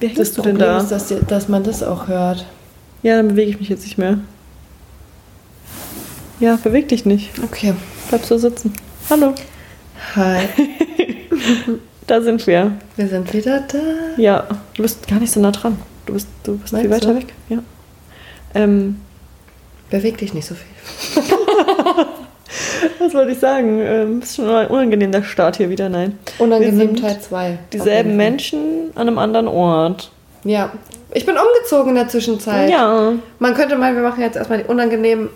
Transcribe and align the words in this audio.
Hängst 0.00 0.18
Das 0.18 0.32
du 0.32 0.42
denn 0.42 0.58
da? 0.58 0.78
ist, 0.78 0.88
dass, 0.90 1.12
dass 1.28 1.48
man 1.48 1.62
das 1.64 1.82
auch 1.82 2.08
hört. 2.08 2.46
Ja, 3.02 3.16
dann 3.16 3.28
bewege 3.28 3.50
ich 3.50 3.60
mich 3.60 3.68
jetzt 3.68 3.82
nicht 3.84 3.98
mehr. 3.98 4.18
Ja, 6.38 6.56
beweg 6.56 6.88
dich 6.88 7.04
nicht. 7.04 7.30
Okay. 7.42 7.74
Bleib 8.08 8.24
so 8.24 8.38
sitzen. 8.38 8.72
Hallo. 9.08 9.34
Hi. 10.16 10.48
Da 12.06 12.20
sind 12.20 12.44
wir. 12.48 12.72
Wir 12.96 13.06
sind 13.06 13.32
wieder 13.32 13.60
da. 13.60 13.78
Ja, 14.16 14.44
du 14.74 14.82
bist 14.82 15.06
gar 15.06 15.20
nicht 15.20 15.30
so 15.30 15.38
nah 15.38 15.52
dran. 15.52 15.78
Du 16.06 16.14
bist, 16.14 16.26
du 16.42 16.58
bist 16.58 16.74
viel 16.76 16.90
weiter 16.90 17.10
du? 17.14 17.20
weg. 17.20 17.32
Ja. 17.48 17.58
Ähm, 18.52 18.96
Beweg 19.90 20.18
dich 20.18 20.34
nicht 20.34 20.44
so 20.48 20.56
viel. 20.56 21.22
was 22.98 23.14
wollte 23.14 23.32
ich 23.32 23.38
sagen? 23.38 23.80
Ähm, 23.80 24.20
ist 24.22 24.36
schon 24.36 24.46
unangenehm 24.48 25.12
der 25.12 25.22
Start 25.22 25.56
hier 25.56 25.70
wieder. 25.70 25.88
Nein. 25.88 26.18
Unangenehm 26.38 26.96
Teil 26.96 27.20
2. 27.20 27.58
Dieselben 27.72 28.16
Menschen 28.16 28.90
an 28.94 29.08
einem 29.08 29.18
anderen 29.18 29.48
Ort. 29.48 30.10
Ja. 30.44 30.70
Ich 31.12 31.26
bin 31.26 31.34
umgezogen 31.36 31.90
in 31.90 31.94
der 31.96 32.08
Zwischenzeit. 32.08 32.70
Ja, 32.70 33.12
Man 33.40 33.54
könnte 33.54 33.76
mal, 33.76 33.94
wir 33.94 34.02
machen 34.02 34.22
jetzt 34.22 34.36
erstmal 34.36 34.58
die 34.58 34.64
unangenehmen 34.64 35.28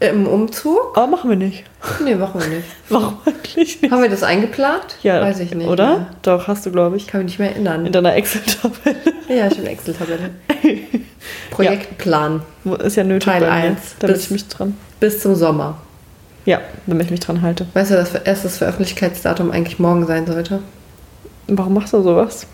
im 0.00 0.26
Umzug. 0.26 0.96
aber 0.96 1.06
machen 1.08 1.28
wir 1.28 1.36
nicht. 1.36 1.64
Nee, 2.02 2.14
machen 2.14 2.40
wir 2.40 2.48
nicht. 2.48 2.64
Warum 2.88 3.18
eigentlich 3.26 3.82
nicht? 3.82 3.92
Haben 3.92 4.00
wir 4.02 4.08
das 4.08 4.22
eingeplant? 4.22 4.96
Ja, 5.02 5.20
Weiß 5.20 5.40
ich 5.40 5.54
nicht. 5.54 5.68
Oder? 5.68 5.86
mehr. 5.88 6.06
Doch, 6.22 6.48
hast 6.48 6.64
du, 6.64 6.70
glaube 6.72 6.96
ich. 6.96 7.06
Kann 7.06 7.20
mich 7.22 7.32
nicht 7.32 7.38
mehr 7.38 7.50
erinnern. 7.50 7.84
In 7.86 7.92
deiner 7.92 8.14
Excel-Tabelle. 8.14 8.96
Ja, 9.28 9.46
ich 9.46 9.56
bin 9.58 9.66
Excel-Tabelle. 9.66 10.30
Projektplan 11.50 12.42
Wo- 12.64 12.74
Ist 12.76 12.96
ja 12.96 13.04
nötig 13.04 13.24
Teil 13.30 13.40
bei 13.40 13.46
mir, 13.46 13.52
eins. 13.52 13.94
damit 13.98 14.16
Bis- 14.16 14.24
ich 14.24 14.30
mich 14.30 14.48
dran... 14.48 14.76
bis 14.98 15.20
zum 15.20 15.34
Sommer. 15.34 15.76
Ja, 16.50 16.60
damit 16.86 17.04
ich 17.06 17.10
mich 17.12 17.20
dran 17.20 17.42
halte. 17.42 17.66
Weißt 17.74 17.92
du, 17.92 17.94
dass 17.94 18.12
erst 18.14 18.44
das 18.44 18.58
Veröffentlichkeitsdatum 18.58 19.52
eigentlich 19.52 19.78
morgen 19.78 20.04
sein 20.06 20.26
sollte? 20.26 20.60
Warum 21.46 21.74
machst 21.74 21.92
du 21.92 22.02
sowas? 22.02 22.46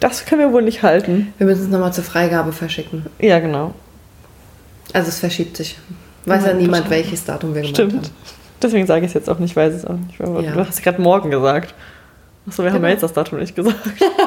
Das 0.00 0.24
können 0.24 0.40
wir 0.40 0.52
wohl 0.52 0.62
nicht 0.62 0.82
halten. 0.82 1.34
Wir 1.36 1.46
müssen 1.46 1.64
es 1.64 1.68
nochmal 1.68 1.92
zur 1.92 2.04
Freigabe 2.04 2.52
verschicken. 2.52 3.04
Ja, 3.18 3.38
genau. 3.40 3.74
Also 4.94 5.08
es 5.08 5.18
verschiebt 5.20 5.56
sich. 5.58 5.78
Weiß 6.24 6.44
ja 6.44 6.50
Ja, 6.52 6.54
niemand, 6.56 6.88
welches 6.88 7.24
Datum 7.26 7.54
wir 7.54 7.60
gemacht 7.60 7.76
Stimmt. 7.76 7.92
haben. 7.92 8.10
Deswegen 8.62 8.86
sage 8.86 9.02
ich 9.04 9.10
es 9.10 9.14
jetzt 9.14 9.28
auch 9.28 9.38
nicht, 9.38 9.54
weiß 9.54 9.74
es 9.74 9.84
auch 9.84 9.92
nicht. 9.94 10.18
Ja. 10.18 10.26
Du 10.52 10.66
hast 10.66 10.82
gerade 10.82 11.00
morgen 11.00 11.30
gesagt. 11.30 11.74
Achso, 12.48 12.62
wir 12.62 12.70
haben 12.70 12.76
Genau. 12.76 12.86
ja 12.88 12.92
jetzt 12.92 13.02
das 13.02 13.12
Datum 13.12 13.38
nicht 13.38 13.54
gesagt. 13.54 13.76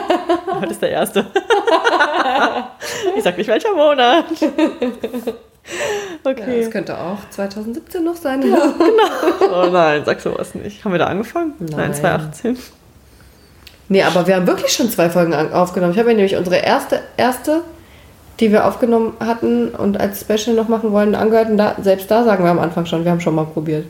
Heute 0.59 0.71
ist 0.71 0.81
der 0.83 0.91
erste. 0.91 1.25
ich 3.17 3.23
sag 3.23 3.37
nicht 3.37 3.47
welcher 3.47 3.73
Monat. 3.73 4.25
Ja, 6.37 6.43
Okay. 6.43 6.61
das 6.61 6.71
könnte 6.71 6.97
auch 6.97 7.17
2017 7.29 8.03
noch 8.03 8.15
sein. 8.15 8.43
oh 9.51 9.69
nein, 9.71 10.03
sag 10.05 10.21
sowas 10.21 10.53
nicht. 10.55 10.83
Haben 10.85 10.91
wir 10.91 10.99
da 10.99 11.07
angefangen? 11.07 11.53
Nein, 11.59 11.69
Nein. 11.77 11.93
2018. 11.93 12.57
Nee, 13.91 14.03
aber 14.03 14.27
wir 14.27 14.35
haben 14.35 14.45
wirklich 14.47 14.71
schon 14.71 14.89
zwei 14.89 15.09
Folgen 15.09 15.33
aufgenommen. 15.33 15.93
Ich 15.93 15.99
habe 15.99 16.09
ja 16.11 16.15
nämlich 16.15 16.35
unsere 16.35 16.57
erste, 16.57 16.99
erste, 17.17 17.61
die 18.39 18.51
wir 18.51 18.65
aufgenommen 18.67 19.13
hatten 19.19 19.69
und 19.69 19.99
als 19.99 20.21
Special 20.21 20.55
noch 20.55 20.67
machen 20.67 20.91
wollen, 20.91 21.15
angehört. 21.15 21.49
Und 21.49 21.57
da, 21.57 21.75
selbst 21.81 22.09
da 22.11 22.23
sagen 22.23 22.43
wir 22.43 22.51
am 22.51 22.59
Anfang 22.59 22.85
schon, 22.85 23.03
wir 23.03 23.11
haben 23.11 23.19
schon 23.21 23.33
mal 23.35 23.45
probiert. 23.45 23.85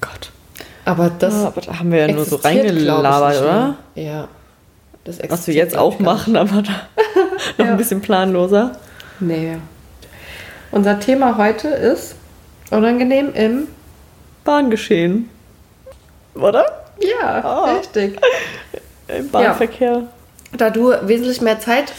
Gott. 0.00 0.30
Aber 0.84 1.10
das 1.18 1.34
ja, 1.34 1.46
aber 1.48 1.60
da 1.60 1.78
haben 1.78 1.90
wir 1.90 2.06
ja 2.06 2.12
nur 2.14 2.24
so 2.24 2.36
reingelabert, 2.36 3.40
oder? 3.40 3.76
Ja. 3.96 4.28
Das 5.04 5.18
Was 5.28 5.48
wir 5.48 5.54
jetzt 5.54 5.76
auch 5.76 5.98
machen, 5.98 6.36
aber 6.36 6.62
da 6.62 6.72
noch 7.58 7.64
Ja. 7.66 7.72
ein 7.72 7.76
bisschen 7.76 8.00
planloser. 8.00 8.72
Nee. 9.18 9.56
Unser 10.72 10.98
Thema 10.98 11.36
heute 11.36 11.68
ist 11.68 12.14
unangenehm 12.70 13.32
im 13.34 13.68
Bahngeschehen. 14.44 15.28
Oder? 16.34 16.64
Ja, 17.00 17.44
Ah. 17.44 17.74
richtig. 17.76 18.18
Im 19.08 19.28
Bahnverkehr. 19.28 20.02
Da 20.56 20.70
du 20.70 20.92
wesentlich 21.02 21.40
mehr 21.42 21.60
Zeit 21.60 21.92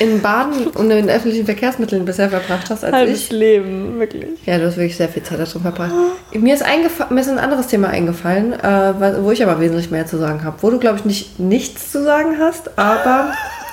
in 0.00 0.20
Baden 0.20 0.66
und 0.68 0.90
in 0.90 1.08
öffentlichen 1.08 1.46
Verkehrsmitteln 1.46 2.04
bisher 2.04 2.28
verbracht 2.28 2.68
hast 2.68 2.84
als 2.84 2.92
Halbes 2.92 3.24
ich. 3.24 3.30
Leben, 3.30 3.98
wirklich. 3.98 4.44
Ja, 4.44 4.58
du 4.58 4.66
hast 4.66 4.76
wirklich 4.76 4.96
sehr 4.96 5.08
viel 5.08 5.22
Zeit 5.22 5.38
darin 5.40 5.62
verbracht. 5.62 5.92
Mir 6.34 6.54
ist, 6.54 6.64
mir 7.10 7.20
ist 7.20 7.28
ein 7.28 7.38
anderes 7.38 7.68
Thema 7.68 7.88
eingefallen, 7.88 8.52
äh, 8.52 9.22
wo 9.22 9.30
ich 9.30 9.42
aber 9.42 9.60
wesentlich 9.60 9.90
mehr 9.90 10.06
zu 10.06 10.18
sagen 10.18 10.44
habe. 10.44 10.56
Wo 10.60 10.70
du, 10.70 10.78
glaube 10.78 10.98
ich, 10.98 11.04
nicht 11.06 11.38
nichts 11.38 11.90
zu 11.90 12.02
sagen 12.04 12.36
hast, 12.38 12.76
aber 12.78 13.32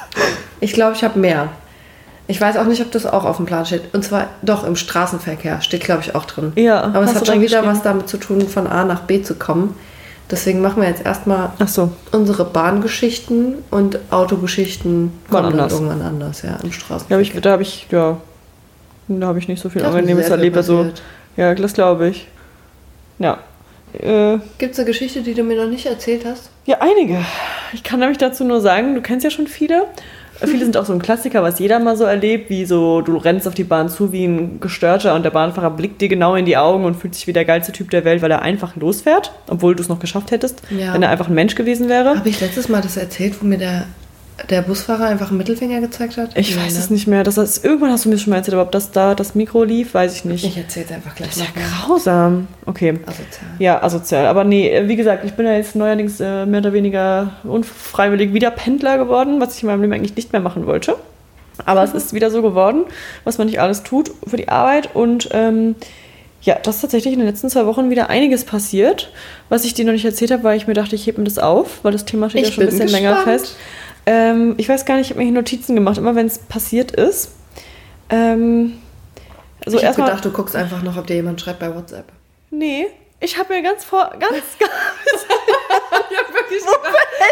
ich 0.61 0.71
glaube, 0.73 0.95
ich 0.95 1.03
habe 1.03 1.19
mehr. 1.19 1.49
Ich 2.27 2.41
weiß 2.41 2.57
auch 2.57 2.65
nicht, 2.65 2.81
ob 2.81 2.91
das 2.91 3.05
auch 3.05 3.23
auf 3.23 3.37
dem 3.37 3.45
Plan 3.45 3.65
steht. 3.65 3.93
Und 3.93 4.03
zwar 4.03 4.27
doch 4.41 4.65
im 4.65 4.75
Straßenverkehr 4.75 5.61
steht, 5.61 5.83
glaube 5.83 6.01
ich, 6.01 6.15
auch 6.15 6.25
drin. 6.25 6.53
Ja, 6.55 6.81
aber 6.81 7.03
es 7.03 7.13
hat 7.13 7.27
schon 7.27 7.41
wieder 7.41 7.65
was 7.65 7.83
damit 7.83 8.09
zu 8.09 8.17
tun, 8.17 8.41
von 8.47 8.65
A 8.67 8.83
nach 8.83 9.01
B 9.01 9.21
zu 9.21 9.35
kommen. 9.35 9.75
Deswegen 10.31 10.59
machen 10.59 10.81
wir 10.81 10.89
jetzt 10.89 11.05
erstmal 11.05 11.51
so. 11.67 11.91
unsere 12.11 12.45
Bahngeschichten 12.45 13.57
und 13.69 13.99
Autogeschichten 14.09 15.11
kommen 15.29 15.45
anders. 15.51 15.73
irgendwann 15.73 16.01
anders, 16.01 16.41
ja, 16.41 16.55
im 16.63 16.69
Ja, 16.69 16.73
Straßenverkehr. 16.73 17.17
aber 17.17 17.21
ich, 17.21 17.41
da 17.41 17.51
habe 17.51 17.61
ich, 17.61 17.85
ja, 17.91 18.17
da 19.07 19.27
habe 19.27 19.37
ich 19.37 19.47
nicht 19.47 19.61
so 19.61 19.69
viel 19.69 19.85
Angenehmes 19.85 20.29
erlebt. 20.29 20.57
Also, 20.57 20.87
ja, 21.37 21.53
das 21.53 21.73
glaube 21.73 22.07
ich. 22.07 22.27
Ja. 23.19 23.37
Äh, 23.93 24.39
Gibt 24.57 24.73
es 24.73 24.79
eine 24.79 24.87
Geschichte, 24.87 25.21
die 25.21 25.35
du 25.35 25.43
mir 25.43 25.61
noch 25.63 25.69
nicht 25.69 25.85
erzählt 25.85 26.25
hast? 26.25 26.49
ja, 26.65 26.77
einige. 26.79 27.19
Ich 27.73 27.83
kann 27.83 27.99
nämlich 27.99 28.17
dazu 28.17 28.43
nur 28.43 28.61
sagen, 28.61 28.95
du 28.95 29.01
kennst 29.01 29.23
ja 29.23 29.29
schon 29.29 29.45
viele. 29.45 29.83
Viele 30.43 30.65
sind 30.65 30.75
auch 30.77 30.85
so 30.85 30.93
ein 30.93 31.01
Klassiker, 31.01 31.41
was 31.43 31.59
jeder 31.59 31.79
mal 31.79 31.95
so 31.95 32.03
erlebt, 32.03 32.49
wie 32.49 32.65
so, 32.65 33.01
du 33.01 33.17
rennst 33.17 33.47
auf 33.47 33.53
die 33.53 33.63
Bahn 33.63 33.89
zu 33.89 34.11
wie 34.11 34.25
ein 34.25 34.59
Gestörter 34.59 35.15
und 35.15 35.23
der 35.23 35.29
Bahnfahrer 35.29 35.69
blickt 35.71 36.01
dir 36.01 36.09
genau 36.09 36.35
in 36.35 36.45
die 36.45 36.57
Augen 36.57 36.83
und 36.85 36.95
fühlt 36.95 37.15
sich 37.15 37.25
wie 37.27 37.33
der 37.33 37.45
geilste 37.45 37.71
Typ 37.71 37.89
der 37.89 38.03
Welt, 38.05 38.21
weil 38.21 38.31
er 38.31 38.41
einfach 38.41 38.75
losfährt, 38.75 39.31
obwohl 39.47 39.75
du 39.75 39.81
es 39.81 39.89
noch 39.89 39.99
geschafft 39.99 40.31
hättest, 40.31 40.61
Ja. 40.69 40.93
wenn 40.93 41.03
er 41.03 41.09
einfach 41.09 41.27
ein 41.29 41.33
Mensch 41.35 41.55
gewesen 41.55 41.87
wäre. 41.89 42.15
Habe 42.17 42.29
ich 42.29 42.41
letztes 42.41 42.67
Mal 42.69 42.81
das 42.81 42.97
erzählt, 42.97 43.41
wo 43.41 43.45
mir 43.47 43.57
der, 43.57 43.85
der 44.49 44.61
Busfahrer 44.61 45.05
einfach 45.05 45.29
einen 45.29 45.37
Mittelfinger 45.37 45.79
gezeigt 45.81 46.17
hat? 46.17 46.37
Ich 46.37 46.55
Nee, 46.55 46.61
weiß 46.61 46.73
ne? 46.73 46.79
es 46.79 46.89
nicht 46.89 47.07
mehr. 47.07 47.23
Das 47.23 47.37
ist, 47.37 47.63
irgendwann 47.63 47.91
hast 47.91 48.05
du 48.05 48.09
mir 48.09 48.17
schon 48.17 48.31
mal 48.31 48.37
erzählt, 48.37 48.53
aber 48.55 48.63
ob 48.63 48.71
das 48.71 48.91
da 48.91 49.15
das 49.15 49.33
Mikro 49.35 49.63
lief, 49.63 49.93
weiß 49.93 50.13
ich 50.15 50.25
nicht. 50.25 50.43
Ich 50.43 50.57
erzähle 50.57 50.85
es 50.87 50.91
einfach 50.91 51.15
gleich 51.15 51.29
Das 51.29 51.37
ist 51.37 51.43
ja 51.55 51.61
grausam. 51.85 52.47
Okay. 52.65 52.99
Asozial. 53.05 53.51
Ja, 53.59 53.81
asozial. 53.81 54.25
Aber 54.27 54.43
nee, 54.43 54.69
äh, 54.69 54.87
wie 54.87 54.95
gesagt, 54.95 55.23
ich 55.25 55.33
bin 55.33 55.45
ja 55.45 55.53
jetzt 55.53 55.75
neuerdings 55.75 56.19
äh, 56.19 56.45
mehr 56.45 56.59
oder 56.59 56.73
weniger 56.73 57.31
unfreiwillig 57.43 58.33
wieder 58.33 58.51
Pendler 58.51 58.97
geworden, 58.97 59.39
was 59.39 59.55
ich 59.55 59.63
in 59.63 59.67
meinem 59.67 59.81
Leben 59.81 59.93
eigentlich 59.93 60.15
nicht 60.15 60.31
mehr 60.33 60.41
machen 60.41 60.65
wollte. 60.67 60.95
Aber 61.65 61.83
es 61.83 61.93
ist 61.93 62.13
wieder 62.13 62.29
so 62.31 62.41
geworden, 62.41 62.83
was 63.23 63.37
man 63.37 63.47
nicht 63.47 63.61
alles 63.61 63.83
tut 63.83 64.11
für 64.27 64.35
die 64.35 64.49
Arbeit. 64.49 64.93
Und 64.93 65.29
ähm, 65.31 65.75
ja, 66.41 66.57
das 66.61 66.75
ist 66.75 66.81
tatsächlich 66.81 67.13
in 67.13 67.19
den 67.19 67.27
letzten 67.29 67.49
zwei 67.49 67.65
Wochen 67.65 67.89
wieder 67.89 68.09
einiges 68.09 68.43
passiert. 68.43 69.11
Was 69.47 69.63
ich 69.63 69.73
dir 69.73 69.85
noch 69.85 69.93
nicht 69.93 70.03
erzählt 70.03 70.31
habe, 70.31 70.43
weil 70.43 70.57
ich 70.57 70.67
mir 70.67 70.73
dachte, 70.73 70.95
ich 70.95 71.07
hebe 71.07 71.19
mir 71.19 71.25
das 71.25 71.39
auf, 71.39 71.79
weil 71.83 71.93
das 71.93 72.03
Thema 72.03 72.29
steht 72.29 72.41
Ich 72.41 72.47
ja 72.49 72.53
schon 72.55 72.63
ein 72.65 72.69
bisschen 72.71 72.89
länger 72.89 73.15
gespannt. 73.15 73.41
fest. 73.41 73.55
Ähm, 74.05 74.55
ich 74.57 74.69
weiß 74.69 74.85
gar 74.85 74.95
nicht, 74.97 75.05
ich 75.05 75.09
habe 75.11 75.19
mir 75.19 75.25
hier 75.25 75.33
Notizen 75.33 75.75
gemacht, 75.75 75.97
immer 75.97 76.15
wenn 76.15 76.27
es 76.27 76.37
passiert 76.37 76.91
ist. 76.91 77.31
Ähm, 78.09 78.79
so 79.65 79.77
ich 79.77 79.85
habe 79.85 79.95
gedacht, 79.95 80.23
du 80.23 80.31
guckst 80.31 80.55
einfach 80.55 80.83
noch, 80.83 80.95
ob 80.97 81.07
dir 81.07 81.15
jemand 81.15 81.41
schreibt 81.41 81.59
bei 81.59 81.73
WhatsApp. 81.73 82.05
Nee, 82.51 82.87
ich 83.19 83.37
habe 83.39 83.53
mir 83.53 83.63
ganz 83.63 83.83
vor, 83.83 84.11
ganz, 84.19 84.31
ganz 84.59 84.71
Ich 86.11 86.17
habe 86.17 86.33
wirklich 86.33 86.59
gedacht, 86.59 86.83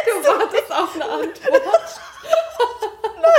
du 0.07 0.27
wartest 0.27 0.71
auf 0.71 0.95
eine 0.95 1.05
Antwort. 1.05 1.99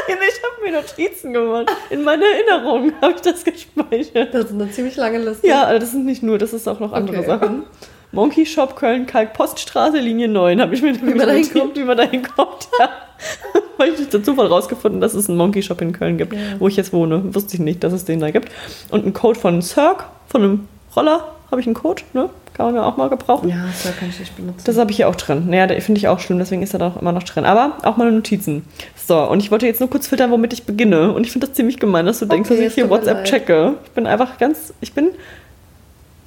Nein, 0.09 0.19
ich 0.28 0.41
habe 0.43 0.62
mir 0.65 0.72
Notizen 0.81 1.33
gemacht. 1.33 1.66
In 1.91 2.05
meiner 2.05 2.25
Erinnerung 2.27 2.93
habe 3.03 3.15
ich 3.15 3.21
das 3.21 3.45
gespeichert. 3.45 4.33
Das 4.33 4.45
ist 4.47 4.53
eine 4.53 4.71
ziemlich 4.71 4.97
lange 4.97 5.19
Liste. 5.19 5.47
Ja, 5.47 5.65
aber 5.65 5.78
das 5.78 5.91
sind 5.91 6.05
nicht 6.06 6.22
nur, 6.22 6.39
das 6.39 6.53
ist 6.53 6.69
auch 6.69 6.81
noch 6.81 6.93
andere 6.93 7.19
Okay. 7.19 7.27
Sachen. 7.27 7.65
Monkey 8.12 8.47
Shop 8.47 8.77
Köln 8.77 9.06
Kalk 9.06 9.33
Poststraße 9.33 9.99
Linie 9.99 10.28
9 10.28 10.61
habe 10.61 10.75
ich 10.75 10.83
mir 10.83 10.95
Wie 11.03 11.15
man 11.15 11.27
da 11.27 11.33
hinkommt. 11.34 11.77
wie 11.77 11.83
man 11.83 11.97
da 11.97 12.05
hinkommt. 12.05 12.69
Ja. 12.78 12.89
Weil 13.76 13.91
ich 13.91 13.97
durch 13.97 14.08
den 14.10 14.25
Zufall 14.25 14.47
rausgefunden, 14.47 15.00
dass 15.00 15.14
es 15.14 15.28
einen 15.28 15.36
Monkey 15.38 15.62
Shop 15.62 15.80
in 15.80 15.92
Köln 15.92 16.16
gibt, 16.19 16.32
Ja. 16.32 16.38
wo 16.58 16.69
ich 16.69 16.76
jetzt 16.76 16.92
wohne. 16.92 17.34
Wusste 17.34 17.54
ich 17.54 17.60
nicht, 17.60 17.82
dass 17.82 17.92
es 17.92 18.04
den 18.04 18.20
da 18.20 18.30
gibt. 18.30 18.50
Und 18.91 19.04
ein 19.06 19.12
Code 19.12 19.38
von 19.38 19.60
Cirque, 19.62 20.04
von 20.28 20.42
einem 20.42 20.69
Roller 20.94 21.24
habe 21.50 21.60
ich 21.60 21.66
einen 21.66 21.74
Code, 21.74 22.03
ne? 22.12 22.30
Kann 22.54 22.66
man 22.66 22.77
ja 22.77 22.84
auch 22.84 22.97
mal 22.97 23.09
gebrauchen. 23.10 23.48
Ja, 23.48 23.65
das 23.66 23.97
kann 23.98 24.09
ich 24.09 24.21
nicht 24.21 24.36
benutzen. 24.36 24.62
Das 24.65 24.78
habe 24.78 24.89
ich 24.92 24.97
hier 24.98 25.09
auch 25.09 25.16
drin. 25.16 25.47
Naja, 25.48 25.66
finde 25.80 25.98
ich 25.98 26.06
auch 26.06 26.21
schlimm, 26.21 26.39
deswegen 26.39 26.62
ist 26.62 26.72
er 26.72 26.78
da 26.78 26.86
auch 26.86 27.00
immer 27.00 27.10
noch 27.10 27.24
drin. 27.24 27.44
Aber 27.44 27.78
auch 27.83 27.97
meine 27.97 28.12
Notizen. 28.12 28.65
So, 29.09 29.21
und 29.28 29.41
ich 29.41 29.50
wollte 29.50 29.66
jetzt 29.66 29.80
nur 29.80 29.91
kurz 29.91 30.06
filtern, 30.06 30.30
womit 30.30 30.53
ich 30.53 30.62
beginne. 30.62 31.12
Und 31.12 31.24
ich 31.27 31.33
finde 31.33 31.48
das 31.48 31.56
ziemlich 31.56 31.80
gemein, 31.80 32.06
dass 32.06 32.21
du 32.21 32.27
denkst, 32.27 32.48
Okay, 32.48 32.60
dass 32.62 32.68
ich 32.68 32.74
hier 32.74 32.89
WhatsApp 32.91 33.16
leid. 33.18 33.24
checke. 33.27 33.74
Ich 33.84 33.91
bin 33.91 34.06
einfach 34.06 34.39
ganz, 34.39 34.72
ich 34.80 34.92
bin, 34.92 35.09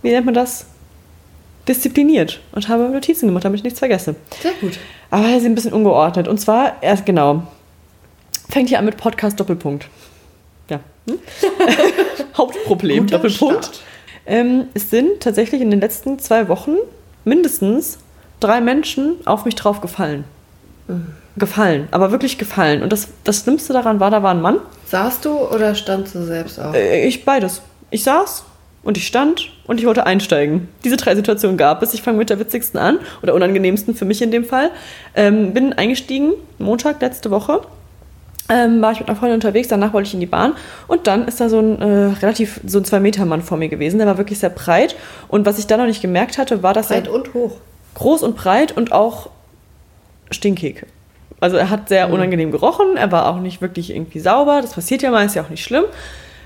wie 0.02 0.10
nennt 0.12 0.26
man 0.26 0.36
das? 0.36 0.66
Diszipliniert 1.68 2.40
und 2.54 2.68
habe 2.70 2.90
Notizen 2.90 3.28
gemacht, 3.28 3.46
damit 3.46 3.60
ich 3.60 3.64
nichts 3.64 3.80
vergesse. 3.80 4.16
Sehr 4.42 4.54
gut. 4.62 4.80
Aber 5.10 5.28
sie 5.28 5.40
sind 5.42 5.52
ein 5.52 5.56
bisschen 5.56 5.74
ungeordnet. 5.74 6.28
Und 6.28 6.40
zwar, 6.40 6.82
erst 6.82 7.06
genau, 7.06 7.44
fängt 8.50 8.70
hier 8.70 8.80
an 8.80 8.86
mit 8.86 8.98
Podcast 8.98 9.40
Doppelpunkt. 9.40 9.88
Ja. 10.70 10.80
Hm? 11.10 11.20
Hauptproblem, 12.38 13.06
Guter 13.06 13.18
Doppelpunkt. 13.18 13.82
Ähm, 14.26 14.66
es 14.74 14.90
sind 14.90 15.22
tatsächlich 15.22 15.62
in 15.62 15.72
den 15.72 15.80
letzten 15.80 16.20
zwei 16.20 16.48
Wochen 16.50 16.76
mindestens 17.24 17.98
drei 18.40 18.62
Menschen 18.62 19.16
auf 19.26 19.46
mich 19.46 19.56
drauf 19.56 19.82
gefallen. 19.82 20.26
Gefallen, 21.36 21.88
aber 21.92 22.12
wirklich 22.12 22.38
gefallen. 22.38 22.82
Und 22.82 22.92
das, 22.92 23.10
das 23.24 23.42
Schlimmste 23.42 23.74
daran 23.74 24.00
war, 24.00 24.10
da 24.10 24.24
war 24.24 24.32
ein 24.32 24.42
Mann. 24.42 24.60
Saßt 24.86 25.26
du 25.26 25.38
oder 25.38 25.76
standst 25.76 26.16
du 26.16 26.24
selbst 26.24 26.60
auf? 26.60 26.74
Äh, 26.74 27.06
ich 27.06 27.26
beides. 27.26 27.62
Ich 27.90 28.04
saß 28.04 28.46
und 28.88 28.96
ich 28.96 29.06
stand 29.06 29.52
und 29.68 29.82
ich 29.82 29.86
wollte 29.86 30.06
einsteigen. 30.06 30.70
Diese 30.86 30.96
drei 30.96 31.14
Situationen 31.14 31.58
gab 31.58 31.84
es. 31.84 31.94
Ich 31.94 32.02
fange 32.02 32.18
mit 32.18 32.30
der 32.30 32.40
witzigsten 32.40 32.80
an 32.80 33.00
oder 33.22 33.34
unangenehmsten 33.34 33.96
für 33.96 34.06
mich 34.06 34.22
in 34.22 34.32
dem 34.32 34.46
Fall. 34.46 34.72
Ähm, 35.14 35.54
bin 35.54 35.74
eingestiegen, 35.74 36.36
Montag 36.58 37.02
letzte 37.02 37.30
Woche. 37.30 37.64
ähm, 38.50 38.82
war 38.82 38.94
ich 38.94 39.00
mit 39.00 39.10
einer 39.10 39.18
Freundin 39.18 39.36
unterwegs, 39.36 39.68
danach 39.68 39.92
wollte 39.92 40.08
ich 40.08 40.14
in 40.14 40.22
die 40.22 40.26
Bahn 40.26 40.54
und 40.88 41.06
dann 41.06 41.28
ist 41.28 41.42
da 41.42 41.50
so 41.50 41.60
ein 41.60 41.82
äh, 41.82 42.14
relativ, 42.22 42.62
so 42.66 42.78
ein 42.78 42.86
Zwei-Meter-Mann 42.86 43.42
vor 43.42 43.58
mir 43.58 43.68
gewesen, 43.68 43.98
der 43.98 44.08
war 44.08 44.18
wirklich 44.18 44.40
sehr 44.40 44.52
breit 44.52 44.96
und 45.28 45.46
was 45.46 45.60
ich 45.60 45.68
dann 45.68 45.82
noch 45.82 45.88
nicht 45.88 46.02
gemerkt 46.02 46.38
hatte, 46.38 46.64
war, 46.64 46.74
dass 46.74 46.88
Breit 46.88 47.08
er 47.08 47.14
und 47.14 47.34
hoch. 47.34 47.58
groß 47.96 48.24
und 48.24 48.38
breit 48.38 48.72
und 48.78 48.94
auch 48.94 49.30
stinkig. 50.32 50.86
Also 51.42 51.58
er 51.58 51.70
hat 51.70 51.90
sehr 51.90 52.10
unangenehm 52.10 52.52
gerochen, 52.52 52.96
er 52.96 53.12
war 53.12 53.28
auch 53.28 53.42
nicht 53.42 53.62
wirklich 53.62 53.90
irgendwie 53.90 54.20
sauber, 54.20 54.62
das 54.62 54.72
passiert 54.74 55.02
ja 55.02 55.12
mal, 55.12 55.26
ist 55.26 55.36
ja 55.36 55.44
auch 55.44 55.50
nicht 55.50 55.66
schlimm, 55.66 55.84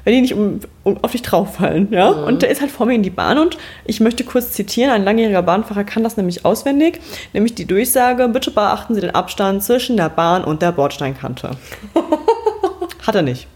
wenn 0.03 0.13
die 0.13 0.21
nicht 0.21 0.33
um, 0.33 0.59
um, 0.83 0.97
auf 1.03 1.11
dich 1.11 1.21
drauffallen, 1.21 1.89
ja. 1.91 2.07
Und 2.09 2.41
der 2.41 2.49
ist 2.49 2.61
halt 2.61 2.71
vor 2.71 2.85
mir 2.85 2.95
in 2.95 3.03
die 3.03 3.09
Bahn 3.09 3.37
und 3.37 3.57
ich 3.85 3.99
möchte 3.99 4.23
kurz 4.23 4.51
zitieren, 4.51 4.91
ein 4.91 5.03
langjähriger 5.03 5.41
Bahnfahrer 5.43 5.83
kann 5.83 6.03
das 6.03 6.17
nämlich 6.17 6.43
auswendig, 6.45 6.99
nämlich 7.33 7.55
die 7.55 7.65
Durchsage, 7.65 8.27
bitte 8.29 8.51
beachten 8.51 8.95
Sie 8.95 9.01
den 9.01 9.13
Abstand 9.15 9.63
zwischen 9.63 9.97
der 9.97 10.09
Bahn 10.09 10.43
und 10.43 10.61
der 10.61 10.71
Bordsteinkante. 10.71 11.51
hat 13.05 13.15
er 13.15 13.21
nicht. 13.21 13.47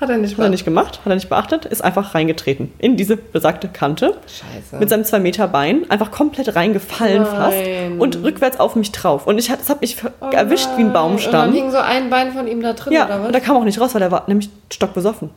Hat 0.00 0.10
er 0.10 0.18
nicht 0.18 0.38
Hat 0.38 0.44
er 0.44 0.50
nicht 0.50 0.64
gemacht, 0.64 1.00
hat 1.04 1.06
er 1.10 1.16
nicht 1.16 1.28
beachtet, 1.28 1.64
ist 1.64 1.82
einfach 1.82 2.14
reingetreten 2.14 2.72
in 2.78 2.96
diese 2.96 3.16
besagte 3.16 3.66
Kante. 3.66 4.14
Scheiße. 4.28 4.76
Mit 4.78 4.88
seinem 4.88 5.02
2 5.04 5.18
Meter 5.18 5.48
Bein 5.48 5.90
einfach 5.90 6.12
komplett 6.12 6.54
reingefallen 6.54 7.22
Nein. 7.24 7.32
fast 7.32 7.58
und 7.98 8.22
rückwärts 8.22 8.60
auf 8.60 8.76
mich 8.76 8.92
drauf. 8.92 9.26
Und 9.26 9.38
ich, 9.38 9.48
das 9.48 9.68
hat 9.68 9.80
mich 9.80 9.96
Oh 10.20 10.26
erwischt 10.30 10.68
wie 10.76 10.82
ein 10.82 10.86
nein. 10.86 10.86
Und 10.86 10.92
dann 10.92 10.92
Baumstamm. 10.92 11.52
hing 11.52 11.70
so 11.72 11.78
ein 11.78 12.10
Bein 12.10 12.32
von 12.32 12.46
ihm 12.46 12.62
da 12.62 12.74
drin, 12.74 12.92
Ja, 12.92 13.06
oder 13.06 13.18
was? 13.18 13.26
und 13.26 13.32
der 13.32 13.40
kam 13.40 13.56
auch 13.56 13.64
nicht 13.64 13.80
raus, 13.80 13.92
weil 13.94 14.00
der 14.00 14.12
war 14.12 14.22
nämlich 14.28 14.48
stockbesoffen. 14.72 15.30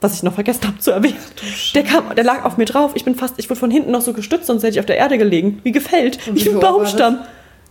Was 0.00 0.14
ich 0.14 0.22
noch 0.22 0.34
vergessen 0.34 0.66
habe 0.66 0.78
zu 0.78 0.90
erwähnen. 0.90 1.16
Der, 1.74 1.82
kam, 1.82 2.14
der 2.14 2.24
lag 2.24 2.44
auf 2.44 2.58
mir 2.58 2.66
drauf. 2.66 2.92
Ich 2.94 3.04
bin 3.04 3.14
fast, 3.14 3.38
ich 3.38 3.48
wurde 3.48 3.60
von 3.60 3.70
hinten 3.70 3.90
noch 3.90 4.02
so 4.02 4.12
gestützt, 4.12 4.46
sonst 4.46 4.62
hätte 4.62 4.74
ich 4.74 4.80
auf 4.80 4.86
der 4.86 4.98
Erde 4.98 5.16
gelegen. 5.16 5.60
Wie 5.62 5.72
gefällt. 5.72 6.18
Wie 6.26 6.44
wie 6.44 6.50
ein 6.50 6.54
war 6.56 6.72
Baumstamm. 6.72 7.20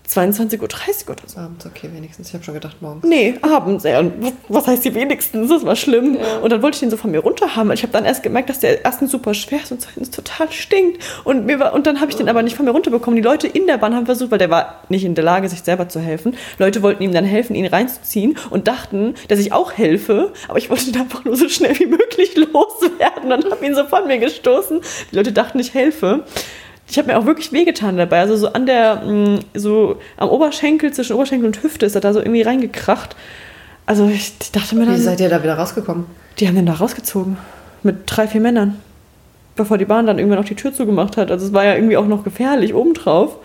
22.30 0.10 0.60
Uhr 0.60 1.12
oder 1.12 1.22
so. 1.26 1.40
Abends, 1.40 1.66
okay, 1.66 1.90
wenigstens. 1.94 2.30
Ich 2.30 2.34
habe 2.34 2.44
schon 2.44 2.54
gedacht, 2.54 2.82
morgens. 2.82 3.06
Nee, 3.06 3.36
abends. 3.42 3.84
Ja. 3.84 4.00
Und 4.00 4.14
Was 4.50 4.68
heißt 4.68 4.86
die 4.86 4.94
wenigstens? 4.94 5.50
Das 5.50 5.66
war 5.66 5.76
schlimm. 5.76 6.18
Und 6.42 6.52
dann 6.52 6.62
wollte 6.62 6.76
ich 6.76 6.80
den 6.80 6.90
so 6.90 6.98
von 6.98 7.12
mir 7.12 7.20
runterhaben. 7.20 7.72
Ich 7.72 7.84
habe 7.84 7.92
dann 7.92 8.06
erst 8.06 8.24
gemerkt, 8.24 8.50
dass 8.50 8.60
der 8.60 8.86
erstens 8.86 9.12
super 9.12 9.34
schwer 9.34 9.62
ist 9.64 9.72
und 9.72 9.82
zweitens 9.82 10.12
total 10.12 10.52
stinkt. 10.52 11.04
Und, 11.24 11.46
mir 11.46 11.60
war, 11.60 11.74
und 11.74 11.88
dann 11.88 12.00
habe 12.00 12.12
ich 12.12 12.18
den 12.18 12.30
aber 12.30 12.44
nicht 12.44 12.56
von 12.56 12.66
mir 12.66 12.72
runterbekommen. 12.72 13.16
Die 13.16 13.28
Leute 13.28 13.48
in 13.48 13.68
der 13.68 13.78
Bahn 13.78 13.96
haben 13.96 14.06
versucht, 14.06 14.32
weil 14.32 14.40
der 14.40 14.50
war 14.50 14.84
nicht 14.90 15.04
in 15.04 15.16
der 15.16 15.24
Lage, 15.24 15.50
sich 15.50 15.62
selber 15.62 15.90
zu 15.90 16.00
helfen. 16.00 16.36
Leute 16.60 16.82
wollten 16.82 17.04
ihm 17.04 17.14
dann 17.14 17.26
helfen, 17.26 17.56
ihn 17.56 17.66
reinzuziehen 17.66 18.38
und 18.50 18.68
dachten, 18.68 19.16
dass 19.28 19.40
ich 19.40 19.54
auch 19.54 19.74
helfe. 19.74 20.34
Aber 20.48 20.58
ich 20.58 20.70
wollte 20.70 20.90
ihn 20.90 20.98
einfach 20.98 21.26
nur 21.26 21.36
so 21.36 21.50
schnell 21.50 21.78
wie 21.80 21.88
möglich 21.88 22.36
loswerden 22.54 23.32
und 23.32 23.52
habe 23.52 23.66
ihn 23.66 23.76
so 23.76 23.86
von 23.86 24.08
mir 24.08 24.20
gestoßen. 24.20 24.82
Die 25.12 25.16
Leute 25.16 25.32
dachten, 25.32 25.60
ich 25.60 25.74
helfe. 25.74 26.24
Ich 26.88 26.98
habe 26.98 27.08
mir 27.08 27.18
auch 27.18 27.26
wirklich 27.26 27.52
wehgetan 27.52 27.98
dabei. 27.98 28.20
Also 28.20 28.36
so 28.36 28.54
an 28.54 28.66
der, 28.66 28.98
mh, 29.06 29.40
so 29.56 29.98
am 30.18 30.30
Oberschenkel, 30.30 30.94
zwischen 30.94 31.14
Oberschenkel 31.16 31.48
und 31.48 31.64
Hüfte 31.64 31.86
ist 31.86 31.96
er 31.96 32.02
da 32.02 32.14
so 32.14 32.20
irgendwie 32.20 32.44
reingekracht. 32.44 33.16
Also 33.88 34.08
ich, 34.08 34.34
ich 34.42 34.52
dachte 34.52 34.76
mir 34.76 34.84
Wie 34.84 34.92
dann, 34.92 34.98
seid 35.02 35.20
ihr 35.20 35.30
da 35.30 35.42
wieder 35.44 35.56
rausgekommen? 35.56 36.06
die 36.40 36.48
haben 36.48 36.56
den 36.56 36.66
da 36.66 36.74
rausgezogen. 36.74 37.38
Mit 37.84 37.98
drei, 38.08 38.28
vier 38.28 38.42
Männern. 38.42 38.80
Bevor 39.56 39.78
die 39.78 39.86
Bahn 39.86 40.06
dann 40.06 40.20
irgendwann 40.20 40.40
auch 40.40 40.46
die 40.46 40.56
Tür 40.56 40.74
zugemacht 40.74 41.16
hat. 41.18 41.32
Also 41.32 41.46
es 41.48 41.54
war 41.54 41.64
ja 41.64 41.76
irgendwie 41.76 41.96
auch 41.98 42.08
noch 42.08 42.24
gefährlich 42.24 42.74
obendrauf. 42.74 43.38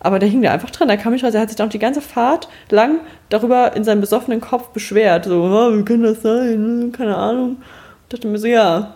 Aber 0.00 0.18
der 0.18 0.28
hing 0.28 0.42
da 0.42 0.50
einfach 0.52 0.68
dran, 0.70 0.88
der 0.88 0.98
kam 0.98 1.14
nicht 1.14 1.24
raus. 1.24 1.32
Er 1.34 1.40
hat 1.40 1.48
sich 1.48 1.56
dann 1.56 1.68
auch 1.68 1.72
die 1.72 1.78
ganze 1.78 2.02
Fahrt 2.02 2.48
lang 2.70 2.98
darüber 3.30 3.74
in 3.74 3.82
seinem 3.84 4.02
besoffenen 4.02 4.40
Kopf 4.42 4.68
beschwert. 4.68 5.24
So, 5.24 5.42
"Ah, 5.44 5.70
wie 5.72 5.82
kann 5.84 6.02
das 6.02 6.20
sein? 6.20 6.92
Keine 6.94 7.16
Ahnung. 7.16 7.56
Ich 8.02 8.14
dachte 8.14 8.28
mir 8.28 8.36
so, 8.38 8.46
ja, 8.46 8.94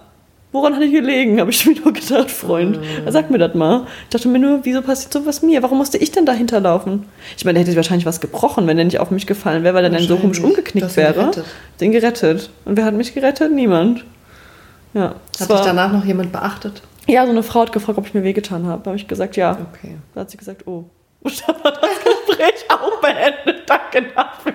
woran 0.53 0.75
hat 0.75 0.83
ich 0.83 0.93
gelegen? 0.93 1.41
Habe 1.41 1.51
ich 1.51 1.65
mir 1.67 1.75
nur 1.81 1.93
gedacht, 1.93 2.31
Freund. 2.31 2.79
Sag 3.09 3.31
mir 3.31 3.39
das 3.39 3.55
mal. 3.55 3.87
Ich 4.05 4.11
dachte 4.11 4.29
mir 4.29 4.39
nur, 4.39 4.61
wieso 4.65 4.83
passiert 4.83 5.13
sowas 5.13 5.43
mir? 5.43 5.63
Warum 5.63 5.79
musste 5.79 5.99
ich 5.99 6.11
denn 6.11 6.27
dahinter 6.27 6.61
laufen? 6.61 7.05
Ich 7.37 7.45
meine, 7.45 7.59
der 7.59 7.67
hätte 7.67 7.77
wahrscheinlich 7.77 8.07
was 8.07 8.21
gebrochen, 8.21 8.67
wenn 8.67 8.79
er 8.79 8.85
nicht 8.85 8.99
auf 9.01 9.11
mich 9.11 9.27
gefallen 9.27 9.65
wäre, 9.65 9.75
weil 9.75 9.85
er 9.85 9.91
dann 9.91 10.03
so 10.03 10.17
komisch 10.17 10.41
umgeknickt 10.41 10.97
wäre. 10.97 11.15
gerettet. 11.15 11.45
Den 11.81 11.93
gerettet. 11.93 12.51
Und 12.65 12.77
wer 12.77 12.85
hat 12.85 12.95
mich 12.95 13.15
gerettet? 13.15 13.53
Niemand. 13.53 14.05
Ja. 14.95 15.15
Hat 15.39 15.51
dich 15.51 15.61
danach 15.61 15.93
noch 15.93 16.05
jemand 16.05 16.33
beachtet? 16.33 16.83
ja, 17.07 17.25
so 17.25 17.31
eine 17.31 17.43
Frau 17.43 17.61
hat 17.63 17.73
gefragt, 17.73 17.99
ob 17.99 18.07
ich 18.07 18.15
mir 18.15 18.23
wehgetan 18.23 18.67
habe. 18.67 18.83
Da 18.83 18.91
habe 18.91 18.97
ich 18.99 19.09
gesagt, 19.09 19.37
ja. 19.37 19.53
Okay. 19.73 19.97
Da 20.15 20.21
hat 20.23 20.31
sie 20.31 20.37
gesagt, 20.37 20.67
oh. 20.67 20.85
Und 21.21 21.43
dann 21.49 21.57
war 21.65 21.73
das 21.73 21.81
Gespräch 22.05 22.65
auch 22.69 23.01
beendet. 23.01 23.69
Danke 23.69 24.09
dafür. 24.15 24.53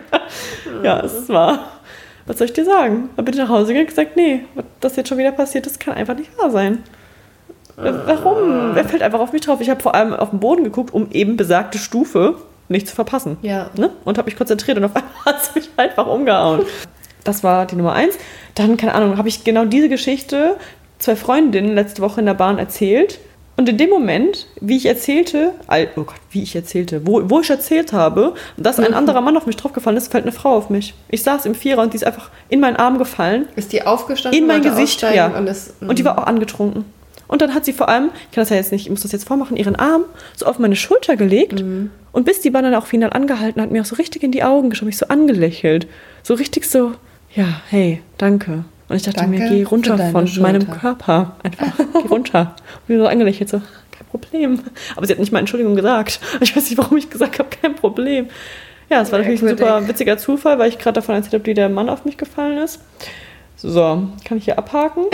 Ja, 0.84 1.02
es 1.02 1.28
war. 1.30 1.68
Was 2.26 2.38
soll 2.38 2.48
ich 2.48 2.54
dir 2.54 2.66
sagen? 2.66 3.10
Da 3.16 3.22
bin 3.22 3.34
ich 3.34 3.40
nach 3.40 3.50
Hause 3.50 3.68
gegangen 3.68 3.86
und 3.86 3.90
gesagt, 3.90 4.16
nee, 4.16 4.42
was 4.56 4.66
das 4.80 4.96
jetzt 4.96 5.10
schon 5.10 5.18
wieder 5.18 5.32
passiert 5.32 5.68
ist, 5.68 5.80
kann 5.80 5.94
einfach 5.94 6.16
nicht 6.16 6.38
wahr 6.38 6.52
sein. 6.52 6.84
Warum? 7.76 8.78
Er 8.78 8.86
fällt 8.86 9.02
einfach 9.02 9.20
auf 9.20 9.34
mich 9.34 9.42
drauf. 9.42 9.60
Ich 9.60 9.70
habe 9.70 9.82
vor 9.82 9.96
allem 9.96 10.14
auf 10.14 10.30
den 10.30 10.40
Boden 10.40 10.64
geguckt, 10.64 10.94
um 10.94 11.10
eben 11.12 11.38
besagte 11.38 11.78
Stufe 11.78 12.36
nicht 12.70 12.88
zu 12.88 12.96
verpassen. 12.96 13.38
Ja. 13.42 13.70
Ne? 13.76 13.90
Und 14.06 14.18
habe 14.18 14.26
mich 14.28 14.38
konzentriert 14.38 14.78
und 14.78 14.86
auf 14.86 14.96
einmal 14.96 15.12
hat 15.26 15.42
es 15.42 15.56
mich 15.56 15.70
einfach 15.76 16.08
umgehauen. 16.08 16.66
Das 17.24 17.44
war 17.44 17.66
die 17.66 17.76
Nummer 17.76 17.94
eins. 17.94 18.18
Dann, 18.56 18.78
keine 18.78 18.94
Ahnung, 18.94 19.18
habe 19.18 19.28
ich 19.28 19.44
genau 19.44 19.66
diese 19.66 19.90
Geschichte 19.90 20.58
zwei 21.00 21.16
Freundinnen 21.16 21.74
letzte 21.74 22.02
Woche 22.02 22.20
in 22.20 22.26
der 22.26 22.34
Bahn 22.34 22.60
erzählt. 22.60 23.20
Und 23.56 23.70
in 23.70 23.78
dem 23.78 23.90
Moment, 23.90 24.48
wie 24.62 24.78
ich 24.78 24.88
erzählte, 24.88 25.52
oh 25.68 26.04
Gott, 26.04 26.16
wie 26.32 26.42
ich 26.42 26.56
erzählte, 26.56 27.06
wo, 27.06 27.30
wo 27.30 27.42
ich 27.42 27.50
erzählt 27.50 27.94
habe, 27.94 28.34
dass 28.58 28.80
ein 28.80 28.94
anderer 28.96 29.22
Mann 29.22 29.38
auf 29.38 29.46
mich 29.46 29.56
draufgefallen 29.58 29.96
ist, 29.96 30.12
fällt 30.12 30.24
eine 30.24 30.32
Frau 30.32 30.56
auf 30.56 30.72
mich. 30.72 30.96
Ich 31.10 31.22
saß 31.22 31.46
im 31.46 31.54
Vierer 31.54 31.84
und 31.84 31.94
die 31.94 31.98
ist 31.98 32.06
einfach 32.06 32.32
in 32.50 32.60
meinen 32.60 32.78
Arm 32.78 32.98
gefallen 32.98 33.48
Ist 33.56 33.72
die 33.72 33.84
aufgestanden? 33.86 34.42
in 34.42 34.48
mein 34.48 34.64
Gesicht, 34.64 35.02
ja. 35.04 35.28
Und, 35.28 35.46
ist, 35.48 35.76
Und 35.82 36.00
die 36.00 36.06
war 36.06 36.18
auch 36.18 36.26
angetrunken. 36.26 36.86
Und 37.28 37.42
dann 37.42 37.54
hat 37.54 37.66
sie 37.66 37.74
vor 37.74 37.90
allem, 37.90 38.10
ich 38.30 38.36
kann 38.36 38.42
das 38.42 38.50
ja 38.50 38.56
jetzt 38.56 38.72
nicht, 38.72 38.86
ich 38.86 38.90
muss 38.90 39.02
das 39.02 39.12
jetzt 39.12 39.28
vormachen, 39.28 39.56
ihren 39.56 39.76
Arm 39.76 40.04
so 40.36 40.46
auf 40.46 40.60
meine 40.60 40.76
Schulter 40.76 41.16
gelegt. 41.16 41.62
Mhm. 41.64 41.92
Und 42.12 42.26
bis 42.26 42.42
die 42.42 42.50
Bahn 42.50 42.64
dann 42.64 42.76
auch 42.76 42.86
final 42.86 43.12
angehalten 43.12 43.62
hat, 43.62 43.72
mir 43.72 43.82
auch 43.82 43.86
so 43.86 43.96
richtig 43.96 44.24
in 44.24 44.32
die 44.32 44.44
Augen 44.44 44.70
geschaut, 44.70 44.86
mich 44.86 44.98
so 44.98 45.08
angelächelt. 45.08 45.88
So 46.22 46.36
richtig 46.36 46.66
so, 46.66 46.94
ja, 47.34 47.62
hey, 47.70 48.02
danke. 48.18 48.66
Und 48.94 48.98
ich 48.98 49.04
dachte 49.06 49.22
Danke 49.22 49.40
mir, 49.40 49.50
geh 49.50 49.64
runter 49.64 49.98
von 49.98 50.30
meinem 50.40 50.62
Schulter. 50.62 50.80
Körper. 50.80 51.36
Einfach, 51.42 51.66
geh 52.04 52.08
runter. 52.10 52.56
Und 52.88 52.90
mir 52.96 53.02
so 53.02 53.08
angelächelt, 53.08 53.50
so, 53.50 53.60
kein 53.92 54.06
Problem. 54.12 54.60
Aber 54.96 55.08
sie 55.08 55.14
hat 55.14 55.20
nicht 55.20 55.32
mal 55.32 55.40
Entschuldigung 55.40 55.76
gesagt. 55.76 56.20
Ich 56.42 56.56
weiß 56.56 56.70
nicht, 56.70 56.78
warum 56.78 56.96
ich 56.98 57.10
gesagt 57.10 57.40
habe, 57.40 57.50
kein 57.50 57.74
Problem. 57.74 58.28
Ja, 58.92 59.02
es 59.02 59.12
war 59.12 59.18
natürlich 59.18 59.42
ein 59.42 59.50
super 59.50 59.88
witziger 59.88 60.20
Zufall, 60.20 60.60
weil 60.60 60.70
ich 60.70 60.78
gerade 60.78 60.94
davon 60.94 61.16
erzählt 61.16 61.34
habe, 61.34 61.46
wie 61.48 61.56
der 61.56 61.70
Mann 61.70 61.90
auf 61.90 62.06
mich 62.06 62.18
gefallen 62.18 62.60
ist. 62.60 62.82
So, 63.58 64.04
kann 64.26 64.38
ich 64.38 64.46
hier 64.46 64.60
abhaken? 64.60 65.06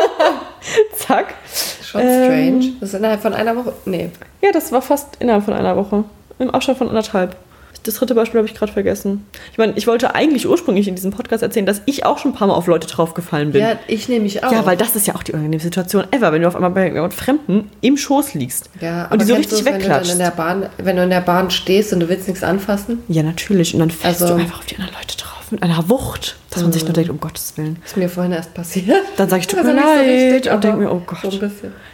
Zack. 0.96 1.34
Schon 1.82 2.00
Ähm, 2.00 2.24
strange. 2.24 2.72
Das 2.80 2.88
ist 2.88 2.94
innerhalb 2.94 3.20
von 3.20 3.34
einer 3.34 3.54
Woche. 3.54 3.74
Nee. 3.84 4.08
Ja, 4.40 4.50
das 4.50 4.72
war 4.72 4.80
fast 4.80 5.16
innerhalb 5.18 5.44
von 5.44 5.52
einer 5.52 5.76
Woche. 5.76 6.04
Im 6.38 6.48
Abstand 6.48 6.78
von 6.78 6.88
anderthalb. 6.88 7.36
Das 7.84 7.94
dritte 7.96 8.14
Beispiel 8.14 8.38
habe 8.38 8.48
ich 8.48 8.54
gerade 8.54 8.72
vergessen. 8.72 9.26
Ich 9.52 9.58
meine, 9.58 9.74
ich 9.76 9.86
wollte 9.86 10.14
eigentlich 10.14 10.48
ursprünglich 10.48 10.88
in 10.88 10.94
diesem 10.94 11.10
Podcast 11.12 11.42
erzählen, 11.42 11.66
dass 11.66 11.82
ich 11.86 12.04
auch 12.06 12.18
schon 12.18 12.32
ein 12.32 12.34
paar 12.34 12.48
Mal 12.48 12.54
auf 12.54 12.66
Leute 12.66 12.86
draufgefallen 12.88 13.52
bin. 13.52 13.60
Ja, 13.62 13.76
ich 13.86 14.08
nehme 14.08 14.22
mich 14.24 14.42
auch. 14.42 14.50
Ja, 14.50 14.64
weil 14.66 14.76
das 14.76 14.96
ist 14.96 15.06
ja 15.06 15.14
auch 15.14 15.22
die 15.22 15.32
unangenehme 15.32 15.62
Situation 15.62 16.04
ever, 16.10 16.32
wenn 16.32 16.42
du 16.42 16.48
auf 16.48 16.54
einmal 16.56 16.70
bei 16.70 16.90
jemand 16.90 17.14
Fremden 17.14 17.70
im 17.82 17.96
Schoß 17.96 18.34
liegst 18.34 18.70
Ja, 18.80 19.06
und 19.10 19.20
die 19.20 19.26
so 19.26 19.34
richtig 19.34 19.58
es, 19.60 19.64
wenn 19.64 19.74
du 19.74 19.80
wegklatscht. 19.80 20.12
in 20.12 20.18
der 20.18 20.30
Bahn, 20.30 20.66
wenn 20.78 20.96
du 20.96 21.02
in 21.02 21.10
der 21.10 21.20
Bahn 21.20 21.50
stehst 21.50 21.92
und 21.92 22.00
du 22.00 22.08
willst 22.08 22.26
nichts 22.26 22.42
anfassen? 22.42 23.02
Ja, 23.08 23.22
natürlich. 23.22 23.74
Und 23.74 23.80
dann 23.80 23.90
fällst 23.90 24.22
Also- 24.22 24.34
du 24.34 24.40
einfach 24.40 24.60
auf 24.60 24.66
die 24.66 24.76
anderen 24.76 24.94
Leute 24.94 25.16
drauf 25.18 25.30
mit 25.50 25.62
einer 25.62 25.88
Wucht, 25.90 26.36
dass 26.50 26.62
man 26.62 26.72
sich 26.72 26.84
nur 26.84 26.94
denkt, 26.94 27.10
um 27.10 27.20
Gottes 27.20 27.52
Willen. 27.58 27.76
Ist 27.84 27.98
mir 27.98 28.08
vorhin 28.08 28.32
erst 28.32 28.54
passiert. 28.54 28.96
Dann 29.18 29.28
sage 29.28 29.40
ich, 29.40 29.46
tut 29.46 29.58
Also 29.58 29.72
mir 29.72 29.78
so 29.78 29.86
leid 29.86 30.06
richtig, 30.08 30.52
und 30.52 30.64
denke 30.64 30.78
mir, 30.78 30.90
oh 30.90 31.02
Gott. 31.04 31.18
So. 31.30 31.38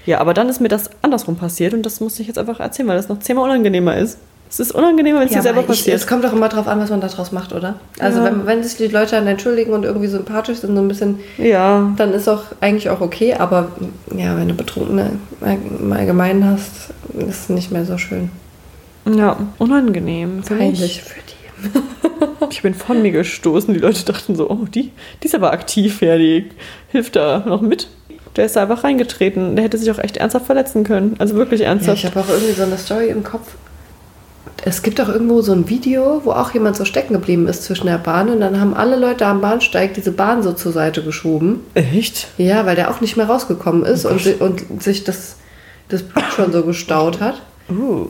Ja, 0.07 0.21
aber 0.21 0.35
dann 0.35 0.49
ist 0.49 0.61
mir 0.61 0.69
das 0.69 0.89
andersrum 1.03 1.35
passiert 1.37 1.75
und 1.75 1.85
das 1.85 1.99
muss 1.99 2.21
ich 2.21 2.29
jetzt 2.29 2.39
einfach 2.39 2.61
erzählen, 2.61 2.87
weil 2.89 2.97
das 2.97 3.09
noch 3.09 3.19
zehnmal 3.19 3.47
unangenehmer 3.51 3.97
ist. 3.97 4.19
Es 4.51 4.59
ist 4.59 4.73
unangenehmer, 4.73 5.21
wenn 5.21 5.29
es 5.29 5.33
dir 5.33 5.43
selber 5.43 5.61
ich, 5.61 5.67
passiert. 5.69 5.97
es 5.97 6.09
kommt 6.09 6.25
doch 6.25 6.33
immer 6.33 6.49
drauf 6.49 6.67
an, 6.67 6.81
was 6.81 6.91
man 6.91 7.01
daraus 7.01 7.31
macht, 7.31 7.53
oder? 7.53 7.77
Also 8.01 8.19
Ja. 8.19 8.25
wenn, 8.25 8.47
wenn 8.47 8.65
sich 8.65 8.77
die 8.77 8.89
Leute 8.89 9.13
dann 9.13 9.29
entschuldigen 9.29 9.73
und 9.73 9.85
irgendwie 9.85 10.09
sympathisch 10.09 10.59
sind, 10.59 10.75
so 10.75 10.83
ein 10.83 10.89
bisschen, 10.89 11.21
ja, 11.39 11.93
dann 11.97 12.13
ist 12.13 12.29
auch 12.29 12.43
eigentlich 12.61 12.91
auch 12.91 13.01
okay. 13.01 13.35
Aber 13.35 13.69
ja, 14.17 14.37
wenn 14.37 14.49
du 14.49 14.55
Betrunkene 14.55 15.13
im 15.81 15.93
Allgemeinen 15.93 16.45
hast, 16.45 16.91
ist 17.17 17.43
es 17.45 17.49
nicht 17.49 17.71
mehr 17.71 17.85
so 17.87 17.97
schön. 17.97 18.29
ja, 19.07 19.37
unangenehm 19.59 20.43
für 20.43 20.57
Peinlich 20.57 21.03
für 21.03 21.15
die. 21.21 21.79
Ich 22.51 22.63
bin 22.63 22.75
von 22.75 23.01
mir 23.01 23.13
gestoßen. 23.13 23.73
Die 23.73 23.79
Leute 23.81 24.05
dachten 24.05 24.35
so, 24.35 24.51
oh, 24.51 24.65
die, 24.75 24.91
die 25.23 25.27
ist 25.29 25.35
aber 25.37 25.53
aktiv, 25.53 26.03
ja, 26.03 26.17
die 26.19 26.51
hilft 26.89 27.15
da 27.15 27.39
noch 27.47 27.61
mit. 27.61 27.87
Der 28.35 28.47
ist 28.47 28.57
da 28.57 28.63
einfach 28.63 28.83
reingetreten. 28.83 29.55
Der 29.55 29.65
hätte 29.65 29.79
sich 29.79 29.89
auch 29.91 29.99
echt 29.99 30.17
ernsthaft 30.17 30.47
verletzen 30.47 30.83
können. 30.83 31.15
Also 31.19 31.37
wirklich 31.37 31.61
Ja, 31.61 31.67
ernsthaft. 31.69 31.99
ich 31.99 32.07
habe 32.07 32.19
auch 32.21 32.29
irgendwie 32.29 32.53
so 32.53 32.63
eine 32.65 32.77
Story 32.77 33.09
im 33.09 33.23
Kopf. 33.23 33.53
Es 34.65 34.83
gibt 34.83 35.01
auch 35.01 35.09
irgendwo 35.09 35.41
so 35.41 35.53
ein 35.53 35.69
Video, 35.69 36.21
wo 36.25 36.33
auch 36.33 36.53
jemand 36.53 36.77
so 36.77 36.85
stecken 36.85 37.15
geblieben 37.15 37.49
ist 37.49 37.65
zwischen 37.65 37.87
der 37.87 37.99
Bahn 37.99 38.29
und 38.29 38.41
dann 38.41 38.61
haben 38.61 38.75
alle 38.75 38.97
Leute 38.97 39.27
am 39.27 39.41
Bahnsteig 39.41 39.95
diese 39.95 40.13
Bahn 40.13 40.43
so 40.43 40.53
zur 40.53 40.73
Seite 40.73 41.03
geschoben. 41.03 41.61
echt? 41.75 42.29
Ja, 42.37 42.67
weil 42.67 42.77
der 42.77 42.91
auch 42.91 43.01
nicht 43.01 43.17
mehr 43.17 43.27
rausgekommen 43.27 43.85
ist 43.85 44.05
und, 44.05 44.41
und 44.41 44.83
sich 44.83 45.05
das, 45.05 45.37
das 45.89 46.03
Blut 46.03 46.25
schon 46.35 46.53
so 46.53 46.63
gestaut 46.63 47.21
hat. 47.21 47.41
Uh. 47.71 48.09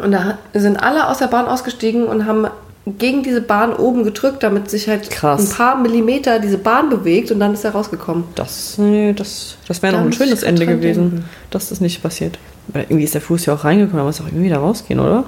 Und 0.00 0.12
da 0.12 0.38
sind 0.52 0.76
alle 0.76 1.08
aus 1.08 1.18
der 1.18 1.26
Bahn 1.26 1.46
ausgestiegen 1.46 2.04
und 2.04 2.26
haben 2.26 2.46
gegen 2.86 3.22
diese 3.22 3.40
Bahn 3.40 3.72
oben 3.72 4.04
gedrückt, 4.04 4.42
damit 4.42 4.70
sich 4.70 4.88
halt 4.88 5.08
Krass. 5.10 5.40
ein 5.40 5.56
paar 5.56 5.80
Millimeter 5.80 6.38
diese 6.38 6.58
Bahn 6.58 6.90
bewegt 6.90 7.30
und 7.30 7.40
dann 7.40 7.54
ist 7.54 7.64
er 7.64 7.70
rausgekommen. 7.70 8.24
Das, 8.34 8.76
nee, 8.76 9.12
das, 9.14 9.56
das 9.66 9.82
wäre 9.82 9.94
Da 9.94 10.00
noch 10.00 10.06
ein 10.06 10.12
schönes 10.12 10.42
Ende 10.42 10.66
gewesen, 10.66 11.10
denken. 11.10 11.24
dass 11.50 11.70
das 11.70 11.80
nicht 11.80 12.02
passiert. 12.02 12.38
Weil 12.68 12.84
irgendwie 12.84 13.04
ist 13.04 13.14
der 13.14 13.22
Fuß 13.22 13.46
ja 13.46 13.54
auch 13.54 13.64
reingekommen, 13.64 13.98
da 13.98 14.04
muss 14.04 14.20
auch 14.20 14.26
irgendwie 14.26 14.50
da 14.50 14.58
rausgehen, 14.58 15.00
oder? 15.00 15.24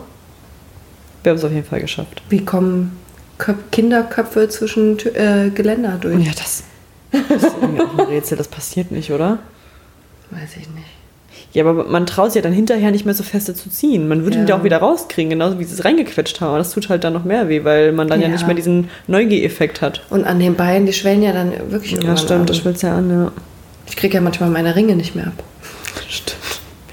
Wir 1.27 1.31
haben 1.31 1.39
es 1.39 1.45
auf 1.45 1.51
jeden 1.51 1.67
Fall 1.67 1.81
geschafft. 1.81 2.23
Wie 2.29 2.45
kommen 2.45 2.97
Köp 3.39 3.73
Kinderköpfe 3.73 4.49
zwischen 4.49 4.97
Tü- 4.97 5.13
äh, 5.17 5.51
Geländer 5.51 5.99
durch. 6.01 6.25
Ja, 6.25 6.31
das, 6.39 6.63
das 7.11 7.43
ist 7.43 7.57
irgendwie 7.61 7.83
auch 7.83 7.99
ein 7.99 8.07
Rätsel. 8.07 8.39
Das 8.39 8.47
passiert 8.47 8.93
nicht, 8.93 9.11
oder? 9.11 9.41
Weiß 10.31 10.51
ich 10.53 10.69
nicht. 10.71 10.87
Ja, 11.53 11.65
aber 11.65 11.83
man 11.85 12.07
traut 12.07 12.31
sich 12.31 12.37
ja 12.37 12.43
dann 12.43 12.53
hinterher 12.53 12.93
nicht 12.93 13.05
mehr 13.07 13.15
so 13.15 13.25
feste 13.25 13.55
zu 13.55 13.69
ziehen. 13.71 14.07
Man 14.07 14.23
würde 14.23 14.37
ihn 14.39 14.43
Ja. 14.47 14.51
ja 14.55 14.61
auch 14.61 14.65
wieder 14.65 14.79
rauskriegen, 14.79 15.31
genauso 15.31 15.59
wie 15.59 15.65
sie 15.65 15.75
es 15.75 15.85
reingequetscht 15.85 16.41
haben. 16.41 16.51
Aber 16.51 16.59
das 16.59 16.71
tut 16.71 16.89
halt 16.89 17.03
dann 17.03 17.13
noch 17.13 17.25
mehr 17.25 17.49
weh, 17.49 17.65
weil 17.65 17.91
man 17.91 18.07
dann 18.07 18.21
ja, 18.21 18.29
Ja. 18.29 18.33
nicht 18.33 18.47
mehr 18.47 18.55
diesen 18.55 18.89
Neugier-Effekt 19.09 19.81
hat. 19.83 20.03
Und 20.11 20.25
an 20.27 20.39
den 20.39 20.55
Beinen, 20.55 20.87
die 20.87 20.93
schwellen 20.93 21.23
ja 21.25 21.33
dann 21.33 21.51
wirklich 21.73 21.91
Ja, 21.91 21.97
irgendwann 21.99 22.19
stimmt, 22.19 22.49
das 22.51 22.59
an. 22.59 22.63
schwillt 22.63 22.83
ja 22.83 22.97
an, 22.97 23.11
ja. 23.11 23.33
Ich 23.89 23.97
kriege 23.97 24.15
ja 24.15 24.21
manchmal 24.21 24.49
meine 24.51 24.77
Ringe 24.77 24.95
nicht 24.95 25.17
mehr 25.17 25.27
ab. 25.27 25.43
Stimmt. 26.09 26.36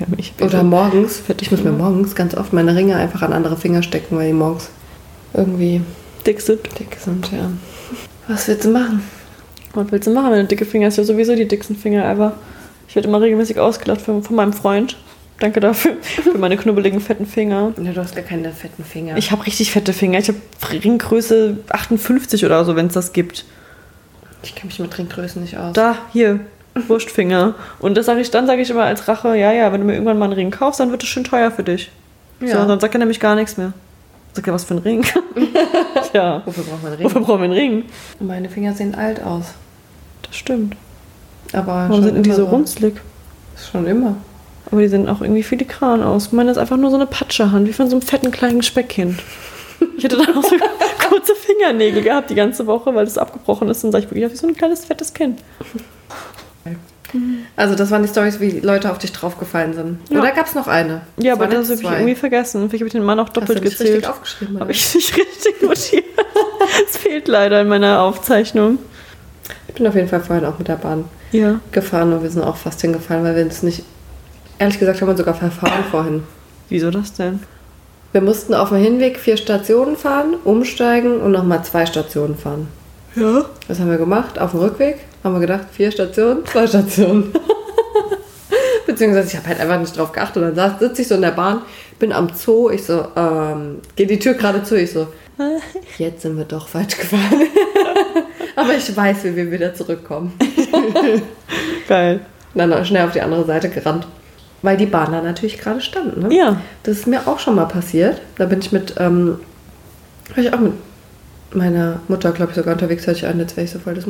Ja, 0.08 0.18
ich 0.18 0.34
Oder 0.42 0.64
morgens. 0.64 1.22
Ich 1.40 1.52
muss 1.52 1.64
mir 1.64 1.72
morgens 1.72 2.16
ganz 2.16 2.36
oft 2.36 2.54
meine 2.54 2.76
Ringe 2.76 2.96
einfach 2.96 3.22
an 3.22 3.34
andere 3.34 3.58
Finger 3.58 3.84
stecken, 3.84 4.18
weil 4.18 4.28
die 4.28 4.34
morgens 4.34 4.70
irgendwie 5.34 5.82
dick 6.26 6.42
sind. 6.42 6.62
dick 6.80 6.98
sind, 7.00 7.32
ja. 7.32 7.50
Was 8.28 8.48
willst 8.48 8.66
du 8.66 8.70
machen? 8.70 9.04
Was 9.74 9.92
willst 9.92 10.08
du 10.08 10.14
machen, 10.14 10.32
wenn 10.32 10.42
du 10.42 10.48
dicke 10.48 10.66
Finger 10.66 10.88
hast? 10.88 10.98
Ja, 10.98 11.04
sowieso 11.04 11.36
die 11.36 11.48
dicksten 11.48 11.76
Finger 11.76 12.06
ever. 12.06 12.34
Ich 12.88 12.96
werde 12.96 13.08
immer 13.08 13.22
regelmäßig 13.22 13.60
ausgelacht 13.60 14.02
von, 14.02 14.24
von 14.24 14.36
meinem 14.36 14.54
Freund. 14.54 14.98
Danke 15.40 15.60
dafür. 15.60 15.98
Für 16.02 16.38
meine 16.38 16.58
knubbeligen, 16.58 17.02
fetten 17.02 17.26
Finger. 17.26 17.74
Ja, 17.82 17.92
du 17.92 18.02
hast 18.02 18.16
gar 18.16 18.24
keine 18.24 18.52
fetten 18.52 18.84
Finger. 18.84 19.18
Ich 19.18 19.32
habe 19.32 19.46
richtig 19.46 19.72
fette 19.72 19.94
Finger. 19.94 20.20
Ich 20.20 20.28
habe 20.28 20.38
Ringgröße 20.72 21.58
58 21.70 22.46
oder 22.46 22.64
so, 22.66 22.76
wenn 22.76 22.88
es 22.88 22.94
das 22.94 23.14
gibt. 23.14 23.46
ich 24.44 24.54
kenne 24.56 24.68
mich 24.68 24.80
mit 24.80 24.92
Trinkgrößen 24.92 25.42
nicht 25.42 25.58
aus. 25.58 25.74
Da, 25.74 25.98
hier, 26.12 26.42
Wurstfinger. 26.88 27.56
Und 27.80 27.96
das 27.98 28.06
sage 28.06 28.22
ich, 28.22 28.32
dann 28.32 28.48
sage 28.48 28.62
ich 28.62 28.70
immer 28.70 28.84
als 28.84 29.08
Rache, 29.08 29.36
ja, 29.38 29.52
ja, 29.52 29.72
wenn 29.72 29.82
du 29.82 29.88
mir 29.88 29.94
irgendwann 29.94 30.18
mal 30.18 30.26
einen 30.26 30.34
Ring 30.34 30.52
kaufst, 30.52 30.80
dann 30.80 30.92
wird 30.92 31.04
es 31.04 31.10
schön 31.10 31.24
teuer 31.24 31.52
für 31.52 31.64
dich. 31.64 31.92
So, 32.40 32.48
Ja. 32.48 32.62
und 32.62 32.68
dann 32.68 32.80
sagt 32.80 32.96
er 32.96 33.00
nämlich 33.00 33.20
gar 33.20 33.36
nichts 33.36 33.58
mehr. 33.58 33.74
Sagt 34.34 34.48
er, 34.48 34.54
was 34.54 34.64
für 34.64 34.74
ein 34.74 34.80
Ring? 34.80 35.06
ja. 36.14 36.42
Wofür 36.46 36.64
braucht 36.64 36.84
man 36.84 36.94
Ringe? 36.94 37.06
Wofür 37.06 37.22
brauchen 37.22 37.40
wir 37.42 37.46
einen 37.46 37.54
Ring? 37.54 37.86
Meine 38.20 38.50
Finger 38.50 38.74
sehen 38.74 38.96
alt 38.96 39.22
aus. 39.24 39.54
Das 40.24 40.36
stimmt. 40.36 40.76
Aber 41.54 41.86
Warum 41.88 42.02
sind 42.04 42.16
denn 42.16 42.24
die 42.24 42.30
immer 42.30 42.38
so 42.38 42.46
runzlig? 42.46 42.96
Schon 43.72 43.86
immer. 43.86 44.16
Aber 44.72 44.82
die 44.82 44.88
sehen 44.88 45.08
auch 45.08 45.22
irgendwie 45.22 45.44
filigran 45.44 46.02
aus. 46.02 46.32
Meine 46.32 46.50
ist 46.50 46.58
einfach 46.58 46.78
nur 46.78 46.90
so 46.90 46.96
eine 46.96 47.06
Patschehand, 47.06 47.68
wie 47.68 47.74
von 47.74 47.88
so 47.90 47.96
einem 47.96 48.02
fetten 48.02 48.32
kleinen 48.32 48.64
Speckkind. 48.64 49.20
Ich 49.98 50.04
hätte 50.04 50.18
dann 50.18 50.36
auch 50.36 50.44
so 50.44 50.56
kurze 51.10 51.36
Fingernägel 51.36 52.02
gehabt 52.02 52.32
die 52.32 52.36
ganze 52.36 52.66
Woche, 52.66 52.96
weil 52.96 53.06
das 53.06 53.20
abgebrochen 53.20 53.68
ist. 53.70 53.84
Und 53.84 53.92
sah 53.92 54.00
ich 54.00 54.10
wirklich 54.10 54.32
wie 54.32 54.36
so 54.36 54.48
ein 54.48 54.56
kleines 54.56 54.86
fettes 54.86 55.14
Kind. 55.14 55.42
Also 57.56 57.76
das 57.76 57.92
waren 57.92 58.02
die 58.02 58.08
Stories, 58.08 58.40
wie 58.40 58.60
Leute 58.60 58.90
auf 58.90 58.98
dich 58.98 59.12
draufgefallen 59.12 59.74
sind. 59.74 60.00
Ja. 60.10 60.20
Oder 60.20 60.32
gab 60.32 60.48
es 60.48 60.56
noch 60.56 60.68
eine? 60.68 61.02
Ja, 61.18 61.34
aber 61.34 61.46
das 61.48 61.70
habe 61.70 61.80
ich 61.82 61.88
irgendwie 61.92 62.16
vergessen. 62.16 62.70
Vielleicht 62.70 62.82
habe 62.82 62.88
ich 62.88 62.94
den 62.94 63.04
Mann 63.04 63.20
auch 63.20 63.28
Hast 63.28 63.36
du 63.38 63.42
doppelt 63.42 63.62
gezählt. 63.62 63.90
richtig 63.98 64.08
aufgeschrieben? 64.10 64.60
Habe 64.60 64.72
ich 64.72 64.96
nicht 64.96 65.16
richtig 65.18 65.62
notiert. 65.62 66.06
Es 66.90 66.98
fehlt 66.98 67.28
leider 67.28 67.62
in 67.62 67.68
meiner 67.68 68.02
Aufzeichnung. 68.02 68.80
Ich 69.68 69.76
bin 69.76 69.86
auf 69.86 69.94
jeden 69.96 70.08
Fall 70.08 70.22
vorhin 70.22 70.46
auch 70.46 70.58
mit 70.58 70.68
der 70.68 70.78
Bahn 70.78 71.06
Ja. 71.32 71.60
gefahren 71.72 72.14
und 72.14 72.24
wir 72.24 72.30
sind 72.32 72.42
auch 72.42 72.58
fast 72.58 72.82
hingefallen, 72.82 73.24
weil 73.24 73.36
wir 73.36 73.44
uns 73.44 73.62
nicht... 73.62 73.84
Ehrlich 74.58 74.80
gesagt 74.80 75.02
haben 75.02 75.08
wir 75.10 75.18
sogar 75.18 75.34
verfahren 75.36 75.84
vorhin. 75.92 76.24
Wieso 76.70 76.90
das 76.90 77.14
denn? 77.14 77.42
Wir 78.12 78.22
mussten 78.22 78.54
auf 78.54 78.70
dem 78.70 78.78
Hinweg 78.78 79.20
vier 79.20 79.38
Stationen 79.38 79.98
fahren, 79.98 80.36
umsteigen 80.44 81.20
und 81.22 81.32
nochmal 81.32 81.64
zwei 81.64 81.86
Stationen 81.86 82.38
fahren. 82.38 82.68
Ja. 83.16 83.46
Was 83.68 83.80
haben 83.80 83.90
wir 83.90 83.98
gemacht? 83.98 84.40
Auf 84.40 84.52
dem 84.52 84.62
Rückweg 84.62 85.00
haben 85.24 85.34
wir 85.34 85.40
gedacht, 85.40 85.68
vier 85.72 85.92
Stationen, 85.92 86.46
zwei 86.46 86.68
Stationen. 86.68 87.34
Beziehungsweise 88.86 89.30
ich 89.30 89.36
habe 89.38 89.48
halt 89.48 89.60
einfach 89.60 89.80
nicht 89.80 89.98
drauf 89.98 90.12
geachtet. 90.12 90.44
Und 90.44 90.58
dann 90.58 90.80
sitze 90.80 91.02
ich 91.02 91.08
so 91.08 91.16
in 91.16 91.22
der 91.22 91.32
Bahn, 91.32 91.62
bin 92.00 92.12
am 92.12 92.30
Zoo, 92.34 92.70
ich 92.70 92.84
so, 92.84 93.08
ähm, 93.16 93.80
geht 93.96 94.10
die 94.10 94.20
Tür 94.20 94.34
gerade 94.34 94.64
zu, 94.64 94.78
ich 94.78 94.92
so, 94.92 95.08
jetzt 95.98 96.22
sind 96.22 96.38
wir 96.38 96.46
doch 96.46 96.68
falsch 96.68 96.98
gefahren. 96.98 97.48
Aber 98.56 98.76
ich 98.76 98.96
weiß, 98.96 99.24
wie 99.24 99.36
wir 99.36 99.52
wieder 99.52 99.74
zurückkommen. 99.74 100.34
Geil. 101.88 102.20
Dann 102.54 102.86
schnell 102.86 103.06
auf 103.06 103.14
die 103.14 103.22
andere 103.22 103.46
Seite 103.46 103.70
gerannt. 103.70 104.08
Weil 104.62 104.78
die 104.78 104.86
Bahn 104.86 105.12
da 105.12 105.22
natürlich 105.22 105.60
gerade 105.60 105.82
stand. 105.82 106.18
Ne? 106.18 106.34
Ja. 106.34 106.62
Das 106.84 107.00
ist 107.00 107.08
mir 107.08 107.28
auch 107.28 107.40
schon 107.40 107.56
mal 107.56 107.66
passiert. 107.66 108.22
Da 108.38 108.46
bin 108.46 108.60
ich 108.60 108.72
mit, 108.72 108.96
ähm, 108.98 109.40
war 110.30 110.44
ich 110.44 110.54
auch 110.54 110.60
mit 110.60 110.74
meiner 111.56 112.00
Mutter, 112.08 112.32
glaube 112.32 112.52
ich, 112.52 112.56
sogar 112.58 112.74
unterwegs, 112.74 113.04
hatte 113.08 113.18
ich 113.18 113.26
an, 113.28 113.40
jetzt 113.40 113.56
wäre 113.58 113.66
ich 113.66 113.72
so 113.72 113.80
voll 113.80 113.94
das, 113.96 114.06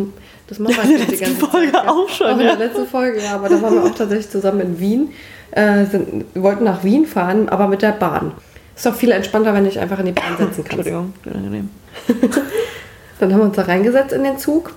das 0.47 0.59
Mama 0.59 0.75
In 0.83 0.97
der 0.97 1.07
letzten 1.07 1.35
Folge 1.37 1.77
auch 1.87 2.09
schon, 2.09 2.27
Auch 2.27 2.39
in 2.39 2.45
ja. 2.45 2.55
der 2.55 2.67
letzten 2.67 2.85
Folge, 2.87 3.21
ja, 3.21 3.35
aber 3.35 3.49
da 3.49 3.61
waren 3.61 3.75
wir 3.75 3.83
auch 3.83 3.95
tatsächlich 3.95 4.29
zusammen 4.29 4.61
in 4.61 4.79
Wien. 4.79 5.09
Äh, 5.51 5.85
sind, 5.85 6.25
wir 6.33 6.43
wollten 6.43 6.63
nach 6.63 6.83
Wien 6.83 7.05
fahren, 7.05 7.49
aber 7.49 7.67
mit 7.67 7.81
der 7.81 7.91
Bahn. 7.91 8.31
Ist 8.75 8.85
doch 8.85 8.95
viel 8.95 9.11
entspannter, 9.11 9.53
wenn 9.53 9.63
du 9.63 9.69
dich 9.69 9.79
einfach 9.79 9.99
in 9.99 10.07
die 10.07 10.11
Bahn 10.13 10.35
setzen 10.37 10.63
kannst. 10.63 10.87
Entschuldigung. 10.87 11.13
Unangenehm. 11.25 11.69
Dann 13.19 13.31
haben 13.31 13.39
wir 13.39 13.45
uns 13.45 13.55
da 13.55 13.61
reingesetzt 13.63 14.13
in 14.13 14.23
den 14.23 14.37
Zug, 14.39 14.73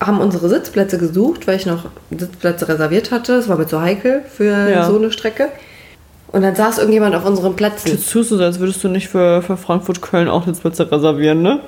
haben 0.00 0.20
unsere 0.20 0.48
Sitzplätze 0.48 0.98
gesucht, 0.98 1.46
weil 1.46 1.56
ich 1.56 1.66
noch 1.66 1.86
Sitzplätze 2.10 2.68
reserviert 2.68 3.10
hatte. 3.10 3.34
Es 3.34 3.48
war 3.48 3.56
mir 3.56 3.66
zu 3.66 3.80
heikel 3.80 4.22
für 4.30 4.68
Ja. 4.70 4.86
so 4.86 4.96
eine 4.96 5.10
Strecke. 5.10 5.48
Und 6.32 6.42
dann 6.42 6.54
saß 6.54 6.78
irgendjemand 6.78 7.14
auf 7.14 7.24
unseren 7.24 7.56
Plätzen. 7.56 7.88
Jetzt 7.88 8.10
tust 8.10 8.30
du 8.30 8.36
so, 8.36 8.42
als 8.44 8.58
würdest 8.60 8.84
du 8.84 8.88
nicht 8.88 9.08
für, 9.08 9.40
für 9.42 9.56
Frankfurt-Köln 9.56 10.28
auch 10.28 10.44
Sitzplätze 10.44 10.90
reservieren, 10.92 11.40
ne? 11.40 11.60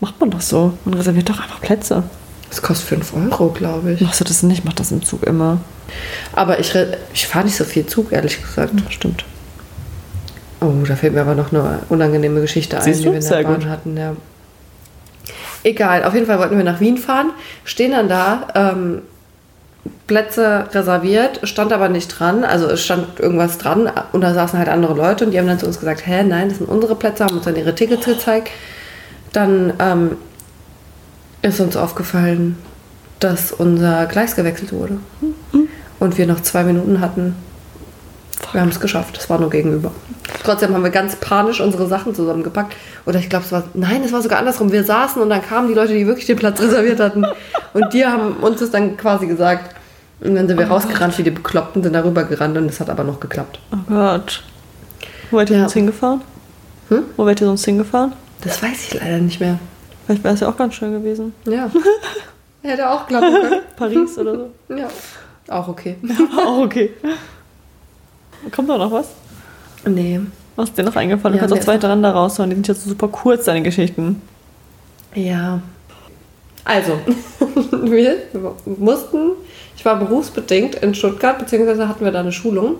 Macht 0.00 0.20
man 0.20 0.30
doch 0.30 0.40
so. 0.40 0.74
Man 0.84 0.94
reserviert 0.94 1.28
doch 1.28 1.40
einfach 1.40 1.60
Plätze. 1.60 2.04
Das 2.48 2.62
kostet 2.62 2.88
5 2.88 3.14
Euro, 3.14 3.50
glaube 3.50 3.92
ich. 3.92 4.00
Machst 4.00 4.20
du 4.20 4.24
das 4.24 4.42
nicht? 4.42 4.64
Mach 4.64 4.72
das 4.72 4.90
im 4.90 5.02
Zug 5.04 5.22
immer. 5.24 5.58
Aber 6.32 6.58
ich, 6.60 6.74
ich 7.12 7.26
fahre 7.26 7.44
nicht 7.44 7.56
so 7.56 7.64
viel 7.64 7.84
Zug, 7.86 8.12
ehrlich 8.12 8.40
gesagt. 8.40 8.72
Stimmt. 8.90 9.24
Oh, 10.60 10.72
da 10.86 10.96
fällt 10.96 11.14
mir 11.14 11.20
aber 11.20 11.34
noch 11.34 11.52
eine 11.52 11.80
unangenehme 11.88 12.40
Geschichte 12.40 12.76
ein, 12.78 12.82
Siehst 12.82 13.00
die 13.00 13.04
du? 13.04 13.12
wir 13.12 13.18
in 13.18 13.24
der 13.24 13.42
Bahn 13.42 13.54
gut. 13.60 13.66
hatten. 13.66 13.96
Ja. 13.96 14.12
Egal, 15.62 16.04
auf 16.04 16.14
jeden 16.14 16.26
Fall 16.26 16.38
wollten 16.38 16.56
wir 16.56 16.64
nach 16.64 16.80
Wien 16.80 16.96
fahren, 16.96 17.30
stehen 17.64 17.92
dann 17.92 18.08
da, 18.08 18.48
ähm, 18.54 19.02
Plätze 20.06 20.68
reserviert, 20.72 21.40
stand 21.44 21.72
aber 21.72 21.88
nicht 21.88 22.08
dran, 22.08 22.44
also 22.44 22.66
es 22.68 22.82
stand 22.84 23.20
irgendwas 23.20 23.58
dran 23.58 23.90
und 24.12 24.20
da 24.20 24.34
saßen 24.34 24.58
halt 24.58 24.68
andere 24.68 24.94
Leute 24.94 25.24
und 25.26 25.32
die 25.32 25.38
haben 25.38 25.46
dann 25.46 25.58
zu 25.58 25.66
uns 25.66 25.78
gesagt, 25.78 26.06
hä, 26.06 26.22
nein, 26.24 26.48
das 26.48 26.58
sind 26.58 26.68
unsere 26.68 26.94
Plätze, 26.94 27.24
haben 27.24 27.36
uns 27.36 27.44
dann 27.44 27.56
ihre 27.56 27.74
Tickets 27.74 28.04
gezeigt. 28.06 28.50
Dann 29.32 29.72
ähm, 29.78 30.16
ist 31.42 31.60
uns 31.60 31.76
aufgefallen, 31.76 32.56
dass 33.20 33.52
unser 33.52 34.06
Gleis 34.06 34.36
gewechselt 34.36 34.72
wurde 34.72 34.98
und 35.98 36.18
wir 36.18 36.26
noch 36.26 36.40
zwei 36.40 36.64
Minuten 36.64 37.00
hatten. 37.00 37.34
Wir 38.52 38.60
haben 38.60 38.68
es 38.68 38.80
geschafft, 38.80 39.18
es 39.18 39.28
war 39.28 39.38
nur 39.40 39.50
gegenüber. 39.50 39.90
Trotzdem 40.44 40.72
haben 40.72 40.82
wir 40.84 40.90
ganz 40.90 41.16
panisch 41.16 41.60
unsere 41.60 41.86
Sachen 41.88 42.14
zusammengepackt. 42.14 42.74
Oder 43.04 43.18
ich 43.18 43.28
glaube, 43.28 43.44
es 43.44 43.52
war, 43.52 43.64
nein, 43.74 44.02
es 44.04 44.12
war 44.12 44.22
sogar 44.22 44.38
andersrum. 44.38 44.70
Wir 44.72 44.84
saßen 44.84 45.20
und 45.20 45.28
dann 45.28 45.42
kamen 45.42 45.68
die 45.68 45.74
Leute, 45.74 45.92
die 45.94 46.06
wirklich 46.06 46.26
den 46.26 46.36
Platz 46.36 46.60
reserviert 46.60 47.00
hatten. 47.00 47.24
Und 47.74 47.92
die 47.92 48.06
haben 48.06 48.32
uns 48.36 48.60
das 48.60 48.70
dann 48.70 48.96
quasi 48.96 49.26
gesagt. 49.26 49.74
Und 50.20 50.34
dann 50.34 50.48
sind 50.48 50.58
wir 50.58 50.66
rausgerannt 50.68 51.18
wie 51.18 51.22
die 51.22 51.30
Bekloppten, 51.30 51.82
sind 51.82 51.92
darüber 51.92 52.24
gerannt 52.24 52.56
und 52.56 52.66
es 52.70 52.80
hat 52.80 52.88
aber 52.88 53.04
noch 53.04 53.20
geklappt. 53.20 53.60
Oh 53.72 53.76
Gott. 53.88 54.42
Wo 55.30 55.36
wärt 55.36 55.50
ihr 55.50 55.56
Ja. 55.56 55.62
sonst 55.64 55.74
hingefahren? 55.74 56.22
Hm? 56.88 57.02
Wo 57.16 57.26
wärt 57.26 57.40
ihr 57.42 57.46
sonst 57.46 57.64
hingefahren? 57.66 58.12
Das 58.42 58.62
weiß 58.62 58.88
ich 58.88 58.94
leider 59.00 59.18
nicht 59.18 59.40
mehr. 59.40 59.58
Vielleicht 60.06 60.24
wäre 60.24 60.34
es 60.34 60.40
ja 60.40 60.48
auch 60.48 60.56
ganz 60.56 60.74
schön 60.74 60.92
gewesen. 60.92 61.34
Ja. 61.46 61.70
Hätte 62.62 62.90
auch 62.90 63.06
klappen 63.06 63.32
können. 63.32 63.60
Paris 63.76 64.18
oder 64.18 64.36
so. 64.68 64.74
Ja. 64.74 64.88
Auch 65.48 65.68
okay. 65.68 65.96
auch 66.46 66.58
okay. 66.58 66.90
Kommt 68.50 68.68
da 68.68 68.78
noch 68.78 68.90
was? 68.90 69.08
Nee. 69.86 70.20
Was 70.56 70.70
ist 70.70 70.78
dir 70.78 70.82
noch 70.82 70.96
eingefallen? 70.96 71.36
Ja, 71.36 71.42
du 71.42 71.48
kannst 71.48 71.52
auch 71.52 71.64
zwei 71.64 71.74
ist 71.76 71.82
noch- 71.82 71.88
hintereinander 71.90 72.12
raushauen. 72.12 72.50
Die 72.50 72.56
sind 72.56 72.68
jetzt 72.68 72.84
super 72.84 73.08
kurz, 73.08 73.44
deine 73.44 73.62
Geschichten. 73.62 74.20
Ja. 75.14 75.60
Also, 76.64 76.98
wir 77.84 78.16
mussten, 78.66 79.30
ich 79.76 79.84
war 79.84 79.96
berufsbedingt 79.96 80.74
in 80.76 80.94
Stuttgart, 80.94 81.38
beziehungsweise 81.38 81.88
hatten 81.88 82.04
wir 82.04 82.12
da 82.12 82.20
eine 82.20 82.32
Schulung. 82.32 82.76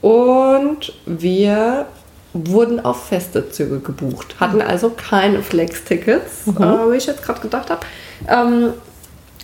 Und 0.00 0.92
wir 1.04 1.86
wurden 2.32 2.84
auf 2.84 3.08
feste 3.08 3.50
Züge 3.50 3.80
gebucht, 3.80 4.36
hatten 4.38 4.62
also 4.62 4.90
keine 4.90 5.42
Flex-Tickets, 5.42 6.46
äh, 6.46 6.52
wie 6.52 6.96
ich 6.96 7.06
jetzt 7.06 7.22
gerade 7.22 7.40
gedacht 7.40 7.70
habe. 7.70 7.80
Ähm, 8.28 8.72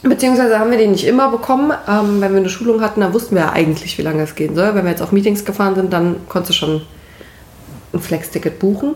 beziehungsweise 0.02 0.58
haben 0.58 0.70
wir 0.70 0.78
die 0.78 0.86
nicht 0.86 1.06
immer 1.06 1.30
bekommen. 1.30 1.72
Ähm, 1.88 2.20
wenn 2.20 2.32
wir 2.32 2.40
eine 2.40 2.48
Schulung 2.48 2.80
hatten, 2.80 3.00
dann 3.00 3.12
wussten 3.12 3.34
wir 3.34 3.42
ja 3.42 3.52
eigentlich, 3.52 3.98
wie 3.98 4.02
lange 4.02 4.22
es 4.22 4.34
gehen 4.34 4.54
soll. 4.54 4.74
Wenn 4.74 4.84
wir 4.84 4.90
jetzt 4.90 5.02
auf 5.02 5.12
Meetings 5.12 5.44
gefahren 5.44 5.74
sind, 5.74 5.92
dann 5.92 6.16
konntest 6.28 6.50
du 6.50 6.54
schon 6.54 6.82
ein 7.92 8.00
Flex-Ticket 8.00 8.58
buchen. 8.58 8.94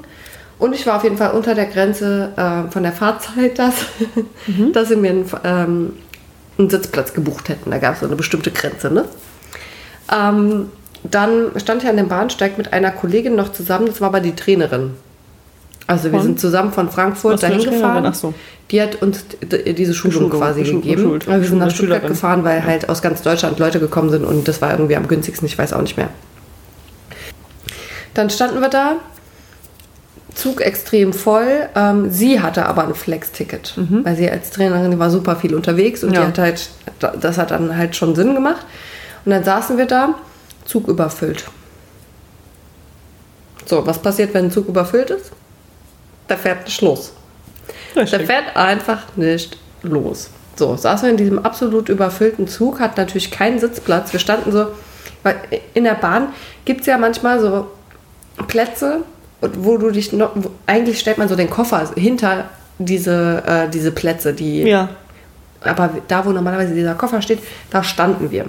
Und 0.59 0.75
ich 0.75 0.87
war 0.87 0.97
auf 0.97 1.04
jeden 1.04 1.16
Fall 1.16 1.30
unter 1.32 1.54
der 1.54 1.66
Grenze 1.66 2.32
äh, 2.37 2.70
von 2.70 2.82
der 2.82 2.92
Fahrzeit, 2.92 3.59
dass, 3.59 3.75
dass 4.73 4.88
sie 4.88 4.97
mir 4.97 5.11
einen, 5.11 5.30
ähm, 5.42 5.92
einen 6.59 6.70
Sitzplatz 6.70 7.14
gebucht 7.14 7.49
hätten. 7.49 7.70
Da 7.70 7.78
gab 7.78 7.94
es 7.94 8.00
so 8.00 8.06
eine 8.06 8.14
bestimmte 8.14 8.50
Grenze. 8.50 8.90
Ne? 8.90 9.06
Ähm, 10.12 10.70
dann 11.04 11.50
stand 11.57 11.83
ich 11.83 11.88
an 11.88 11.97
dem 11.97 12.09
Bahnsteig 12.09 12.59
mit 12.59 12.73
einer 12.73 12.90
Kollegin 12.90 13.35
noch 13.35 13.52
zusammen, 13.52 13.87
das 13.87 14.00
war 14.00 14.09
aber 14.09 14.21
die 14.21 14.35
Trainerin. 14.35 14.95
Also 15.87 16.04
wir 16.04 16.19
Von? 16.19 16.23
sind 16.23 16.40
zusammen 16.40 16.73
von 16.73 16.88
Frankfurt 16.90 17.35
Was 17.35 17.40
dahin 17.40 17.64
gefahren. 17.64 18.12
So. 18.14 18.33
Die 18.71 18.80
hat 18.80 19.02
uns 19.02 19.25
diese 19.42 19.92
Schulung, 19.95 20.14
Schulung, 20.14 20.30
quasi 20.30 20.61
geschult- 20.62 20.83
gegeben. 20.83 21.19
Aber 21.26 21.40
wir 21.40 21.49
sind 21.49 21.59
nach 21.59 21.71
Stuttgart 21.71 21.99
Schülerin. 21.99 22.09
gefahren, 22.09 22.45
weil 22.45 22.64
halt 22.64 22.88
aus 22.88 23.02
ganz 23.02 23.23
Deutschland 23.23 23.59
Leute 23.59 23.80
gekommen 23.80 24.11
sind 24.11 24.25
und 24.25 24.47
das 24.47 24.62
war 24.62 24.71
irgendwie 24.71 24.95
am 24.95 25.09
günstigsten, 25.09 25.47
ich 25.47 25.59
weiß 25.59 25.73
auch 25.73 25.83
nicht 25.83 25.97
mehr. 25.97 26.09
Dann 28.14 28.30
standen 28.30 28.61
wir 28.61 28.69
da. 28.69 28.97
Zug 30.35 30.61
extrem 30.61 31.12
voll. 31.12 31.69
Ähm, 31.75 32.11
sie 32.11 32.40
hatte 32.40 32.66
aber 32.66 32.85
ein 32.87 32.95
Flex-Ticket, 32.95 33.75
weil 34.04 34.14
sie 34.16 34.30
als 34.30 34.50
Trainerin 34.50 34.97
war 34.99 35.11
super 35.11 35.35
viel 35.37 35.54
unterwegs 35.57 36.04
und 36.04 36.11
Mhm. 36.11 36.14
Ja. 36.14 36.21
die 36.23 36.26
hat 36.28 36.38
halt, 36.38 36.71
das 37.21 37.37
hat 37.37 37.50
dann 37.50 37.76
halt 37.76 37.97
schon 37.97 38.14
Sinn 38.14 38.35
gemacht. 38.35 38.64
Und 39.25 39.33
dann 39.33 39.42
saßen 39.45 39.76
wir 39.76 39.87
da, 39.87 40.14
Zug 40.71 40.89
überfüllt. 40.89 41.45
So, 43.67 43.87
was 43.87 43.99
passiert, 44.00 44.35
wenn 44.35 44.47
ein 44.47 44.50
Zug 44.50 44.69
überfüllt 44.69 45.11
ist? 45.11 45.33
Da 46.29 46.37
fährt 46.37 46.65
nicht 46.65 46.81
los. 46.81 47.12
Der 47.95 48.03
Richtig. 48.03 48.27
fährt 48.27 48.57
einfach 48.57 49.03
nicht 49.17 49.59
los. 49.83 50.31
So, 50.57 50.77
saßen 50.77 51.07
wir 51.07 51.11
in 51.12 51.17
diesem 51.17 51.39
absolut 51.39 51.89
überfüllten 51.89 52.47
Zug, 52.49 52.81
hat 52.81 52.97
natürlich 52.97 53.31
keinen 53.31 53.59
Sitzplatz. 53.59 54.12
Wir 54.12 54.21
standen 54.21 54.53
so, 54.53 54.67
weil 55.23 55.37
in 55.75 55.85
der 55.85 55.95
Bahn 55.95 56.29
gibt 56.65 56.81
es 56.83 56.87
ja 56.87 56.99
manchmal 56.99 57.41
so 57.41 57.67
Plätze, 58.47 59.03
wo 59.41 59.77
du 59.79 59.91
dich 59.91 60.12
noch, 60.12 60.33
wo, 60.35 60.50
eigentlich 60.67 61.00
stellt 61.00 61.19
man 61.19 61.29
so 61.29 61.37
den 61.37 61.50
Koffer 61.50 61.91
hinter 61.97 62.50
diese, 62.79 63.43
äh, 63.47 63.69
diese 63.69 63.91
Plätze, 63.91 64.33
die, 64.35 64.62
Ja. 64.62 64.89
aber 65.62 65.91
da, 66.09 66.25
wo 66.25 66.31
normalerweise 66.31 66.75
dieser 66.75 66.95
Koffer 66.95 67.23
steht, 67.23 67.41
da 67.71 67.83
standen 67.83 68.31
wir. 68.31 68.47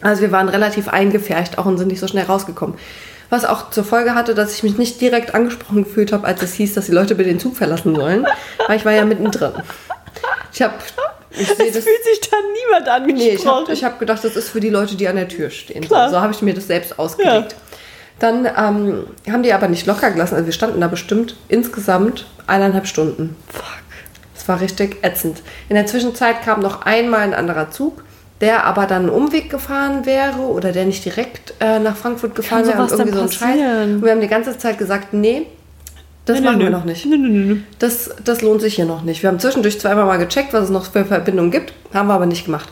Also 0.00 0.22
wir 0.22 0.32
waren 0.32 0.48
relativ 0.48 0.88
eingefärcht 0.88 1.58
auch 1.58 1.66
und 1.66 1.78
sind 1.78 1.88
nicht 1.88 2.00
so 2.00 2.08
schnell 2.08 2.24
rausgekommen. 2.24 2.76
Was 3.30 3.44
auch 3.44 3.70
zur 3.70 3.84
Folge 3.84 4.14
hatte, 4.14 4.34
dass 4.34 4.54
ich 4.54 4.62
mich 4.62 4.76
nicht 4.76 5.00
direkt 5.00 5.34
angesprochen 5.34 5.84
gefühlt 5.84 6.12
habe, 6.12 6.26
als 6.26 6.42
es 6.42 6.54
hieß, 6.54 6.74
dass 6.74 6.86
die 6.86 6.92
Leute 6.92 7.14
bitte 7.14 7.30
den 7.30 7.40
Zug 7.40 7.56
verlassen 7.56 7.94
sollen. 7.94 8.26
Weil 8.66 8.76
ich 8.76 8.84
war 8.84 8.92
ja 8.92 9.04
mittendrin. 9.04 9.52
Ich 10.52 10.62
habe... 10.62 10.74
Ich 11.30 11.48
Es 11.48 11.56
das... 11.56 11.84
fühlt 11.84 12.04
sich 12.04 12.20
da 12.30 12.36
niemand 12.86 13.06
Nee, 13.16 13.30
ich 13.30 13.44
habe 13.46 13.56
angesprochen. 13.58 13.84
hab 13.92 13.98
gedacht, 13.98 14.22
das 14.22 14.36
ist 14.36 14.50
für 14.50 14.60
die 14.60 14.70
Leute, 14.70 14.94
die 14.94 15.08
an 15.08 15.16
der 15.16 15.26
Tür 15.26 15.50
stehen. 15.50 15.82
Klar. 15.82 16.08
So, 16.08 16.14
so 16.16 16.20
habe 16.20 16.32
ich 16.32 16.42
mir 16.42 16.54
das 16.54 16.66
selbst 16.68 16.98
ausgelegt. 16.98 17.56
Dann 18.20 18.46
ähm, 18.46 19.06
haben 19.28 19.42
die 19.42 19.52
aber 19.52 19.66
nicht 19.68 19.86
locker 19.86 20.10
gelassen. 20.10 20.34
Also 20.34 20.46
wir 20.46 20.52
standen 20.52 20.80
da 20.80 20.86
bestimmt 20.86 21.34
insgesamt 21.48 22.26
eineinhalb 22.46 22.86
Stunden. 22.86 23.36
Fuck. 23.48 23.64
Es 24.36 24.46
war 24.46 24.60
richtig 24.60 24.98
ätzend. 25.02 25.42
In 25.68 25.74
der 25.74 25.86
Zwischenzeit 25.86 26.42
kam 26.42 26.60
noch 26.60 26.82
einmal 26.82 27.20
ein 27.22 27.34
anderer 27.34 27.70
Zug, 27.70 28.04
der 28.44 28.66
aber 28.66 28.86
dann 28.86 29.04
einen 29.04 29.08
Umweg 29.08 29.48
gefahren 29.48 30.04
wäre 30.04 30.36
oder 30.40 30.70
der 30.70 30.84
nicht 30.84 31.02
direkt 31.02 31.54
äh, 31.60 31.78
nach 31.78 31.96
Frankfurt 31.96 32.34
gefahren 32.34 32.66
wäre. 32.66 32.82
und 32.82 32.90
irgendwie 32.90 33.12
so 33.16 33.22
ein 33.22 33.32
Scheiß. 33.32 33.86
Und 33.86 34.04
wir 34.04 34.10
haben 34.10 34.20
die 34.20 34.28
ganze 34.28 34.58
Zeit 34.58 34.76
gesagt, 34.76 35.14
nee, 35.14 35.46
das 36.26 36.40
Nee, 36.40 36.44
machen 36.44 36.58
nee, 36.58 36.64
wir 36.64 36.70
noch 36.70 36.84
nicht. 36.84 37.06
Das, 37.78 38.10
das 38.22 38.42
lohnt 38.42 38.60
sich 38.60 38.74
hier 38.74 38.84
noch 38.84 39.00
nicht. 39.02 39.22
Wir 39.22 39.30
haben 39.30 39.40
zwischendurch 39.40 39.80
zweimal 39.80 40.04
mal 40.04 40.18
gecheckt, 40.18 40.52
was 40.52 40.64
es 40.64 40.70
noch 40.70 40.84
für 40.84 41.06
Verbindungen 41.06 41.50
gibt, 41.50 41.72
haben 41.94 42.08
wir 42.08 42.14
aber 42.14 42.26
nicht 42.26 42.44
gemacht. 42.44 42.68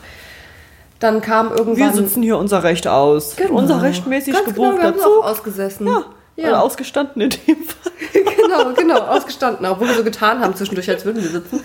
Dann 0.99 1.21
kam 1.21 1.49
irgendwann... 1.49 1.75
Wir 1.77 1.93
sitzen 1.93 2.21
hier 2.21 2.37
unser 2.37 2.63
Recht 2.63 2.87
aus. 2.87 3.35
Genau. 3.35 3.55
Unser 3.57 3.81
rechtmäßig 3.81 4.35
Ganz 4.35 4.53
genau, 4.53 4.77
wir 4.77 4.95
Zug. 4.95 5.23
auch 5.23 5.25
ausgesessen. 5.25 5.87
Ja. 5.87 6.03
Ja. 6.35 6.49
Oder 6.49 6.63
ausgestanden 6.63 7.19
in 7.23 7.29
dem 7.29 7.63
Fall. 7.63 7.91
genau, 8.13 8.73
genau, 8.75 8.99
ausgestanden, 8.99 9.65
obwohl 9.65 9.87
wir 9.87 9.95
so 9.95 10.03
getan 10.03 10.39
haben 10.39 10.55
zwischendurch, 10.55 10.89
als 10.89 11.03
würden 11.03 11.21
wir 11.23 11.29
sitzen, 11.29 11.61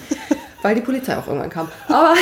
weil 0.63 0.75
die 0.75 0.81
Polizei 0.83 1.17
auch 1.17 1.27
irgendwann 1.27 1.51
kam. 1.51 1.69
Aber 1.89 2.15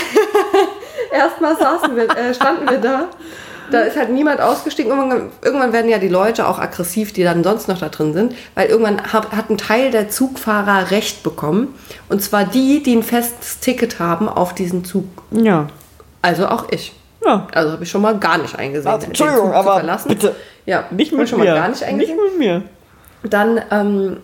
erstmal 1.12 1.56
saßen 1.56 1.96
wir, 1.96 2.04
äh, 2.16 2.34
standen 2.34 2.68
wir 2.68 2.78
da. 2.78 3.08
Da 3.70 3.80
ist 3.80 3.96
halt 3.96 4.10
niemand 4.10 4.40
ausgestiegen. 4.40 4.92
Irgendwann, 4.92 5.30
irgendwann 5.42 5.72
werden 5.72 5.90
ja 5.90 5.98
die 5.98 6.08
Leute 6.08 6.46
auch 6.46 6.60
aggressiv, 6.60 7.12
die 7.12 7.24
dann 7.24 7.42
sonst 7.42 7.66
noch 7.66 7.78
da 7.78 7.88
drin 7.88 8.12
sind, 8.12 8.34
weil 8.54 8.68
irgendwann 8.68 9.12
hat, 9.12 9.32
hat 9.32 9.50
ein 9.50 9.58
Teil 9.58 9.90
der 9.90 10.08
Zugfahrer 10.08 10.92
Recht 10.92 11.24
bekommen. 11.24 11.74
Und 12.08 12.22
zwar 12.22 12.44
die, 12.44 12.80
die 12.82 12.94
ein 12.94 13.02
festes 13.02 13.58
Ticket 13.58 13.98
haben 13.98 14.28
auf 14.28 14.54
diesen 14.54 14.84
Zug. 14.84 15.06
Ja. 15.32 15.66
Also 16.22 16.46
auch 16.46 16.66
ich. 16.70 16.92
Ja. 17.24 17.48
Also 17.52 17.72
habe 17.72 17.82
ich 17.82 17.90
schon 17.90 18.02
mal 18.02 18.16
gar 18.18 18.38
nicht 18.38 18.56
eingesehen, 18.56 18.86
Also, 18.86 19.06
den 19.06 19.10
Entschuldigung, 19.10 19.52
aber 19.52 19.78
verlassen. 19.78 20.08
bitte. 20.10 20.36
Ja, 20.64 20.84
Nicht 20.90 21.12
mit 21.12 21.28
schon 21.28 21.40
mir. 21.40 21.46
mal 21.46 21.54
gar 21.56 21.68
nicht 21.68 21.82
eingesehen. 21.82 22.16
Nicht 22.16 22.30
mit 22.30 22.38
mir. 22.38 22.62
Dann 23.24 23.60
ähm, 23.72 24.16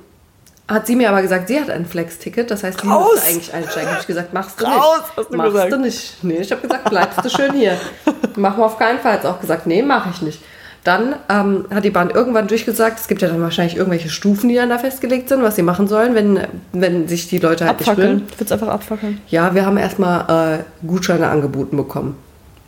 hat 0.68 0.86
sie 0.86 0.96
mir 0.96 1.10
aber 1.10 1.22
gesagt, 1.22 1.48
sie 1.48 1.60
hat 1.60 1.70
ein 1.70 1.86
Flex-Ticket. 1.86 2.50
Das 2.50 2.64
heißt, 2.64 2.80
sie 2.80 2.88
Raus! 2.88 3.10
musste 3.12 3.28
eigentlich 3.28 3.52
einsteigen. 3.52 3.90
Habe 3.90 4.00
ich 4.00 4.06
gesagt, 4.06 4.32
machst 4.32 4.60
du 4.60 4.64
Raus, 4.64 4.98
nicht. 4.98 5.16
hast 5.16 5.30
du 5.30 5.36
machst 5.36 5.52
gesagt. 5.52 5.72
du 5.72 5.76
nicht. 5.78 6.24
Nee, 6.24 6.38
ich 6.38 6.52
habe 6.52 6.62
gesagt, 6.62 6.90
bleibst 6.90 7.24
du 7.24 7.28
schön 7.28 7.52
hier. 7.52 7.78
Machen 8.36 8.58
wir 8.58 8.66
auf 8.66 8.78
keinen 8.78 9.00
Fall. 9.00 9.14
Hat 9.14 9.22
sie 9.22 9.30
auch 9.30 9.40
gesagt, 9.40 9.66
nee, 9.66 9.82
mache 9.82 10.10
ich 10.14 10.22
nicht. 10.22 10.40
Dann 10.84 11.14
ähm, 11.28 11.66
hat 11.72 11.84
die 11.84 11.90
Bahn 11.90 12.10
irgendwann 12.10 12.48
durchgesagt, 12.48 12.98
es 12.98 13.06
gibt 13.06 13.22
ja 13.22 13.28
dann 13.28 13.40
wahrscheinlich 13.40 13.76
irgendwelche 13.76 14.08
Stufen, 14.08 14.48
die 14.48 14.56
dann 14.56 14.68
da 14.68 14.78
festgelegt 14.78 15.28
sind, 15.28 15.40
was 15.42 15.54
sie 15.54 15.62
machen 15.62 15.86
sollen, 15.86 16.16
wenn, 16.16 16.40
wenn 16.72 17.06
sich 17.06 17.28
die 17.28 17.38
Leute 17.38 17.66
halt 17.66 17.78
nicht 17.78 17.88
Abfackeln. 17.88 18.26
Du 18.26 18.40
willst 18.40 18.52
einfach 18.52 18.66
abfackeln. 18.68 19.20
Ja, 19.28 19.54
wir 19.54 19.64
haben 19.64 19.76
erstmal 19.76 20.58
äh, 20.58 20.86
Gutscheine 20.86 21.28
angeboten 21.28 21.76
bekommen. 21.76 22.16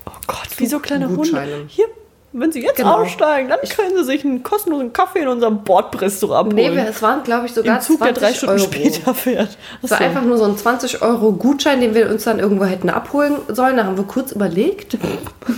Oh 0.06 0.12
Gott, 0.28 0.48
wie 0.58 0.66
so 0.66 0.78
kleine 0.78 1.08
Gutscheine. 1.08 1.54
Hunde. 1.54 1.66
Hier, 1.66 1.86
wenn 2.36 2.52
Sie 2.52 2.62
jetzt 2.62 2.76
Genau. 2.76 2.96
aussteigen, 3.00 3.48
dann 3.48 3.60
können 3.60 3.96
Sie 3.96 4.04
sich 4.04 4.24
einen 4.24 4.42
kostenlosen 4.42 4.92
Kaffee 4.92 5.20
in 5.20 5.28
unserem 5.28 5.62
Bordrestaurant 5.62 6.52
Nee, 6.52 6.66
abholen. 6.66 6.84
wir, 6.84 6.90
es 6.90 7.00
waren, 7.00 7.22
glaube 7.22 7.46
ich, 7.46 7.54
sogar 7.54 7.76
Im 7.76 7.80
Zug, 7.82 7.98
der 8.00 8.14
20 8.14 8.22
drei 8.22 8.34
Stunden 8.34 8.54
Euro. 8.60 8.64
später 8.72 9.14
fährt. 9.14 9.56
Es 9.82 9.90
war 9.90 10.00
einfach 10.00 10.22
nur 10.22 10.36
so 10.36 10.44
ein 10.44 10.56
20 10.58 11.00
Euro 11.02 11.32
Gutschein, 11.32 11.80
den 11.80 11.94
wir 11.94 12.10
uns 12.10 12.24
dann 12.24 12.38
irgendwo 12.38 12.64
hätten 12.64 12.90
abholen 12.90 13.36
sollen. 13.48 13.76
Da 13.76 13.84
haben 13.84 13.96
wir 13.96 14.04
kurz 14.04 14.32
überlegt, 14.32 14.98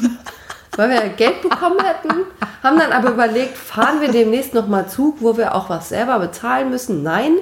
weil 0.76 0.90
wir 0.90 1.00
Geld 1.16 1.42
bekommen 1.42 1.78
hätten. 1.82 2.14
Haben 2.62 2.78
dann 2.78 2.92
aber 2.92 3.10
überlegt, 3.10 3.56
fahren 3.56 4.00
wir 4.00 4.08
demnächst 4.10 4.52
nochmal 4.54 4.88
Zug, 4.88 5.16
wo 5.20 5.36
wir 5.36 5.54
auch 5.54 5.70
was 5.70 5.88
selber 5.88 6.18
bezahlen 6.18 6.68
müssen? 6.70 7.02
Nein, 7.02 7.32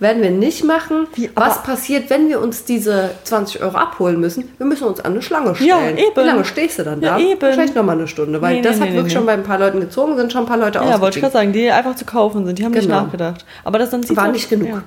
werden 0.00 0.22
wir 0.22 0.30
nicht 0.30 0.64
machen. 0.64 1.06
Wie, 1.14 1.30
was 1.34 1.62
passiert, 1.62 2.08
wenn 2.10 2.28
wir 2.28 2.40
uns 2.40 2.64
diese 2.64 3.10
20 3.24 3.62
Euro 3.62 3.76
abholen 3.76 4.20
müssen? 4.20 4.48
Wir 4.58 4.66
müssen 4.66 4.84
uns 4.84 5.00
an 5.00 5.12
eine 5.12 5.22
Schlange 5.22 5.54
stellen. 5.54 5.68
Ja, 5.68 5.80
eben. 5.90 6.16
Wie 6.16 6.20
lange 6.20 6.44
stehst 6.44 6.78
du 6.78 6.84
dann 6.84 7.00
Ja, 7.02 7.16
da? 7.16 7.18
eben. 7.18 7.40
Wahrscheinlich 7.42 7.74
nochmal 7.74 7.96
eine 7.96 8.06
Stunde, 8.08 8.40
weil 8.40 8.56
Nee, 8.56 8.62
das 8.62 8.76
nee, 8.76 8.82
hat 8.82 8.88
nee, 8.90 8.96
wirklich 8.96 9.12
schon 9.12 9.26
bei 9.26 9.32
ein 9.32 9.42
paar 9.42 9.58
Leuten 9.58 9.80
gezogen, 9.80 10.16
sind 10.16 10.32
schon 10.32 10.42
ein 10.42 10.46
paar 10.46 10.56
Leute 10.58 10.78
Ja, 10.78 11.00
wollte 11.00 11.18
ich 11.18 11.22
gerade 11.22 11.32
sagen, 11.32 11.52
die 11.52 11.70
einfach 11.70 11.96
zu 11.96 12.04
kaufen 12.04 12.46
sind. 12.46 12.58
Die 12.58 12.64
haben 12.64 12.72
nicht 12.72 12.84
Genau. 12.84 13.02
nachgedacht. 13.02 13.44
Aber 13.64 13.78
das 13.78 13.90
dann 13.90 14.08
war 14.16 14.28
nicht 14.28 14.48
genug. 14.48 14.68
Ja. 14.68 14.82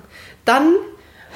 Dann 0.45 0.73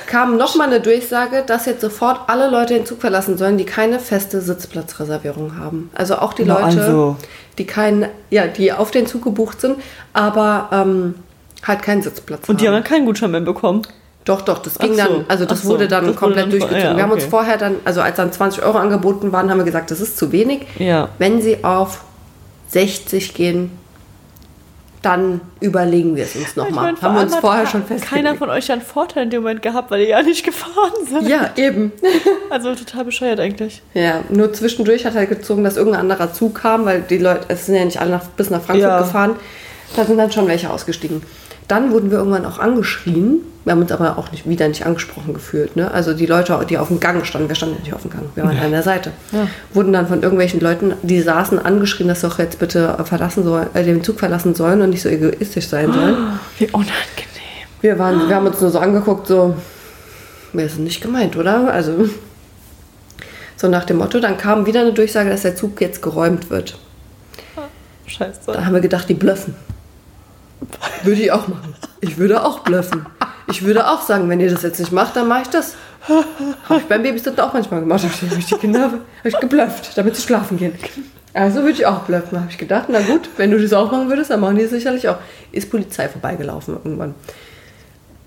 kam 0.08 0.38
nochmal 0.38 0.68
eine 0.68 0.82
Durchsage, 0.82 1.44
dass 1.46 1.66
jetzt 1.66 1.82
sofort 1.82 2.22
alle 2.28 2.50
Leute 2.50 2.74
den 2.74 2.86
Zug 2.86 3.02
verlassen 3.02 3.38
sollen, 3.38 3.58
die 3.58 3.66
keine 3.66 4.00
feste 4.00 4.42
Sitzplatzreservierung 4.42 5.58
haben. 5.58 5.90
Also 5.96 6.16
auch 6.18 6.34
die 6.34 6.44
Leute, 6.44 6.64
also. 6.64 7.16
die 7.58 7.66
keinen, 7.66 8.06
ja, 8.30 8.48
die 8.48 8.72
auf 8.74 8.92
den 8.92 9.08
Zug 9.08 9.24
gebucht 9.24 9.62
sind, 9.62 9.78
aber 10.14 10.70
ähm, 10.72 11.16
halt 11.65 11.82
keinen 11.82 12.01
Sitzplatz 12.01 12.47
Und 12.47 12.62
die 12.62 12.67
haben 12.67 12.73
dann 12.75 12.84
keinen 12.84 13.06
Gutschein 13.06 13.32
mehr 13.32 13.41
bekommen. 13.41 13.82
Doch, 14.23 14.41
doch, 14.41 14.58
das 14.60 14.80
ging 14.80 14.93
so, 14.93 14.97
dann, 14.97 15.25
also 15.28 15.45
das 15.45 15.62
so, 15.62 15.69
wurde 15.69 15.88
dann 15.88 16.06
das 16.06 16.10
wurde 16.15 16.19
komplett 16.19 16.43
dann- 16.45 16.49
durchgezogen. 16.51 16.84
ja, 16.84 16.95
Wir 16.95 17.04
haben 17.04 17.12
uns 17.12 17.23
okay. 17.23 17.30
vorher 17.32 17.58
dann, 17.58 17.75
also 17.86 18.01
als 18.01 18.15
dann 18.17 18.32
20 18.32 18.63
Euro 18.63 18.78
angeboten 18.80 19.32
waren, 19.32 19.49
haben 19.51 19.60
wir 19.60 19.65
gesagt, 19.65 19.91
das 19.91 20.01
ist 20.01 20.17
zu 20.17 20.32
wenig. 20.32 20.65
Ja. 20.80 21.10
Wenn 21.19 21.41
sie 21.43 21.63
auf 21.63 22.04
60 22.69 23.34
gehen, 23.36 23.71
dann 25.04 25.41
überlegen 25.60 26.15
wir 26.15 26.23
es 26.23 26.36
uns 26.36 26.49
Ich 26.49 26.56
nochmal. 26.56 26.86
mein, 26.86 26.97
vor 26.97 27.10
haben 27.10 27.15
wir 27.17 27.21
uns 27.21 27.36
vorher 27.36 27.67
schon 27.67 27.82
festgelegt. 27.86 28.10
Keiner 28.10 28.36
von 28.36 28.49
euch 28.49 28.65
hat 28.69 28.78
einen 28.80 28.82
Vorteil 28.82 29.23
in 29.25 29.30
dem 29.30 29.43
Moment 29.43 29.62
gehabt, 29.62 29.91
weil 29.91 30.01
ihr 30.01 30.08
ja 30.10 30.21
nicht 30.23 30.43
gefahren 30.43 30.93
seid. 31.10 31.28
Ja, 31.30 31.51
eben. 31.56 31.91
Also 32.49 32.73
total 32.73 33.06
bescheuert 33.06 33.39
eigentlich. 33.39 33.82
Ja, 33.93 34.21
nur 34.30 34.54
zwischendurch 34.54 35.06
hat 35.06 35.15
er 35.15 35.25
gezogen, 35.25 35.63
dass 35.63 35.78
irgendein 35.78 36.01
anderer 36.01 36.32
Zug 36.34 36.56
kam, 36.56 36.86
weil 36.86 37.01
die 37.01 37.17
Leute, 37.17 37.41
es 37.49 37.65
sind 37.65 37.75
ja 37.75 37.84
nicht 37.86 37.99
alle 37.99 38.12
nach, 38.12 38.23
bis 38.38 38.49
nach 38.49 38.62
Frankfurt 38.62 38.89
Ja. 38.89 38.99
gefahren. 38.99 39.36
Da 39.95 40.06
sind 40.06 40.17
dann 40.17 40.32
schon 40.32 40.47
welche 40.47 40.69
ausgestiegen. 40.69 41.21
Dann 41.67 41.91
wurden 41.91 42.12
wir 42.12 42.19
irgendwann 42.19 42.45
auch 42.45 42.60
angeschrien. 42.60 43.39
Wir 43.63 43.71
haben 43.71 43.82
uns 43.82 43.91
aber 43.91 44.19
auch 44.19 44.32
nicht, 44.32 44.47
wieder 44.47 44.67
nicht 44.67 44.86
angesprochen 44.86 45.34
gefühlt. 45.34 45.75
Ne? 45.75 45.89
Also 45.89 46.13
die 46.13 46.28
Leute, 46.28 46.63
die 46.69 46.78
auf 46.78 46.89
dem 46.89 46.99
Gang 46.99 47.25
standen, 47.25 47.47
wir 47.49 47.56
standen 47.56 47.75
ja 47.78 47.82
nicht 47.82 47.93
auf 47.95 48.04
dem 48.04 48.12
Gang, 48.12 48.25
wir 48.36 48.43
waren 48.43 48.58
an 48.60 48.69
der 48.69 48.84
Seite, 48.84 49.12
Ja. 49.32 49.47
wurden 49.73 49.91
dann 49.91 50.08
von 50.08 50.21
irgendwelchen 50.21 50.60
Leuten, 50.60 50.93
die 51.01 51.19
saßen, 51.19 51.58
angeschrien, 51.58 52.08
dass 52.08 52.21
sie 52.21 52.28
doch 52.28 52.38
jetzt 52.38 52.60
bitte 52.60 52.95
verlassen 53.06 53.43
sollen, 53.43 53.67
äh, 53.73 53.84
den 53.84 54.04
Zug 54.04 54.19
verlassen 54.19 54.54
sollen 54.54 54.82
und 54.84 54.91
nicht 54.91 55.01
so 55.01 55.10
egoistisch 55.10 55.67
sein 55.67 55.91
sollen. 55.91 56.15
Wie 56.60 56.65
unangenehm. 56.67 56.93
Wir, 57.82 57.97
waren, 57.97 58.28
wir 58.30 58.36
haben 58.36 58.45
uns 58.45 58.62
nur 58.62 58.69
so 58.69 58.78
angeguckt, 58.78 59.25
so, 59.28 59.56
wir 60.54 60.69
sind 60.69 60.84
nicht 60.84 61.01
gemeint, 61.01 61.36
oder? 61.36 61.71
Also, 61.73 62.08
so 63.56 63.67
nach 63.67 63.86
dem 63.86 63.97
Motto, 63.97 64.19
dann 64.19 64.38
kam 64.38 64.67
wieder 64.67 64.82
eine 64.82 64.93
Durchsage, 64.93 65.32
dass 65.32 65.41
der 65.41 65.56
Zug 65.56 65.82
jetzt 65.82 66.04
geräumt 66.04 66.51
wird. 66.51 66.78
Scheiße. 68.06 68.39
Da 68.45 68.63
haben 68.63 68.73
wir 68.75 68.82
gedacht, 68.82 69.10
die 69.10 69.15
blöffen. 69.15 69.56
Würde 71.04 71.22
ich 71.22 71.32
auch 71.32 71.48
machen. 71.48 71.76
Ich 72.02 72.18
würde 72.18 72.44
auch 72.44 72.60
blöffen. 72.60 73.06
Ich 73.48 73.63
würde 73.63 73.88
auch 73.89 74.02
sagen, 74.02 74.30
wenn 74.30 74.39
ihr 74.39 74.50
das 74.52 74.63
jetzt 74.63 74.80
nicht 74.80 74.91
macht, 74.91 75.15
dann 75.15 75.28
mache 75.28 75.44
ich 75.44 75.50
das. 75.50 75.76
Habe 76.08 76.80
ich 76.80 76.86
beim 76.86 77.04
Babysitter 77.04 77.46
auch 77.46 77.54
manchmal 77.54 77.80
gemacht. 77.82 78.04
Habe 78.04 78.39
ich 78.39 78.46
die 78.46 78.56
Kinder 78.56 78.82
habe 78.82 79.00
ich 79.24 79.39
geblufft, 79.39 79.98
damit 79.98 80.15
sie 80.15 80.22
schlafen 80.22 80.58
gehen. 80.58 80.74
Also 81.34 81.58
würde 81.60 81.72
ich 81.72 81.86
auch 81.86 82.00
bluffen, 82.02 82.39
habe 82.39 82.50
ich 82.50 82.58
gedacht. 82.58 82.86
Na 82.89 83.02
gut, 83.02 83.30
wenn 83.38 83.52
du 83.52 83.60
das 83.60 83.74
auch 83.74 83.91
machen 83.91 84.10
würdest, 84.10 84.30
dann 84.32 84.39
machen 84.39 84.56
die 84.56 84.63
es 84.63 84.72
sicherlich 84.72 85.10
auch. 85.10 85.18
Ist 85.52 85.70
Polizei 85.70 86.08
vorbeigelaufen 86.08 86.76
irgendwann. 86.76 87.13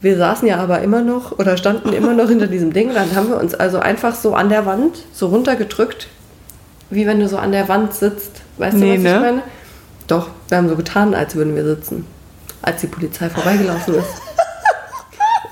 Wir 0.00 0.16
saßen 0.16 0.46
ja 0.46 0.58
aber 0.58 0.80
immer 0.82 1.02
noch 1.02 1.38
oder 1.38 1.56
standen 1.56 1.92
immer 1.92 2.12
noch 2.12 2.28
hinter 2.28 2.46
diesem 2.46 2.72
Ding. 2.72 2.92
Dann 2.94 3.14
haben 3.16 3.30
wir 3.30 3.38
uns 3.38 3.54
also 3.54 3.78
einfach 3.78 4.14
so 4.14 4.34
an 4.34 4.48
der 4.48 4.66
Wand 4.66 5.04
so 5.12 5.28
runtergedrückt, 5.28 6.08
wie 6.90 7.06
wenn 7.06 7.18
du 7.18 7.28
so 7.28 7.38
an 7.38 7.50
der 7.50 7.68
Wand 7.68 7.94
sitzt. 7.94 8.42
Weißt 8.58 8.76
Nee, 8.76 8.96
du, 8.96 9.02
was 9.02 9.02
ne? 9.02 9.14
ich 9.16 9.20
meine? 9.22 9.42
Doch, 10.06 10.28
wir 10.48 10.58
haben 10.58 10.68
so 10.68 10.76
getan, 10.76 11.14
als 11.14 11.34
würden 11.34 11.56
wir 11.56 11.64
sitzen, 11.64 12.06
als 12.62 12.80
die 12.80 12.86
Polizei 12.86 13.28
vorbeigelaufen 13.30 13.94
ist. 13.94 14.22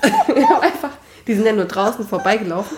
wir 0.35 0.49
haben 0.49 0.61
einfach, 0.61 0.89
die 1.25 1.33
sind 1.35 1.45
ja 1.45 1.53
nur 1.53 1.65
draußen 1.65 2.07
vorbeigelaufen. 2.07 2.77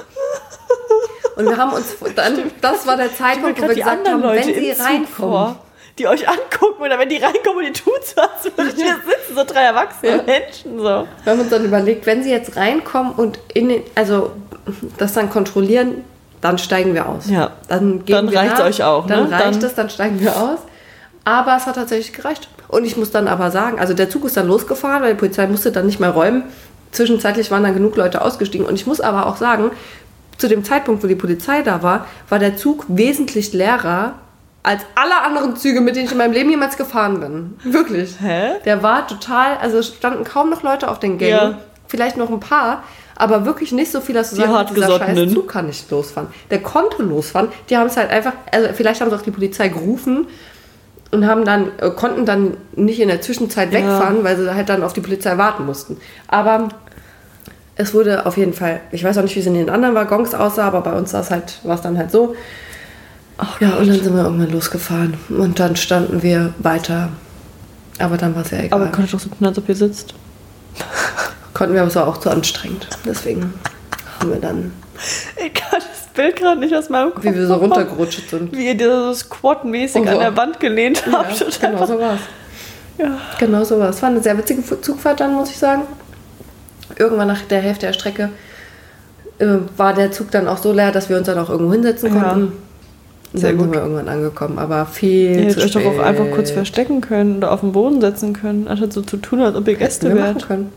Und 1.36 1.46
wir 1.46 1.58
haben 1.58 1.72
uns 1.74 1.96
dann, 2.16 2.52
das 2.62 2.86
war 2.86 2.98
der 2.98 3.14
Zeitpunkt, 3.16 3.62
wo 3.62 3.68
wir 3.68 3.76
gesagt 3.76 4.08
haben, 4.08 4.22
Leute 4.22 4.48
wenn 4.48 4.54
sie 4.56 4.72
reinkommen. 4.72 5.08
vor, 5.08 5.56
die 5.98 6.08
euch 6.08 6.28
angucken 6.28 6.82
oder 6.82 7.00
wenn 7.00 7.08
die 7.10 7.18
reinkommen 7.18 7.66
und 7.66 7.78
die 7.78 7.82
tun 7.82 7.94
so, 8.04 8.22
als 8.22 8.44
würdet 8.58 8.78
ihr 8.78 8.96
sitzen, 9.06 9.36
so 9.36 9.44
drei 9.46 9.62
erwachsene 9.64 10.18
Ja. 10.18 10.24
Menschen. 10.24 10.78
So. 10.80 10.84
Wir 10.84 11.32
haben 11.32 11.40
uns 11.40 11.50
dann 11.50 11.64
überlegt, 11.64 12.06
wenn 12.06 12.24
sie 12.24 12.30
jetzt 12.32 12.56
reinkommen 12.58 13.14
und 13.14 13.40
in 13.54 13.70
den, 13.70 13.84
also 13.96 14.32
das 14.98 15.14
dann 15.14 15.30
kontrollieren, 15.30 16.04
dann 16.42 16.58
steigen 16.58 16.94
wir 16.94 17.08
aus. 17.08 17.30
Ja. 17.30 17.52
Dann, 17.70 18.04
geben 18.06 18.28
Dann 18.28 18.30
reicht's 18.38 18.60
nach, 18.60 18.66
euch 18.66 18.84
auch, 18.84 19.06
ne? 19.06 19.16
Dann 19.16 19.28
reicht 19.34 19.46
Dann- 19.62 19.70
es, 19.70 19.76
dann 19.76 19.90
steigen 19.90 20.20
wir 20.20 20.36
aus. 20.36 20.60
Aber 21.26 21.56
es 21.58 21.66
hat 21.66 21.76
tatsächlich 21.76 22.12
gereicht. 22.14 22.50
Und 22.70 22.86
ich 22.86 22.96
muss 22.96 23.12
dann 23.12 23.28
aber 23.28 23.52
sagen, 23.52 23.80
also 23.80 23.94
der 23.94 24.10
Zug 24.10 24.24
ist 24.26 24.38
dann 24.38 24.48
losgefahren, 24.48 25.02
weil 25.04 25.14
die 25.14 25.20
Polizei 25.20 25.48
musste 25.48 25.72
dann 25.72 25.88
nicht 25.88 26.00
mehr 26.00 26.12
räumen. 26.12 26.44
Zwischenzeitlich 26.92 27.52
waren 27.52 27.64
dann 27.64 27.74
genug 27.74 27.96
Leute 27.98 28.22
ausgestiegen. 28.22 28.66
Und 28.66 28.76
ich 28.76 28.88
muss 28.88 29.02
aber 29.02 29.26
auch 29.26 29.38
sagen, 29.38 29.72
zu 30.38 30.48
dem 30.48 30.64
Zeitpunkt, 30.64 31.04
wo 31.04 31.08
die 31.08 31.16
Polizei 31.16 31.64
da 31.64 31.84
war, 31.84 32.06
war 32.30 32.40
der 32.40 32.56
Zug 32.56 32.86
wesentlich 32.88 33.54
leerer 33.54 34.14
als 34.62 34.84
alle 34.96 35.22
anderen 35.22 35.56
Züge, 35.56 35.82
mit 35.82 35.96
denen 35.96 36.06
ich 36.06 36.12
in 36.12 36.18
meinem 36.18 36.34
Leben 36.34 36.50
jemals 36.50 36.78
gefahren 36.78 37.20
bin. 37.20 37.74
Wirklich. 37.74 38.16
Hä? 38.22 38.52
Der 38.66 38.84
war 38.84 39.08
total, 39.08 39.58
also 39.58 39.80
es 39.80 39.88
standen 39.88 40.24
kaum 40.24 40.50
noch 40.50 40.64
Leute 40.64 40.90
auf 40.90 41.00
den 41.00 41.18
Gängen. 41.18 41.52
Ja. 41.52 41.58
Vielleicht 41.88 42.18
noch 42.18 42.30
ein 42.30 42.40
paar, 42.40 42.84
aber 43.16 43.46
wirklich 43.46 43.72
nicht 43.72 43.92
so 43.92 44.00
viel, 44.00 44.14
dass 44.14 44.30
du 44.30 44.36
Die 44.36 44.44
kannst, 44.44 44.76
dieser 44.76 45.00
scheiß. 45.00 45.34
Zug 45.34 45.48
kann 45.48 45.66
nicht 45.66 45.90
losfahren. 45.90 46.30
Der 46.52 46.62
konnte 46.62 47.02
losfahren. 47.02 47.50
Die 47.70 47.78
haben 47.78 47.88
es 47.88 47.98
halt 47.98 48.12
einfach, 48.12 48.34
also 48.52 48.70
vielleicht 48.76 49.02
haben 49.02 49.10
sie 49.10 49.16
auch 49.16 49.24
die 49.24 49.32
Polizei 49.32 49.70
gerufen 49.70 50.28
und 51.12 51.26
haben 51.26 51.46
dann, 51.46 51.72
äh, 51.80 51.90
konnten 51.92 52.26
dann 52.26 52.58
nicht 52.76 53.00
in 53.00 53.08
der 53.08 53.22
Zwischenzeit 53.22 53.72
Ja. 53.74 53.80
wegfahren, 53.80 54.24
weil 54.24 54.38
sie 54.38 54.54
halt 54.54 54.70
dann 54.70 54.84
auf 54.84 54.94
die 54.94 55.02
Polizei 55.02 55.38
warten 55.38 55.66
mussten. 55.66 55.98
Aber 56.28 56.70
es 57.76 57.94
wurde 57.94 58.26
auf 58.26 58.38
jeden 58.38 58.54
Fall, 58.54 58.82
ich 58.92 59.04
weiß 59.04 59.18
auch 59.18 59.24
nicht, 59.24 59.36
wie 59.36 59.40
es 59.40 59.46
in 59.46 59.54
den 59.54 59.70
anderen 59.70 59.96
Waggons 59.96 60.34
aussah, 60.36 60.68
aber 60.68 60.82
bei 60.82 60.94
uns 60.94 61.14
halt, 61.14 61.60
war 61.64 61.76
es 61.76 61.82
dann 61.82 61.98
halt 61.98 62.12
so. 62.12 62.36
Ach 63.38 63.60
Ja, 63.62 63.76
und 63.76 63.88
dann 63.88 64.02
sind 64.04 64.14
wir 64.16 64.24
irgendwann 64.24 64.52
losgefahren. 64.52 65.14
Und 65.30 65.60
dann 65.60 65.76
standen 65.78 66.22
wir 66.22 66.54
weiter. 66.60 67.10
Aber 67.98 68.18
dann 68.18 68.36
war 68.36 68.44
es 68.44 68.52
ja 68.52 68.60
egal. 68.60 68.82
Aber 68.82 68.92
konnte 68.92 69.12
doch 69.12 69.20
so 69.20 69.30
tun, 69.30 69.48
als 69.48 69.58
ob 69.58 69.68
ihr 69.70 69.76
sitzt. 69.76 70.14
Konnten 71.54 71.74
wir, 71.74 71.82
aber 71.82 71.90
es 71.90 71.96
war 71.96 72.08
auch 72.08 72.18
zu 72.18 72.30
anstrengend. 72.30 72.88
Deswegen 73.06 73.54
haben 74.20 74.30
wir 74.32 74.40
dann, 74.40 74.72
das 75.72 75.79
Bild 76.22 76.36
gerade 76.36 76.60
nicht 76.60 76.76
aus 76.76 76.90
meinem 76.90 77.14
Kopf. 77.14 77.24
wie 77.24 77.34
wir 77.34 77.48
so 77.48 77.56
runtergerutscht 77.56 78.30
sind. 78.30 78.52
Wie 78.56 78.72
ihr 78.72 78.78
so 78.92 79.14
squat-mäßig 79.14 80.02
Oh, 80.02 80.06
so. 80.06 80.12
an 80.12 80.20
der 80.20 80.38
Wand 80.38 80.60
gelehnt 80.60 81.04
Ja, 81.06 81.20
habt. 81.20 81.62
genau 81.62 81.86
so 81.86 82.00
war 82.00 82.14
es. 82.16 82.20
Ja. 82.98 83.18
Genau 83.40 83.64
so 83.64 83.80
war 83.80 83.90
es. 83.90 84.02
War 84.02 84.10
eine 84.10 84.22
sehr 84.22 84.38
witzige 84.38 84.62
Zugfahrt 84.82 85.20
dann, 85.22 85.34
muss 85.34 85.50
ich 85.50 85.58
sagen. 85.58 85.84
Irgendwann 86.98 87.28
nach 87.30 87.42
der 87.44 87.62
Hälfte 87.62 87.86
der 87.86 87.94
Strecke 87.94 88.30
äh, 89.40 89.46
war 89.78 89.94
der 89.94 90.12
Zug 90.12 90.32
dann 90.32 90.48
auch 90.50 90.58
so 90.58 90.74
leer, 90.74 90.92
dass 90.92 91.08
wir 91.10 91.16
uns 91.18 91.28
dann 91.28 91.38
auch 91.38 91.50
irgendwo 91.50 91.72
hinsetzen 91.72 92.14
Ja. 92.16 92.24
konnten. 92.24 92.52
Und 93.32 93.40
Sehr 93.40 93.50
dann 93.52 93.58
gut. 93.58 93.66
sind 93.68 93.74
wir 93.76 93.82
irgendwann 93.82 94.10
angekommen, 94.10 94.58
aber 94.60 94.86
viel 94.88 95.32
Ihr 95.32 95.42
hättet 95.44 95.60
zu 95.60 95.66
euch 95.66 95.72
doch 95.72 95.80
spät. 95.82 96.00
auch 96.00 96.04
einfach 96.04 96.32
kurz 96.34 96.50
verstecken 96.52 97.00
können 97.00 97.38
oder 97.38 97.52
auf 97.52 97.60
den 97.62 97.72
Boden 97.72 98.02
setzen 98.02 98.34
können, 98.34 98.68
anstatt 98.68 98.92
so 98.92 99.02
zu 99.04 99.18
tun, 99.18 99.42
als 99.42 99.56
ob 99.56 99.68
ihr 99.68 99.76
Gäste 99.76 100.14
wärt. 100.16 100.48
können. 100.48 100.74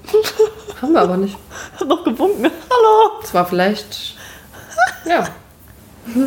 Haben 0.83 0.93
wir 0.93 1.01
aber 1.01 1.17
nicht. 1.17 1.37
Hab 1.81 1.89
noch 1.89 2.05
gewunken. 2.05 2.45
Hallo! 2.45 3.21
Es 3.25 3.33
war 3.35 3.47
vielleicht. 3.47 4.17
Ja. 5.05 5.29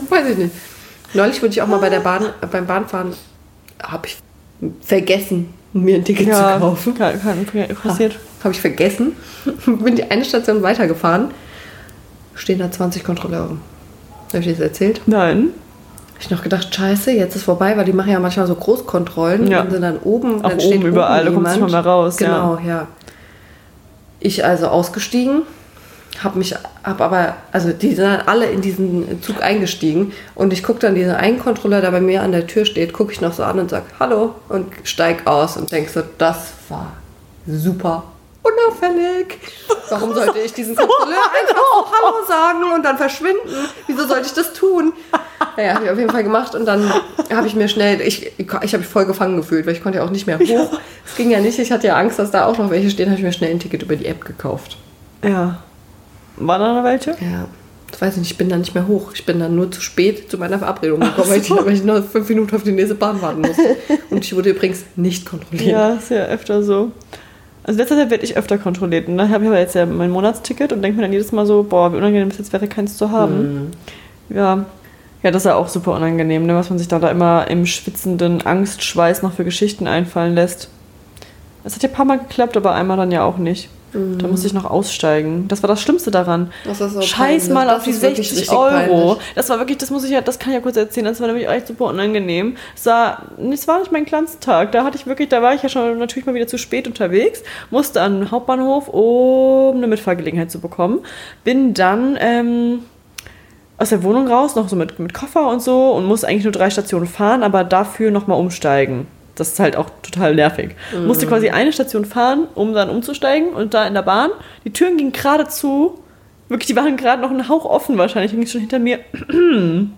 Weiß 0.09 0.29
ich 0.29 0.37
nicht. 0.37 0.51
Neulich 1.13 1.41
wurde 1.41 1.51
ich 1.53 1.61
auch 1.61 1.67
mal 1.67 1.79
bei 1.79 1.89
der 1.89 2.01
Bahn, 2.01 2.25
beim 2.51 2.65
Bahnfahren, 2.65 3.13
habe 3.81 4.07
ich 4.07 4.17
vergessen, 4.81 5.53
mir 5.73 5.95
ein 5.95 6.03
Ticket 6.05 6.33
zu 6.33 6.41
kaufen. 6.41 6.95
Kann, 6.95 7.21
kann, 7.21 7.45
passiert. 7.75 8.17
Habe 8.43 8.53
ich 8.53 8.61
vergessen. 8.61 9.15
Bin 9.65 9.95
die 9.95 10.03
eine 10.03 10.25
Station 10.25 10.61
weitergefahren. 10.61 11.31
Stehen 12.35 12.59
da 12.59 12.69
20 12.69 13.03
Kontrolleure. 13.03 13.57
Habe 14.27 14.39
ich 14.39 14.45
dir 14.45 14.51
das 14.51 14.61
erzählt? 14.61 15.01
Nein. 15.05 15.49
Habe 16.09 16.19
ich 16.21 16.29
noch 16.29 16.43
gedacht, 16.43 16.73
scheiße, 16.73 17.11
jetzt 17.11 17.35
ist 17.35 17.43
vorbei, 17.43 17.75
weil 17.77 17.85
die 17.85 17.93
machen 17.93 18.11
ja 18.11 18.19
manchmal 18.19 18.47
so 18.47 18.55
Großkontrollen 18.55 19.47
Ja. 19.47 19.61
und 19.61 19.71
sind 19.71 19.81
dann 19.81 19.99
oben. 19.99 20.43
Auch 20.43 20.49
dann 20.49 20.59
oben 20.59 20.85
überall, 20.85 21.25
da 21.25 21.31
kommst 21.31 21.55
du 21.55 21.61
nicht 21.63 21.71
mal 21.71 21.81
raus, 21.81 22.19
ja. 22.19 22.27
Genau, 22.27 22.59
ja. 22.65 22.87
Ich 24.19 24.43
also 24.45 24.67
ausgestiegen, 24.67 25.41
habe 26.23 26.37
mich, 26.37 26.55
habe 26.83 27.03
aber, 27.03 27.35
also 27.51 27.71
die 27.71 27.93
sind 27.93 28.05
dann 28.05 28.21
alle 28.21 28.47
in 28.47 28.61
diesen 28.61 29.21
Zug 29.21 29.41
eingestiegen 29.41 30.13
und 30.33 30.53
ich 30.53 30.63
gucke 30.63 30.79
dann 30.79 30.95
diesen 30.95 31.13
einen 31.13 31.39
Kontrolleur, 31.39 31.81
der 31.81 31.91
bei 31.91 32.01
mir 32.01 32.21
an 32.21 32.31
der 32.31 32.47
Tür 32.47 32.65
steht, 32.65 32.93
gucke 32.93 33.11
ich 33.11 33.21
noch 33.21 33.33
so 33.33 33.43
an 33.43 33.59
und 33.59 33.69
sage 33.69 33.85
Hallo 33.99 34.35
und 34.49 34.67
steig 34.83 35.27
aus 35.27 35.57
und 35.57 35.71
denk 35.71 35.89
so, 35.89 36.01
das 36.17 36.53
war 36.69 36.93
super 37.47 38.03
unauffällig. 38.45 39.37
Warum 39.89 40.13
sollte 40.13 40.39
ich 40.39 40.53
diesen 40.53 40.75
Kontrolleur 40.75 41.17
einfach 41.41 41.55
so 41.55 41.85
Hallo 41.91 42.25
sagen 42.27 42.73
und 42.75 42.83
dann 42.83 42.97
verschwinden? 42.97 43.49
Wieso 43.87 44.05
sollte 44.05 44.27
ich 44.27 44.33
das 44.33 44.53
tun? 44.53 44.93
Naja, 45.57 45.75
habe 45.75 45.85
ich 45.85 45.91
auf 45.91 45.97
jeden 45.97 46.11
Fall 46.11 46.23
gemacht 46.23 46.55
und 46.55 46.65
dann 46.65 46.91
habe 47.33 47.47
ich 47.47 47.55
mir 47.55 47.67
schnell, 47.67 48.01
ich, 48.01 48.31
ich 48.37 48.49
habe 48.49 48.79
mich 48.79 48.87
voll 48.87 49.05
gefangen 49.05 49.37
gefühlt, 49.37 49.65
weil 49.65 49.73
ich 49.73 49.83
konnte 49.83 49.99
ja 49.99 50.05
auch 50.05 50.11
nicht 50.11 50.27
mehr 50.27 50.39
hoch. 50.39 50.79
Es 51.05 51.15
ging 51.15 51.31
ja 51.31 51.39
nicht, 51.39 51.59
ich 51.59 51.71
hatte 51.71 51.87
ja 51.87 51.95
Angst, 51.95 52.19
dass 52.19 52.31
da 52.31 52.45
auch 52.45 52.57
noch 52.57 52.69
welche 52.69 52.89
stehen, 52.89 53.09
habe 53.09 53.17
ich 53.17 53.23
mir 53.23 53.31
schnell 53.31 53.51
ein 53.51 53.59
Ticket 53.59 53.83
über 53.83 53.95
die 53.95 54.05
App 54.05 54.25
gekauft. 54.25 54.77
Ja. 55.23 55.59
Waren 56.37 56.61
da 56.61 56.73
noch 56.73 56.83
welche? 56.83 57.11
Ja, 57.11 57.47
ich 57.93 58.01
weiß 58.01 58.17
nicht, 58.17 58.31
ich 58.31 58.37
bin 58.37 58.49
dann 58.49 58.59
nicht 58.59 58.73
mehr 58.73 58.87
hoch. 58.87 59.11
Ich 59.13 59.25
bin 59.25 59.39
dann 59.39 59.55
nur 59.55 59.71
zu 59.71 59.79
spät 59.81 60.29
zu 60.29 60.37
meiner 60.37 60.59
Verabredung 60.59 60.99
gekommen, 60.99 61.29
weil, 61.29 61.41
ich, 61.41 61.49
weil 61.49 61.73
ich 61.73 61.83
noch 61.83 62.03
fünf 62.03 62.27
Minuten 62.27 62.55
auf 62.55 62.63
die 62.63 62.71
nächste 62.71 62.95
Bahn 62.95 63.21
warten 63.21 63.41
musste. 63.41 63.77
Und 64.09 64.23
ich 64.25 64.35
wurde 64.35 64.49
übrigens 64.49 64.83
nicht 64.95 65.25
kontrolliert. 65.25 65.67
Ja, 65.67 65.93
ist 65.93 66.11
ja 66.11 66.25
öfter 66.25 66.61
so. 66.63 66.91
Also 67.63 67.79
letzter 67.79 67.95
Zeit 67.95 68.09
werde 68.11 68.23
ich 68.23 68.37
öfter 68.37 68.57
kontrolliert. 68.57 69.07
Und 69.07 69.17
dann 69.17 69.29
habe 69.29 69.45
ich 69.45 69.49
aber 69.49 69.59
jetzt 69.59 69.75
ja 69.75 69.85
mein 69.85 70.11
Monatsticket 70.11 70.73
und 70.73 70.81
denke 70.81 70.97
mir 70.97 71.03
dann 71.03 71.13
jedes 71.13 71.31
Mal 71.31 71.45
so, 71.45 71.63
boah, 71.63 71.93
wie 71.93 71.97
unangenehm 71.97 72.27
es 72.27 72.37
jetzt 72.37 72.53
wäre, 72.53 72.67
keins 72.67 72.97
zu 72.97 73.11
haben. 73.11 73.71
Ja. 74.29 74.65
Ja, 75.23 75.31
das 75.31 75.41
ist 75.41 75.47
ja 75.47 75.55
auch 75.55 75.69
super 75.69 75.93
unangenehm, 75.93 76.45
ne? 76.45 76.53
was 76.53 76.69
man 76.69 76.77
sich 76.77 76.87
da, 76.87 76.99
da 76.99 77.09
immer 77.09 77.47
im 77.49 77.65
schwitzenden 77.65 78.45
Angstschweiß 78.45 79.23
noch 79.23 79.33
für 79.33 79.43
Geschichten 79.43 79.87
einfallen 79.87 80.35
lässt. 80.35 80.69
Es 81.63 81.73
hat 81.73 81.81
ja 81.81 81.89
ein 81.89 81.95
paar 81.95 82.05
Mal 82.05 82.19
geklappt, 82.19 82.55
aber 82.55 82.73
einmal 82.75 82.97
dann 82.97 83.11
ja 83.11 83.23
auch 83.23 83.37
nicht. 83.37 83.69
Da 84.17 84.27
musste 84.27 84.47
ich 84.47 84.53
noch 84.53 84.65
aussteigen. 84.65 85.47
Das 85.47 85.63
war 85.63 85.67
das 85.69 85.81
Schlimmste 85.81 86.11
daran. 86.11 86.51
Das 86.65 86.79
so 86.79 87.01
Scheiß 87.01 87.17
peinlich. 87.17 87.49
mal 87.49 87.67
Das 87.67 87.77
auf 87.77 87.83
die 87.83 87.91
ist 87.91 88.01
wirklich 88.01 88.29
60 88.29 88.37
richtig 88.41 88.57
Euro. 88.57 88.69
peinlich. 89.15 89.33
Das 89.35 89.49
war 89.49 89.57
wirklich, 89.59 89.77
das 89.77 89.89
muss 89.89 90.03
ich 90.03 90.11
ja, 90.11 90.21
das 90.21 90.37
kann 90.37 90.49
ich 90.51 90.55
ja 90.55 90.61
kurz 90.61 90.75
erzählen. 90.75 91.05
Das 91.05 91.21
war 91.21 91.27
nämlich 91.27 91.47
echt 91.47 91.67
super 91.67 91.85
unangenehm. 91.85 92.57
Es 92.75 92.85
war, 92.85 93.23
es 93.51 93.67
war 93.67 93.79
nicht 93.79 93.91
mein 93.91 94.05
Glanztag. 94.05 94.71
Da 94.73 94.83
hatte 94.83 94.97
ich 94.97 95.07
wirklich, 95.07 95.29
da 95.29 95.41
war 95.41 95.53
ich 95.53 95.63
ja 95.63 95.69
schon 95.69 95.97
natürlich 95.97 96.25
mal 96.25 96.35
wieder 96.35 96.47
zu 96.47 96.57
spät 96.57 96.87
unterwegs, 96.87 97.43
musste 97.71 98.01
an 98.01 98.19
den 98.19 98.31
Hauptbahnhof, 98.31 98.89
um 98.89 99.77
eine 99.77 99.87
Mitfahrgelegenheit 99.87 100.51
zu 100.51 100.59
bekommen. 100.59 100.99
Bin 101.43 101.73
dann 101.73 102.17
ähm, 102.19 102.79
aus 103.77 103.89
der 103.89 104.03
Wohnung 104.03 104.27
raus, 104.27 104.55
noch 104.55 104.69
so 104.69 104.75
mit, 104.75 104.99
mit 104.99 105.13
Koffer 105.13 105.47
und 105.47 105.61
so 105.61 105.91
und 105.91 106.05
musste 106.05 106.27
eigentlich 106.27 106.43
nur 106.43 106.53
drei 106.53 106.69
Stationen 106.69 107.07
fahren, 107.07 107.43
aber 107.43 107.63
dafür 107.63 108.11
nochmal 108.11 108.39
umsteigen. 108.39 109.07
Das 109.35 109.49
ist 109.49 109.59
halt 109.59 109.75
auch 109.75 109.89
total 110.01 110.35
nervig. 110.35 110.75
Musste 111.05 111.27
quasi 111.27 111.49
eine 111.49 111.73
Station 111.73 112.05
fahren, 112.05 112.47
um 112.55 112.73
dann 112.73 112.89
umzusteigen 112.89 113.49
und 113.49 113.73
da 113.73 113.85
in 113.85 113.93
der 113.93 114.01
Bahn. 114.01 114.31
Die 114.63 114.71
Türen 114.71 114.97
gingen 114.97 115.11
gerade 115.11 115.47
zu. 115.47 115.99
Wirklich, 116.47 116.67
die 116.67 116.75
waren 116.75 116.95
gerade 116.95 117.21
noch 117.21 117.31
ein 117.31 117.49
Hauch 117.49 117.65
offen 117.65 117.97
wahrscheinlich. 117.97 118.31
Ging 118.31 118.47
schon 118.47 118.61
hinter 118.61 118.79
mir. 118.79 118.99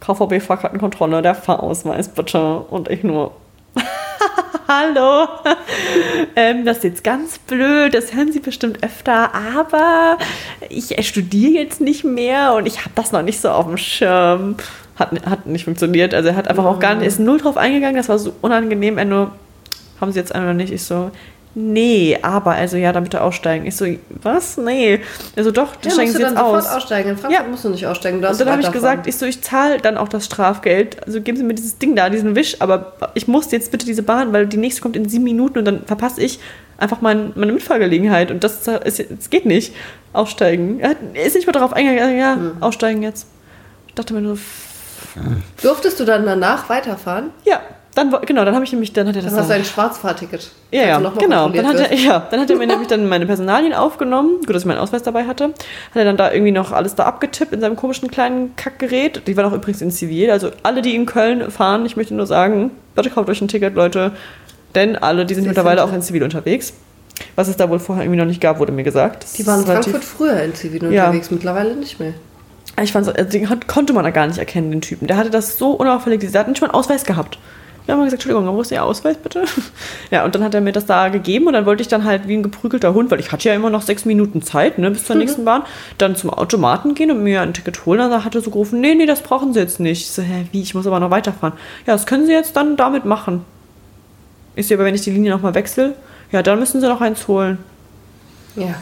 KVB 0.00 0.42
Fahrkartenkontrolle, 0.42 1.22
der 1.22 1.34
Fahrausweis 1.34 2.08
bitte. 2.08 2.58
Und 2.58 2.88
ich 2.88 3.04
nur. 3.04 3.32
Hallo. 4.68 5.28
ähm, 6.36 6.64
das 6.64 6.78
ist 6.78 6.84
jetzt 6.84 7.04
ganz 7.04 7.38
blöd, 7.38 7.94
das 7.94 8.14
hören 8.14 8.32
Sie 8.32 8.40
bestimmt 8.40 8.82
öfter, 8.82 9.34
aber 9.34 10.18
ich 10.68 10.98
äh, 10.98 11.02
studiere 11.02 11.62
jetzt 11.62 11.80
nicht 11.80 12.04
mehr 12.04 12.54
und 12.54 12.66
ich 12.66 12.80
habe 12.80 12.90
das 12.94 13.12
noch 13.12 13.22
nicht 13.22 13.40
so 13.40 13.50
auf 13.50 13.66
dem 13.66 13.76
Schirm. 13.76 14.56
Hat, 14.96 15.10
hat 15.26 15.46
nicht 15.46 15.64
funktioniert. 15.64 16.14
Also 16.14 16.28
er 16.28 16.36
hat 16.36 16.48
einfach 16.48 16.64
auch 16.64 16.78
gar 16.78 16.94
nicht, 16.94 17.06
ist 17.06 17.18
null 17.18 17.38
drauf 17.38 17.56
eingegangen, 17.56 17.96
das 17.96 18.08
war 18.08 18.18
so 18.18 18.32
unangenehm. 18.42 18.96
Er 18.98 19.04
nur, 19.04 19.32
haben 20.00 20.12
Sie 20.12 20.18
jetzt 20.20 20.32
einmal 20.34 20.54
nicht? 20.54 20.72
Ich 20.72 20.84
so, 20.84 21.10
nee, 21.56 22.16
aber 22.22 22.52
also 22.52 22.76
ja, 22.76 22.92
dann 22.92 23.02
bitte 23.04 23.20
aussteigen. 23.20 23.66
Ich 23.66 23.74
so, 23.76 23.86
was? 24.22 24.56
Nee. 24.56 25.00
Also 25.36 25.50
doch, 25.50 25.72
Ja, 25.84 25.90
steigen 25.90 26.12
Sie 26.12 26.18
jetzt 26.20 26.30
dann 26.30 26.36
aus. 26.38 26.62
sofort 26.64 26.76
aussteigen. 26.76 27.10
In 27.10 27.16
Frankfurt 27.16 27.44
Ja. 27.44 27.50
musst 27.50 27.64
du 27.64 27.70
nicht 27.70 27.86
aussteigen. 27.86 28.22
Du 28.22 28.28
Und 28.28 28.40
dann 28.40 28.48
habe 28.50 28.60
ich 28.60 28.68
weiterfahren. 28.68 28.98
gesagt, 28.98 29.06
ich 29.08 29.16
so, 29.16 29.26
ich 29.26 29.42
zahle 29.42 29.78
dann 29.78 29.96
auch 29.96 30.08
das 30.08 30.26
Strafgeld. 30.26 31.04
Also 31.04 31.20
geben 31.20 31.36
Sie 31.38 31.42
mir 31.44 31.54
dieses 31.54 31.78
Ding 31.78 31.96
da, 31.96 32.08
diesen 32.08 32.36
Wisch, 32.36 32.56
aber 32.60 32.92
ich 33.14 33.26
muss 33.26 33.50
jetzt 33.50 33.72
bitte 33.72 33.86
diese 33.86 34.04
Bahn, 34.04 34.32
weil 34.32 34.46
die 34.46 34.56
nächste 34.58 34.80
kommt 34.80 34.94
in 34.96 35.08
sieben 35.08 35.24
Minuten 35.24 35.58
und 35.58 35.64
dann 35.64 35.84
verpasse 35.86 36.22
ich 36.22 36.38
einfach 36.78 37.00
mein, 37.00 37.32
meine 37.34 37.52
Mitfahrgelegenheit. 37.52 38.30
Und 38.30 38.44
das, 38.44 38.66
ist, 38.68 39.00
es 39.00 39.30
geht 39.30 39.44
nicht. 39.46 39.74
Aussteigen. 40.12 40.78
Er, 40.80 40.94
er 41.14 41.24
ist 41.24 41.34
nicht 41.34 41.46
mal 41.46 41.52
darauf 41.52 41.72
eingegangen, 41.72 42.16
ja, 42.18 42.34
Hm. 42.36 42.56
aussteigen 42.62 43.02
jetzt. 43.02 43.26
Ich 43.88 43.94
dachte 43.94 44.14
mir 44.14 44.20
nur, 44.20 44.38
Durftest 45.62 46.00
du 46.00 46.04
dann 46.04 46.24
danach 46.26 46.68
weiterfahren? 46.68 47.30
ja, 47.44 47.60
dann, 47.94 48.10
genau, 48.26 48.44
dann 48.44 48.54
habe 48.56 48.64
ich 48.64 48.72
nämlich, 48.72 48.92
dann 48.92 49.06
hat 49.06 49.14
er 49.14 49.22
das 49.22 49.30
Dann 49.30 49.40
hast 49.42 49.50
du 49.50 49.54
ein 49.54 49.64
Schwarzfahrticket. 49.64 50.50
Ja, 50.72 50.82
ja, 50.82 50.98
genau. 50.98 51.48
Dann 51.48 51.64
hat, 51.68 51.76
er, 51.78 51.90
wirst. 51.92 52.02
ja, 52.02 52.26
dann 52.28 52.40
hat 52.40 52.50
er 52.50 52.56
mir 52.56 52.66
nämlich 52.66 52.88
dann 52.88 53.08
meine 53.08 53.24
Personalien 53.24 53.72
aufgenommen. 53.72 54.38
Gut, 54.40 54.50
dass 54.52 54.62
ich 54.62 54.66
meinen 54.66 54.78
Ausweis 54.78 55.04
dabei 55.04 55.26
hatte. 55.26 55.44
Hat 55.44 55.54
er 55.94 56.04
dann 56.04 56.16
da 56.16 56.32
irgendwie 56.32 56.50
noch 56.50 56.72
alles 56.72 56.96
da 56.96 57.04
abgetippt 57.04 57.52
in 57.52 57.60
seinem 57.60 57.76
komischen 57.76 58.10
kleinen 58.10 58.56
Kackgerät. 58.56 59.22
Die 59.28 59.36
waren 59.36 59.44
auch 59.46 59.52
übrigens 59.52 59.80
in 59.80 59.92
Zivil. 59.92 60.32
Also 60.32 60.50
alle, 60.64 60.82
die 60.82 60.96
in 60.96 61.06
Köln 61.06 61.52
fahren, 61.52 61.86
ich 61.86 61.96
möchte 61.96 62.14
nur 62.14 62.26
sagen, 62.26 62.72
bitte 62.96 63.10
kauft 63.10 63.28
euch 63.28 63.40
ein 63.40 63.46
Ticket, 63.46 63.76
Leute. 63.76 64.10
Denn 64.74 64.96
alle, 64.96 65.24
die 65.24 65.34
sind 65.34 65.44
Sie 65.44 65.48
mittlerweile 65.50 65.80
sind- 65.80 65.88
auch 65.90 65.94
in 65.94 66.02
Zivil 66.02 66.24
unterwegs. 66.24 66.72
Was 67.36 67.46
es 67.46 67.56
da 67.56 67.70
wohl 67.70 67.78
vorher 67.78 68.02
irgendwie 68.04 68.18
noch 68.18 68.26
nicht 68.26 68.40
gab, 68.40 68.58
wurde 68.58 68.72
mir 68.72 68.82
gesagt. 68.82 69.22
Das 69.22 69.34
Die 69.34 69.46
waren 69.46 69.60
in 69.60 69.66
Frankfurt 69.66 70.02
früher 70.02 70.42
in 70.42 70.52
Zivil 70.52 70.92
Ja. 70.92 71.04
unterwegs, 71.04 71.30
mittlerweile 71.30 71.76
nicht 71.76 72.00
mehr. 72.00 72.14
Ich 72.82 72.92
fand, 72.92 73.06
also 73.16 73.30
den 73.30 73.46
kon- 73.46 73.66
konnte 73.66 73.92
man 73.92 74.04
da 74.04 74.10
gar 74.10 74.26
nicht 74.26 74.38
erkennen, 74.38 74.70
den 74.70 74.80
Typen. 74.80 75.06
Der 75.06 75.16
hatte 75.16 75.30
das 75.30 75.58
so 75.58 75.70
unauffällig, 75.72 76.20
der 76.30 76.40
hat 76.40 76.48
nicht 76.48 76.60
mal 76.60 76.68
einen 76.68 76.74
Ausweis 76.74 77.04
gehabt. 77.04 77.38
Wir 77.86 77.92
haben 77.94 78.00
gesagt, 78.02 78.24
Entschuldigung, 78.24 78.56
wo 78.56 78.62
ist 78.62 78.70
Ihr 78.72 78.82
Ausweis 78.82 79.16
bitte? 79.18 79.44
Ja, 80.10 80.24
und 80.24 80.34
dann 80.34 80.42
hat 80.42 80.54
er 80.54 80.60
mir 80.60 80.72
das 80.72 80.86
da 80.86 81.08
gegeben 81.08 81.46
und 81.46 81.52
dann 81.52 81.66
wollte 81.66 81.82
ich 81.82 81.88
dann 81.88 82.04
halt 82.04 82.26
wie 82.28 82.34
ein 82.36 82.42
geprügelter 82.42 82.94
Hund, 82.94 83.10
weil 83.10 83.20
ich 83.20 83.30
hatte 83.30 83.48
ja 83.48 83.54
immer 83.54 83.68
noch 83.70 83.82
sechs 83.82 84.04
Minuten 84.06 84.42
Zeit, 84.42 84.78
ne, 84.78 84.90
bis 84.90 85.04
zur 85.04 85.16
nächsten 85.16 85.44
Bahn, 85.44 85.62
dann 85.98 86.16
zum 86.16 86.30
Automaten 86.30 86.94
gehen 86.94 87.10
und 87.10 87.22
mir 87.22 87.42
ein 87.42 87.52
Ticket 87.52 87.84
holen. 87.84 87.98
Dann 87.98 88.24
hat 88.24 88.34
er 88.34 88.40
so 88.40 88.50
gerufen, 88.50 88.80
nee, 88.80 88.94
nee, 88.94 89.06
das 89.06 89.20
brauchen 89.22 89.52
Sie 89.52 89.60
jetzt 89.60 89.80
nicht. 89.80 90.02
Ich 90.02 90.10
so, 90.10 90.22
hä, 90.22 90.46
wie, 90.52 90.62
ich 90.62 90.74
muss 90.74 90.86
aber 90.86 90.98
noch 91.00 91.10
weiterfahren. 91.10 91.54
Ja, 91.86 91.92
das 91.92 92.06
können 92.06 92.26
Sie 92.26 92.32
jetzt 92.32 92.56
dann 92.56 92.76
damit 92.76 93.04
machen. 93.04 93.44
Ich 94.56 94.66
so, 94.68 94.74
aber 94.74 94.84
wenn 94.84 94.94
ich 94.94 95.02
die 95.02 95.10
Linie 95.10 95.30
nochmal 95.32 95.54
wechsle, 95.54 95.94
ja, 96.32 96.42
dann 96.42 96.58
müssen 96.58 96.80
Sie 96.80 96.88
noch 96.88 97.00
eins 97.00 97.28
holen. 97.28 97.58
Ja. 98.56 98.74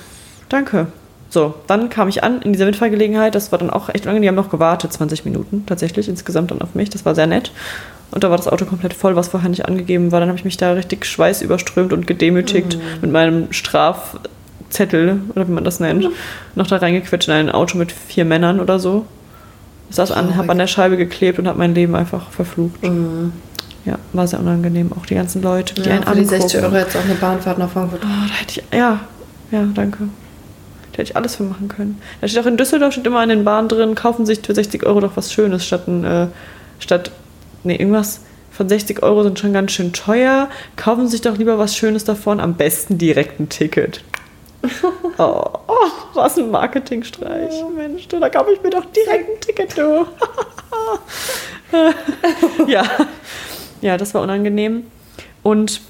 Danke. 0.48 0.86
So, 1.32 1.54
dann 1.66 1.88
kam 1.88 2.08
ich 2.08 2.22
an 2.22 2.42
in 2.42 2.52
dieser 2.52 2.66
Mitfahrgelegenheit. 2.66 3.34
Das 3.34 3.52
war 3.52 3.58
dann 3.58 3.70
auch 3.70 3.88
echt 3.88 4.04
lange. 4.04 4.20
Die 4.20 4.28
haben 4.28 4.34
noch 4.34 4.50
gewartet, 4.50 4.92
20 4.92 5.24
Minuten 5.24 5.64
tatsächlich 5.64 6.06
insgesamt 6.06 6.50
dann 6.50 6.60
auf 6.60 6.74
mich. 6.74 6.90
Das 6.90 7.06
war 7.06 7.14
sehr 7.14 7.26
nett. 7.26 7.52
Und 8.10 8.22
da 8.22 8.28
war 8.28 8.36
das 8.36 8.48
Auto 8.48 8.66
komplett 8.66 8.92
voll, 8.92 9.16
was 9.16 9.28
vorher 9.28 9.48
nicht 9.48 9.64
angegeben 9.64 10.12
war. 10.12 10.20
Dann 10.20 10.28
habe 10.28 10.36
ich 10.36 10.44
mich 10.44 10.58
da 10.58 10.72
richtig 10.72 11.06
schweißüberströmt 11.06 11.94
und 11.94 12.06
gedemütigt 12.06 12.76
mit 13.00 13.10
meinem 13.10 13.50
Strafzettel, 13.50 15.22
oder 15.34 15.48
wie 15.48 15.52
man 15.52 15.64
das 15.64 15.80
nennt, 15.80 16.10
noch 16.54 16.66
da 16.66 16.76
reingequetscht 16.76 17.28
in 17.28 17.34
ein 17.34 17.50
Auto 17.50 17.78
mit 17.78 17.92
vier 17.92 18.26
Männern 18.26 18.60
oder 18.60 18.78
so. 18.78 19.06
Ich 19.88 19.96
saß 19.96 20.12
an, 20.12 20.36
habe 20.36 20.52
an 20.52 20.58
der 20.58 20.66
Scheibe 20.66 20.98
geklebt 20.98 21.38
und 21.38 21.48
habe 21.48 21.58
mein 21.58 21.74
Leben 21.74 21.94
einfach 21.94 22.28
verflucht. 22.28 22.78
Ja, 23.86 23.96
war 24.12 24.26
sehr 24.26 24.38
unangenehm. 24.38 24.92
Auch 24.92 25.06
die 25.06 25.14
ganzen 25.14 25.40
Leute, 25.40 25.72
die 25.72 25.88
ja 25.88 25.94
einen 25.94 26.04
für 26.04 26.14
die 26.14 26.24
60 26.26 26.58
angucken. 26.58 26.74
Euro 26.74 26.84
jetzt 26.84 26.94
auch 26.94 27.04
eine 27.04 27.14
Bahnfahrt 27.14 27.56
nach 27.56 27.70
Frankfurt. 27.70 28.02
Oh, 28.04 28.28
da 28.28 28.34
hätte 28.34 28.60
ich, 28.60 28.78
ja, 28.78 29.00
ja, 29.50 29.64
danke. 29.74 30.08
Da 30.92 30.98
hätte 30.98 31.10
ich 31.10 31.16
alles 31.16 31.36
für 31.36 31.42
machen 31.44 31.68
können. 31.68 32.00
Da 32.20 32.28
steht 32.28 32.42
auch 32.42 32.46
in 32.46 32.56
Düsseldorf 32.56 32.92
steht 32.92 33.06
immer 33.06 33.20
an 33.20 33.30
den 33.30 33.44
Bahnen 33.44 33.68
drin, 33.68 33.94
kaufen 33.94 34.26
sich 34.26 34.40
für 34.40 34.54
60 34.54 34.84
Euro 34.84 35.00
doch 35.00 35.16
was 35.16 35.32
Schönes 35.32 35.66
statt 35.66 35.88
ein, 35.88 36.04
äh, 36.04 36.26
statt, 36.78 37.10
nee, 37.64 37.76
irgendwas 37.76 38.20
von 38.50 38.68
60 38.68 39.02
Euro 39.02 39.22
sind 39.22 39.38
schon 39.38 39.54
ganz 39.54 39.72
schön 39.72 39.92
teuer. 39.92 40.50
Kaufen 40.76 41.08
sich 41.08 41.22
doch 41.22 41.38
lieber 41.38 41.58
was 41.58 41.76
Schönes 41.76 42.04
davon, 42.04 42.38
am 42.38 42.54
besten 42.54 42.98
direkt 42.98 43.40
ein 43.40 43.48
Ticket. 43.48 44.02
Oh, 45.18 45.44
oh 45.68 45.90
was 46.14 46.38
ein 46.38 46.50
Marketingstreich. 46.50 47.52
Mensch, 47.76 48.08
du, 48.08 48.18
da 48.18 48.30
kaufe 48.30 48.52
ich 48.52 48.62
mir 48.62 48.70
doch 48.70 48.86
direkt 48.86 49.28
ein 49.28 49.40
Ticket, 49.40 49.76
du. 49.76 50.06
ja. 52.66 52.82
ja, 53.82 53.96
das 53.98 54.14
war 54.14 54.22
unangenehm. 54.22 54.86
Und 55.42 55.82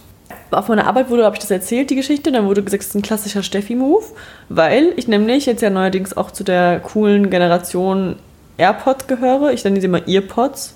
auf 0.53 0.69
meiner 0.69 0.87
Arbeit 0.87 1.11
wurde, 1.11 1.25
habe 1.25 1.37
ich 1.37 1.41
das 1.41 1.51
erzählt, 1.51 1.91
die 1.91 1.97
Geschichte. 1.97 2.33
Dann 2.33 2.47
wurde 2.47 2.63
gesagt, 2.63 2.83
es 2.83 2.89
ist 2.91 2.95
ein 2.95 3.03
klassischer 3.03 3.43
Steffi-Move, 3.43 4.05
weil 4.49 4.93
ich 4.97 5.09
nämlich 5.09 5.47
jetzt 5.47 5.63
ja 5.63 5.71
neuerdings 5.71 6.17
auch 6.17 6.31
zu 6.31 6.45
der 6.45 6.81
coolen 6.81 7.31
Generation 7.31 8.17
AirPods 8.59 9.07
gehöre. 9.07 9.53
Ich 9.53 9.65
nenne 9.65 9.81
sie 9.81 9.87
immer 9.87 10.07
Earpods, 10.07 10.75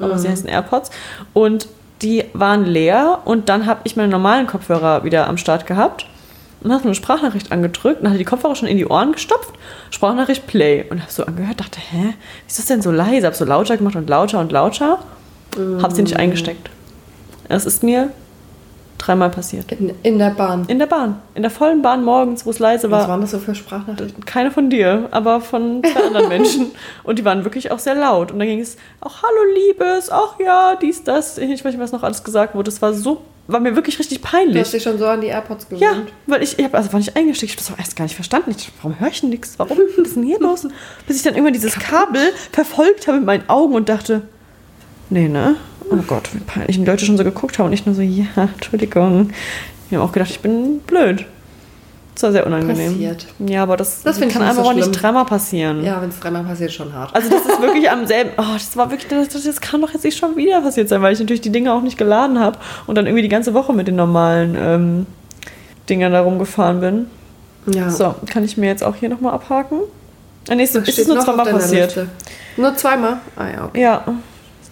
aber 0.00 0.18
sie 0.18 0.28
heißen 0.28 0.48
AirPods. 0.48 0.90
Und 1.32 1.68
die 2.02 2.24
waren 2.34 2.64
leer 2.64 3.20
und 3.24 3.48
dann 3.48 3.66
habe 3.66 3.80
ich 3.84 3.96
meine 3.96 4.08
normalen 4.08 4.46
Kopfhörer 4.46 5.04
wieder 5.04 5.26
am 5.28 5.38
Start 5.38 5.66
gehabt 5.66 6.06
und 6.62 6.72
habe 6.72 6.84
eine 6.84 6.94
Sprachnachricht 6.94 7.52
angedrückt 7.52 8.00
und 8.00 8.08
hatte 8.08 8.18
die 8.18 8.24
Kopfhörer 8.24 8.54
schon 8.54 8.68
in 8.68 8.76
die 8.76 8.86
Ohren 8.86 9.12
gestopft, 9.12 9.54
Sprachnachricht 9.90 10.46
Play 10.46 10.84
und 10.90 11.00
habe 11.00 11.10
so 11.10 11.24
angehört, 11.24 11.60
dachte, 11.60 11.78
hä, 11.80 12.14
wie 12.14 12.48
ist 12.48 12.58
das 12.58 12.66
denn 12.66 12.82
so 12.82 12.90
leise? 12.90 13.26
Habe 13.26 13.36
so 13.36 13.44
lauter 13.44 13.76
gemacht 13.76 13.96
und 13.96 14.08
lauter 14.10 14.40
und 14.40 14.52
lauter, 14.52 14.98
habe 15.56 15.94
sie 15.94 16.02
nicht 16.02 16.16
eingesteckt. 16.16 16.68
Es 17.48 17.64
ist 17.64 17.82
mir 17.82 18.10
dreimal 18.98 19.30
passiert. 19.30 19.70
In, 19.72 19.92
in 20.02 20.18
der 20.18 20.30
Bahn. 20.30 20.64
In 20.68 20.78
der 20.78 20.86
Bahn, 20.86 21.20
in 21.34 21.42
der 21.42 21.50
vollen 21.50 21.82
Bahn 21.82 22.04
morgens, 22.04 22.44
wo 22.46 22.50
es 22.50 22.58
leise 22.58 22.90
Was 22.90 23.02
war. 23.02 23.08
waren 23.08 23.20
das 23.20 23.30
so 23.32 23.38
für 23.38 23.54
Sprachnachrichten? 23.54 24.24
Keine 24.24 24.50
von 24.50 24.70
dir, 24.70 25.08
aber 25.10 25.40
von 25.40 25.82
zwei 25.84 26.02
anderen 26.06 26.28
Menschen. 26.28 26.70
Und 27.04 27.18
die 27.18 27.24
waren 27.24 27.44
wirklich 27.44 27.70
auch 27.70 27.78
sehr 27.78 27.94
laut. 27.94 28.32
Und 28.32 28.38
dann 28.38 28.48
ging 28.48 28.60
es, 28.60 28.76
ach, 29.00 29.22
hallo 29.22 29.52
Liebes, 29.66 30.10
ach 30.10 30.34
ja, 30.38 30.76
dies, 30.80 31.04
das. 31.04 31.38
Ich 31.38 31.64
weiß 31.64 31.72
nicht, 31.72 31.80
was 31.80 31.92
noch 31.92 32.02
alles 32.02 32.24
gesagt 32.24 32.54
wurde. 32.54 32.70
Das 32.70 32.80
war 32.82 32.92
so, 32.94 33.22
war 33.48 33.60
mir 33.60 33.76
wirklich 33.76 33.98
richtig 33.98 34.18
Du 34.20 34.24
hast 34.24 34.32
peinlich. 34.32 34.70
dich 34.70 34.82
schon 34.82 34.98
so 34.98 35.06
an 35.06 35.20
die 35.20 35.28
AirPods 35.28 35.68
gewöhnt. 35.68 35.80
Ja, 35.82 35.92
weil 36.26 36.42
ich, 36.42 36.58
ich 36.58 36.64
habe 36.64 36.76
also 36.76 36.92
war 36.92 36.98
nicht 36.98 37.16
eingestiegen. 37.16 37.52
Ich 37.52 37.56
habe 37.56 37.66
das 37.68 37.74
auch 37.74 37.78
erst 37.78 37.96
gar 37.96 38.04
nicht 38.04 38.14
verstanden. 38.16 38.50
Ich, 38.56 38.72
warum 38.82 38.98
höre 38.98 39.08
ich 39.08 39.20
denn 39.20 39.30
nichts? 39.30 39.54
Warum? 39.58 39.78
Was 39.96 40.06
ist 40.08 40.16
denn 40.16 40.24
hier 40.24 40.40
los? 40.40 40.66
Bis 41.06 41.16
ich 41.18 41.22
dann 41.22 41.34
irgendwann 41.34 41.52
dieses 41.52 41.78
Kabel 41.78 42.32
verfolgt 42.52 43.06
habe 43.06 43.18
mit 43.18 43.26
meinen 43.26 43.48
Augen 43.48 43.74
und 43.74 43.88
dachte, 43.88 44.22
nee, 45.10 45.28
ne? 45.28 45.56
Oh 45.90 45.96
Gott, 46.06 46.30
wie 46.34 46.40
peinlich. 46.40 46.78
Und 46.78 46.84
die 46.84 46.90
Leute 46.90 47.04
schon 47.04 47.16
so 47.16 47.24
geguckt 47.24 47.58
haben 47.58 47.66
und 47.66 47.72
ich 47.72 47.86
nur 47.86 47.94
so, 47.94 48.02
ja, 48.02 48.24
Entschuldigung. 48.36 49.30
Die 49.90 49.96
haben 49.96 50.02
auch 50.02 50.12
gedacht, 50.12 50.30
ich 50.30 50.40
bin 50.40 50.80
blöd. 50.80 51.24
Das 52.14 52.22
war 52.24 52.32
sehr 52.32 52.46
unangenehm. 52.46 52.92
Passiert. 52.92 53.26
Ja, 53.46 53.62
aber 53.62 53.76
das, 53.76 54.02
Das 54.02 54.18
kann 54.18 54.42
einfach 54.42 54.64
so 54.64 54.70
auch 54.70 54.74
nicht 54.74 54.90
dreimal 54.90 55.26
passieren. 55.26 55.84
Ja, 55.84 56.00
wenn 56.00 56.08
es 56.08 56.18
dreimal 56.18 56.44
passiert, 56.44 56.72
schon 56.72 56.92
hart. 56.94 57.14
Also 57.14 57.28
das 57.28 57.42
ist 57.44 57.60
wirklich 57.60 57.90
am 57.90 58.06
selben. 58.06 58.30
Oh, 58.38 58.54
das 58.54 58.74
war 58.76 58.90
wirklich. 58.90 59.08
Das, 59.08 59.28
das 59.44 59.60
kann 59.60 59.82
doch 59.82 59.92
jetzt 59.92 60.02
nicht 60.02 60.16
schon 60.18 60.34
wieder 60.34 60.62
passiert 60.62 60.88
sein, 60.88 61.02
weil 61.02 61.12
ich 61.12 61.20
natürlich 61.20 61.42
die 61.42 61.52
Dinge 61.52 61.72
auch 61.74 61.82
nicht 61.82 61.98
geladen 61.98 62.40
habe 62.40 62.58
und 62.86 62.94
dann 62.96 63.06
irgendwie 63.06 63.22
die 63.22 63.28
ganze 63.28 63.52
Woche 63.52 63.74
mit 63.74 63.86
den 63.86 63.96
normalen 63.96 64.56
ähm, 64.58 65.06
Dingern 65.90 66.12
da 66.12 66.22
rumgefahren 66.22 66.80
bin. 66.80 67.06
ja. 67.66 67.90
So, 67.90 68.14
kann 68.30 68.42
ich 68.44 68.56
mir 68.56 68.66
jetzt 68.68 68.82
auch 68.82 68.96
hier 68.96 69.10
nochmal 69.10 69.34
abhaken? 69.34 69.80
Ah, 70.48 70.54
nee, 70.54 70.62
es 70.62 70.74
ist 70.74 71.06
nur 71.08 71.20
zweimal 71.20 71.44
passiert. 71.46 71.96
Liste? 71.96 72.08
Nur 72.56 72.74
zweimal? 72.76 73.18
Ah 73.36 73.48
ja, 73.48 73.64
okay. 73.66 73.80
Ja, 73.82 74.04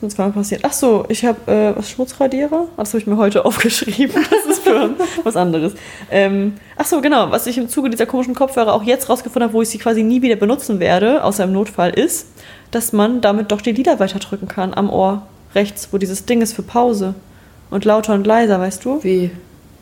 nur 0.05 0.11
zweimal 0.11 0.33
passiert. 0.33 0.61
Ach 0.65 0.73
so, 0.73 1.05
ich 1.09 1.25
habe 1.25 1.51
äh, 1.51 1.77
was 1.77 1.91
Schmutzradierer. 1.91 2.67
Ah, 2.77 2.83
Das 2.83 2.91
habe 2.91 2.99
ich 2.99 3.07
mir 3.07 3.17
heute 3.17 3.45
aufgeschrieben. 3.47 4.25
Das 4.31 4.47
ist 4.47 4.63
für 4.63 4.91
was 5.25 5.37
anderes. 5.37 5.73
Ähm, 6.11 6.55
ach 6.77 6.87
so, 6.87 7.01
genau. 7.01 7.31
Was 7.31 7.47
ich 7.47 7.59
im 7.59 7.69
Zuge 7.69 7.91
dieser 7.91 8.07
komischen 8.07 8.35
Kopfhörer 8.35 8.73
auch 8.73 8.83
jetzt 8.83 9.09
rausgefunden 9.09 9.45
habe, 9.49 9.55
wo 9.55 9.63
ich 9.63 9.69
sie 9.71 9.79
quasi 9.79 10.03
nie 10.03 10.23
wieder 10.23 10.37
benutzen 10.37 10.79
werde, 10.81 11.25
außer 11.25 11.45
im 11.45 11.53
Notfall, 11.53 11.91
ist, 11.91 12.29
dass 12.71 12.93
man 12.93 13.21
damit 13.21 13.51
doch 13.51 13.61
die 13.61 13.73
Lieder 13.73 13.99
weiterdrücken 13.99 14.49
kann 14.49 14.75
am 14.75 14.91
Ohr 14.91 15.23
rechts, 15.55 15.89
wo 15.93 15.99
dieses 15.99 16.27
Ding 16.27 16.43
ist 16.43 16.53
für 16.55 16.63
Pause. 16.63 17.15
Und 17.71 17.85
lauter 17.85 18.15
und 18.15 18.27
leiser, 18.27 18.61
weißt 18.61 18.85
du? 18.85 19.03
Wie? 19.03 19.31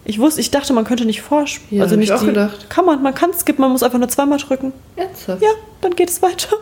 Ich 0.05 0.19
wusste, 0.19 0.41
ich 0.41 0.51
dachte, 0.51 0.73
man 0.73 0.85
könnte 0.85 1.05
nicht 1.05 1.23
vorspielen. 1.23 1.79
Ja, 1.79 1.85
also 1.85 1.97
nicht 1.97 2.09
ich 2.09 2.15
auch 2.15 2.21
die, 2.21 2.27
gedacht. 2.27 2.69
Kann 2.71 2.85
man, 2.85 3.03
man 3.03 3.15
kann 3.15 3.33
skippen, 3.35 3.63
man 3.63 3.71
muss 3.71 3.83
einfach 3.83 3.99
nur 3.99 4.09
zweimal 4.09 4.39
drücken. 4.39 4.73
Ernsthaft? 4.97 5.43
Ja, 5.43 5.51
dann 5.81 5.95
geht 5.95 6.11
es 6.11 6.23
weiter. 6.23 6.57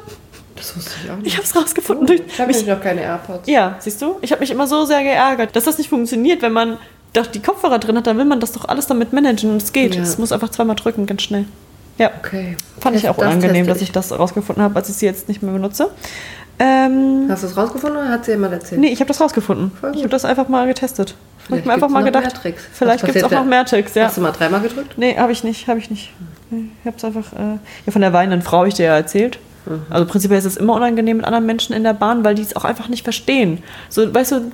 Das 0.61 0.77
wusste 0.77 0.91
ich 1.05 1.11
auch 1.11 1.17
nicht. 1.17 1.27
Ich 1.27 1.35
habe 1.37 1.45
es 1.45 1.57
rausgefunden. 1.57 2.07
durch 2.07 2.21
Ich 2.27 2.41
habe 2.41 2.53
noch 2.53 2.81
keine 2.81 3.01
AirPods. 3.03 3.49
ja, 3.49 3.77
siehst 3.79 4.01
du? 4.03 4.17
Ich 4.21 4.31
habe 4.33 4.41
mich 4.41 4.51
immer 4.51 4.67
so 4.67 4.85
sehr 4.85 5.03
geärgert, 5.03 5.57
dass 5.57 5.65
das 5.65 5.79
nicht 5.79 5.89
funktioniert, 5.91 6.43
wenn 6.43 6.53
man 6.53 6.77
doch 7.13 7.27
die 7.27 7.41
Kopfhörer 7.41 7.79
drin 7.79 7.97
hat, 7.97 8.07
dann 8.07 8.17
will 8.19 8.25
man 8.25 8.39
das 8.41 8.53
doch 8.53 8.67
alles 8.69 8.87
damit 8.87 9.13
managen 9.13 9.51
und 9.51 9.63
es 9.63 9.73
geht. 9.73 9.95
Ja. 9.97 10.03
Es 10.03 10.19
muss 10.19 10.31
einfach 10.33 10.51
zweimal 10.51 10.77
drücken, 10.77 11.07
ganz 11.07 11.23
schnell. 11.23 11.45
Ja, 11.99 12.11
Okay. 12.21 12.57
fand 12.79 12.97
ich 12.97 13.09
auch 13.09 13.17
das 13.17 13.27
unangenehm, 13.27 13.67
teste 13.67 13.73
dass 13.73 13.83
ich 13.83 13.93
das 13.93 14.13
rausgefunden 14.17 14.63
habe, 14.63 14.77
als 14.77 14.89
ich 14.89 14.97
sie 14.97 15.07
jetzt 15.07 15.29
nicht 15.29 15.43
mehr 15.43 15.53
benutze. 15.53 15.91
Ähm, 16.59 17.27
Hast 17.29 17.43
du 17.43 17.47
es 17.47 17.57
rausgefunden 17.57 17.99
oder 18.01 18.11
hat 18.11 18.25
sie 18.27 18.33
jemand 18.33 18.53
erzählt? 18.53 18.81
nee, 18.81 18.89
ich 18.89 19.01
habe 19.01 19.09
das 19.09 19.21
rausgefunden. 19.21 19.73
Ich 19.95 20.01
habe 20.01 20.09
das 20.09 20.25
einfach 20.25 20.49
mal 20.49 20.67
getestet. 20.67 21.15
Habe 21.49 21.59
ich 21.59 21.65
Vielleicht 21.65 21.67
mir 21.67 21.73
einfach 21.73 21.89
gibt's 21.89 21.93
mal 21.95 22.01
noch 22.01 22.07
gedacht, 22.07 22.25
mehr 22.25 22.35
Tricks. 22.43 22.63
vielleicht 22.73 23.05
gibt 23.05 23.17
es 23.17 23.25
auch 23.25 23.31
noch 23.31 23.45
mehr 23.45 23.65
Tricks, 23.65 23.95
ja. 23.95 24.05
Hast 24.05 24.17
du 24.19 24.21
mal 24.21 24.31
dreimal 24.33 24.61
gedrückt? 24.61 24.93
Nee, 24.97 25.17
habe 25.17 25.33
ich 25.33 25.43
nicht, 25.43 25.67
habe 25.69 25.79
ich 25.79 25.91
nicht. 25.91 26.13
Ich 26.51 26.87
habe 26.87 26.97
es 26.97 27.05
einfach, 27.05 27.33
äh, 27.33 27.59
ja, 27.87 27.93
von 27.93 28.03
der 28.03 28.13
weinenden 28.13 28.43
Frau 28.43 28.59
habe 28.59 28.69
ich 28.69 28.75
dir 28.75 28.87
ja 28.87 28.97
erzählt. 28.97 29.39
Mhm. 29.71 29.83
Also 29.89 30.07
prinzipiell 30.07 30.39
ist 30.39 30.45
es 30.45 30.57
immer 30.57 30.75
unangenehm 30.75 31.19
mit 31.19 31.27
anderen 31.27 31.47
Menschen 31.47 31.75
in 31.75 31.85
der 31.85 31.95
Bahn, 31.95 32.25
weil 32.25 32.35
die 32.35 32.43
es 32.43 32.57
auch 32.57 32.65
einfach 32.65 32.89
nicht 32.89 33.05
verstehen. 33.05 33.63
So, 33.89 34.13
weißt 34.13 34.33
du, 34.33 34.53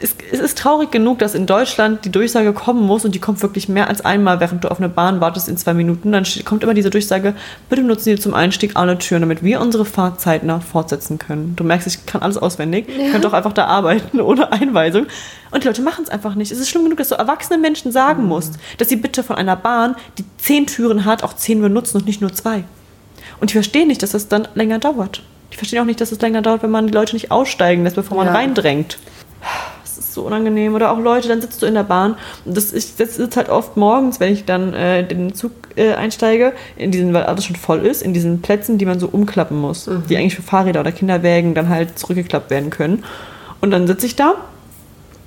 es, 0.00 0.14
es 0.32 0.40
ist 0.40 0.58
traurig 0.58 0.90
genug, 0.90 1.18
dass 1.18 1.34
in 1.34 1.46
Deutschland 1.46 2.04
die 2.04 2.10
Durchsage 2.10 2.52
kommen 2.52 2.84
muss 2.86 3.04
und 3.04 3.14
die 3.14 3.20
kommt 3.20 3.40
wirklich 3.42 3.68
mehr 3.68 3.88
als 3.88 4.04
einmal, 4.04 4.40
während 4.40 4.64
du 4.64 4.68
auf 4.70 4.78
eine 4.78 4.88
Bahn 4.88 5.20
wartest 5.20 5.48
in 5.48 5.56
zwei 5.56 5.74
Minuten. 5.74 6.12
Dann 6.12 6.24
kommt 6.44 6.62
immer 6.62 6.74
diese 6.74 6.90
Durchsage, 6.90 7.34
bitte 7.68 7.82
benutzen 7.82 8.04
Sie 8.04 8.18
zum 8.18 8.34
Einstieg 8.34 8.76
alle 8.76 8.98
Türen, 8.98 9.22
damit 9.22 9.42
wir 9.42 9.60
unsere 9.60 9.84
Fahrt 9.84 10.20
zeitnah 10.20 10.60
fortsetzen 10.60 11.18
können. 11.18 11.54
Du 11.56 11.64
merkst, 11.64 11.86
ich 11.86 12.06
kann 12.06 12.22
alles 12.22 12.36
auswendig. 12.36 12.86
Ich 12.88 13.12
könnte 13.12 13.28
auch 13.28 13.32
einfach 13.32 13.52
da 13.52 13.66
arbeiten 13.66 14.20
ohne 14.20 14.52
Einweisung. 14.52 15.06
Und 15.50 15.64
die 15.64 15.68
Leute 15.68 15.82
machen 15.82 16.04
es 16.04 16.10
einfach 16.10 16.34
nicht. 16.34 16.50
Es 16.50 16.58
ist 16.58 16.68
schlimm 16.68 16.84
genug, 16.84 16.98
dass 16.98 17.08
du 17.08 17.14
erwachsenen 17.14 17.60
Menschen 17.60 17.92
sagen 17.92 18.24
musst, 18.24 18.58
dass 18.78 18.88
sie 18.88 18.96
bitte 18.96 19.22
von 19.22 19.36
einer 19.36 19.56
Bahn, 19.56 19.96
die 20.18 20.24
zehn 20.38 20.66
Türen 20.66 21.04
hat, 21.04 21.22
auch 21.22 21.34
zehn 21.34 21.60
benutzen 21.60 21.98
und 21.98 22.06
nicht 22.06 22.20
nur 22.20 22.32
zwei. 22.32 22.64
Und 23.40 23.50
die 23.50 23.54
verstehen 23.54 23.88
nicht, 23.88 24.02
dass 24.02 24.10
das 24.12 24.28
dann 24.28 24.48
länger 24.54 24.78
dauert. 24.78 25.22
Die 25.52 25.56
verstehen 25.56 25.80
auch 25.80 25.84
nicht, 25.86 26.00
dass 26.00 26.12
es 26.12 26.20
länger 26.20 26.42
dauert, 26.42 26.62
wenn 26.62 26.70
man 26.70 26.86
die 26.86 26.92
Leute 26.92 27.14
nicht 27.14 27.30
aussteigen 27.30 27.84
lässt, 27.84 27.96
bevor 27.96 28.16
man 28.16 28.26
Ja. 28.26 28.32
reindrängt. 28.34 28.98
Das 29.82 29.98
ist 29.98 30.14
so 30.14 30.22
unangenehm. 30.22 30.74
Oder 30.74 30.90
auch 30.90 30.98
Leute, 30.98 31.28
dann 31.28 31.40
sitzt 31.40 31.62
du 31.62 31.66
in 31.66 31.74
der 31.74 31.84
Bahn. 31.84 32.16
Und 32.44 32.56
das, 32.56 32.72
ich 32.72 32.96
das 32.96 33.16
sitze 33.16 33.36
halt 33.36 33.48
oft 33.48 33.76
morgens, 33.76 34.18
wenn 34.20 34.32
ich 34.32 34.44
dann 34.44 34.72
äh, 34.74 35.00
in 35.02 35.08
den 35.08 35.34
Zug 35.34 35.52
äh, 35.76 35.92
einsteige, 35.94 36.52
in 36.76 36.90
diesen, 36.90 37.12
weil 37.14 37.24
alles 37.24 37.44
schon 37.44 37.56
voll 37.56 37.84
ist, 37.86 38.02
in 38.02 38.12
diesen 38.14 38.40
Plätzen, 38.42 38.78
die 38.78 38.86
man 38.86 38.98
so 38.98 39.08
umklappen 39.08 39.56
muss, 39.60 39.88
die 40.08 40.16
eigentlich 40.16 40.34
für 40.34 40.42
Fahrräder 40.42 40.80
oder 40.80 40.92
Kinderwägen 40.92 41.54
dann 41.54 41.68
halt 41.68 41.98
zurückgeklappt 41.98 42.50
werden 42.50 42.70
können. 42.70 43.04
Und 43.60 43.70
dann 43.70 43.86
sitze 43.86 44.06
ich 44.06 44.16
da. 44.16 44.34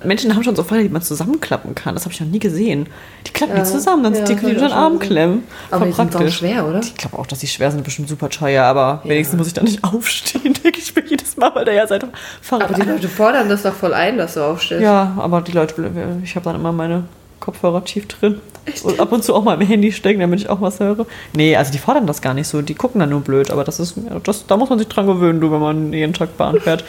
Menschen 0.04 0.34
haben 0.34 0.44
schon 0.44 0.54
so 0.54 0.62
Fahrräder, 0.62 0.88
die 0.88 0.92
man 0.92 1.02
zusammenklappen 1.02 1.74
kann. 1.74 1.94
Das 1.94 2.04
habe 2.04 2.12
ich 2.12 2.20
noch 2.20 2.28
nie 2.28 2.38
gesehen. 2.38 2.86
Die 3.26 3.32
klappen 3.32 3.56
Ja. 3.56 3.62
die 3.64 3.68
zusammen, 3.68 4.04
dann 4.04 4.12
Ja, 4.14 4.18
sind 4.18 4.28
die, 4.28 4.34
das 4.34 4.44
die 4.44 4.50
unter 4.56 4.68
den 4.68 4.72
Arm 4.72 4.98
klemmen. 4.98 5.42
Aber 5.70 5.80
Voll 5.80 5.88
die 5.88 5.94
sind 5.94 6.16
auch 6.16 6.28
schwer, 6.32 6.66
oder? 6.68 6.80
Ich 6.80 6.94
glaube 6.96 7.18
auch, 7.18 7.26
dass 7.26 7.40
die 7.40 7.48
schwer 7.48 7.70
sind, 7.72 7.82
bestimmt 7.84 8.08
super 8.08 8.28
teuer, 8.28 8.64
aber 8.64 9.00
Ja. 9.04 9.10
wenigstens 9.10 9.38
muss 9.38 9.48
ich 9.48 9.54
da 9.54 9.62
nicht 9.62 9.82
aufstehen, 9.92 10.54
denke 10.54 10.78
ich 10.78 10.94
mir 10.94 11.04
jedes 11.04 11.36
Mal, 11.36 11.52
weil 11.54 11.64
der 11.64 11.74
ja 11.74 11.86
seit 11.86 12.06
Fahrrad. 12.42 12.70
Aber 12.70 12.74
die 12.82 12.88
Leute 12.88 13.08
fordern 13.08 13.48
das 13.48 13.62
doch 13.62 13.74
voll 13.74 13.92
ein, 13.94 14.18
dass 14.18 14.34
du 14.34 14.40
aufstehst. 14.44 14.82
ja, 14.82 15.14
aber 15.18 15.40
die 15.40 15.52
Leute, 15.52 15.74
ich 16.22 16.36
habe 16.36 16.44
dann 16.44 16.54
immer 16.56 16.72
meine 16.72 17.04
Kopfhörer 17.40 17.84
tief 17.84 18.06
drin. 18.06 18.40
Und 18.84 19.00
ab 19.00 19.10
und 19.12 19.24
zu 19.24 19.34
auch 19.34 19.42
mal 19.42 19.60
im 19.60 19.66
Handy 19.66 19.90
stecken, 19.92 20.20
damit 20.20 20.40
ich 20.40 20.48
auch 20.50 20.60
was 20.60 20.78
höre. 20.78 21.06
Nee, 21.34 21.56
also 21.56 21.72
die 21.72 21.78
fordern 21.78 22.06
das 22.06 22.20
gar 22.20 22.34
nicht 22.34 22.46
so. 22.46 22.60
Die 22.60 22.74
gucken 22.74 23.00
dann 23.00 23.08
nur 23.08 23.20
blöd, 23.22 23.50
aber 23.50 23.64
das 23.64 23.80
ist, 23.80 23.94
das, 24.24 24.46
da 24.46 24.58
muss 24.58 24.68
man 24.68 24.78
sich 24.78 24.88
dran 24.88 25.06
gewöhnen, 25.06 25.40
du, 25.40 25.50
wenn 25.50 25.60
man 25.60 25.92
jeden 25.94 26.12
Tag 26.12 26.36
Bahn 26.36 26.60
fährt. 26.60 26.84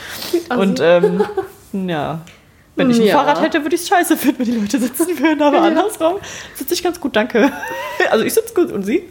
Assi. 0.50 0.60
Und 0.62 0.82
ähm, 0.84 1.24
ja, 1.88 2.19
Wenn 2.80 2.89
ich 2.89 3.00
ein 3.00 3.06
Ja. 3.06 3.18
Fahrrad 3.18 3.42
hätte, 3.42 3.63
würde 3.63 3.76
ich 3.76 3.82
es 3.84 3.88
scheiße 3.88 4.18
finden, 4.18 4.39
wenn 4.39 4.46
die 4.46 4.60
Leute 4.60 4.80
sitzen 4.80 5.20
würden. 5.20 5.42
Aber 5.42 5.62
andersrum 5.62 6.15
sitze 6.56 6.74
ich 6.74 6.82
ganz 6.84 7.00
gut, 7.00 7.15
danke. 7.15 7.52
Also 8.12 8.24
ich 8.24 8.34
sitze 8.34 8.54
gut 8.54 8.72
und 8.72 8.84
sie. 8.84 9.04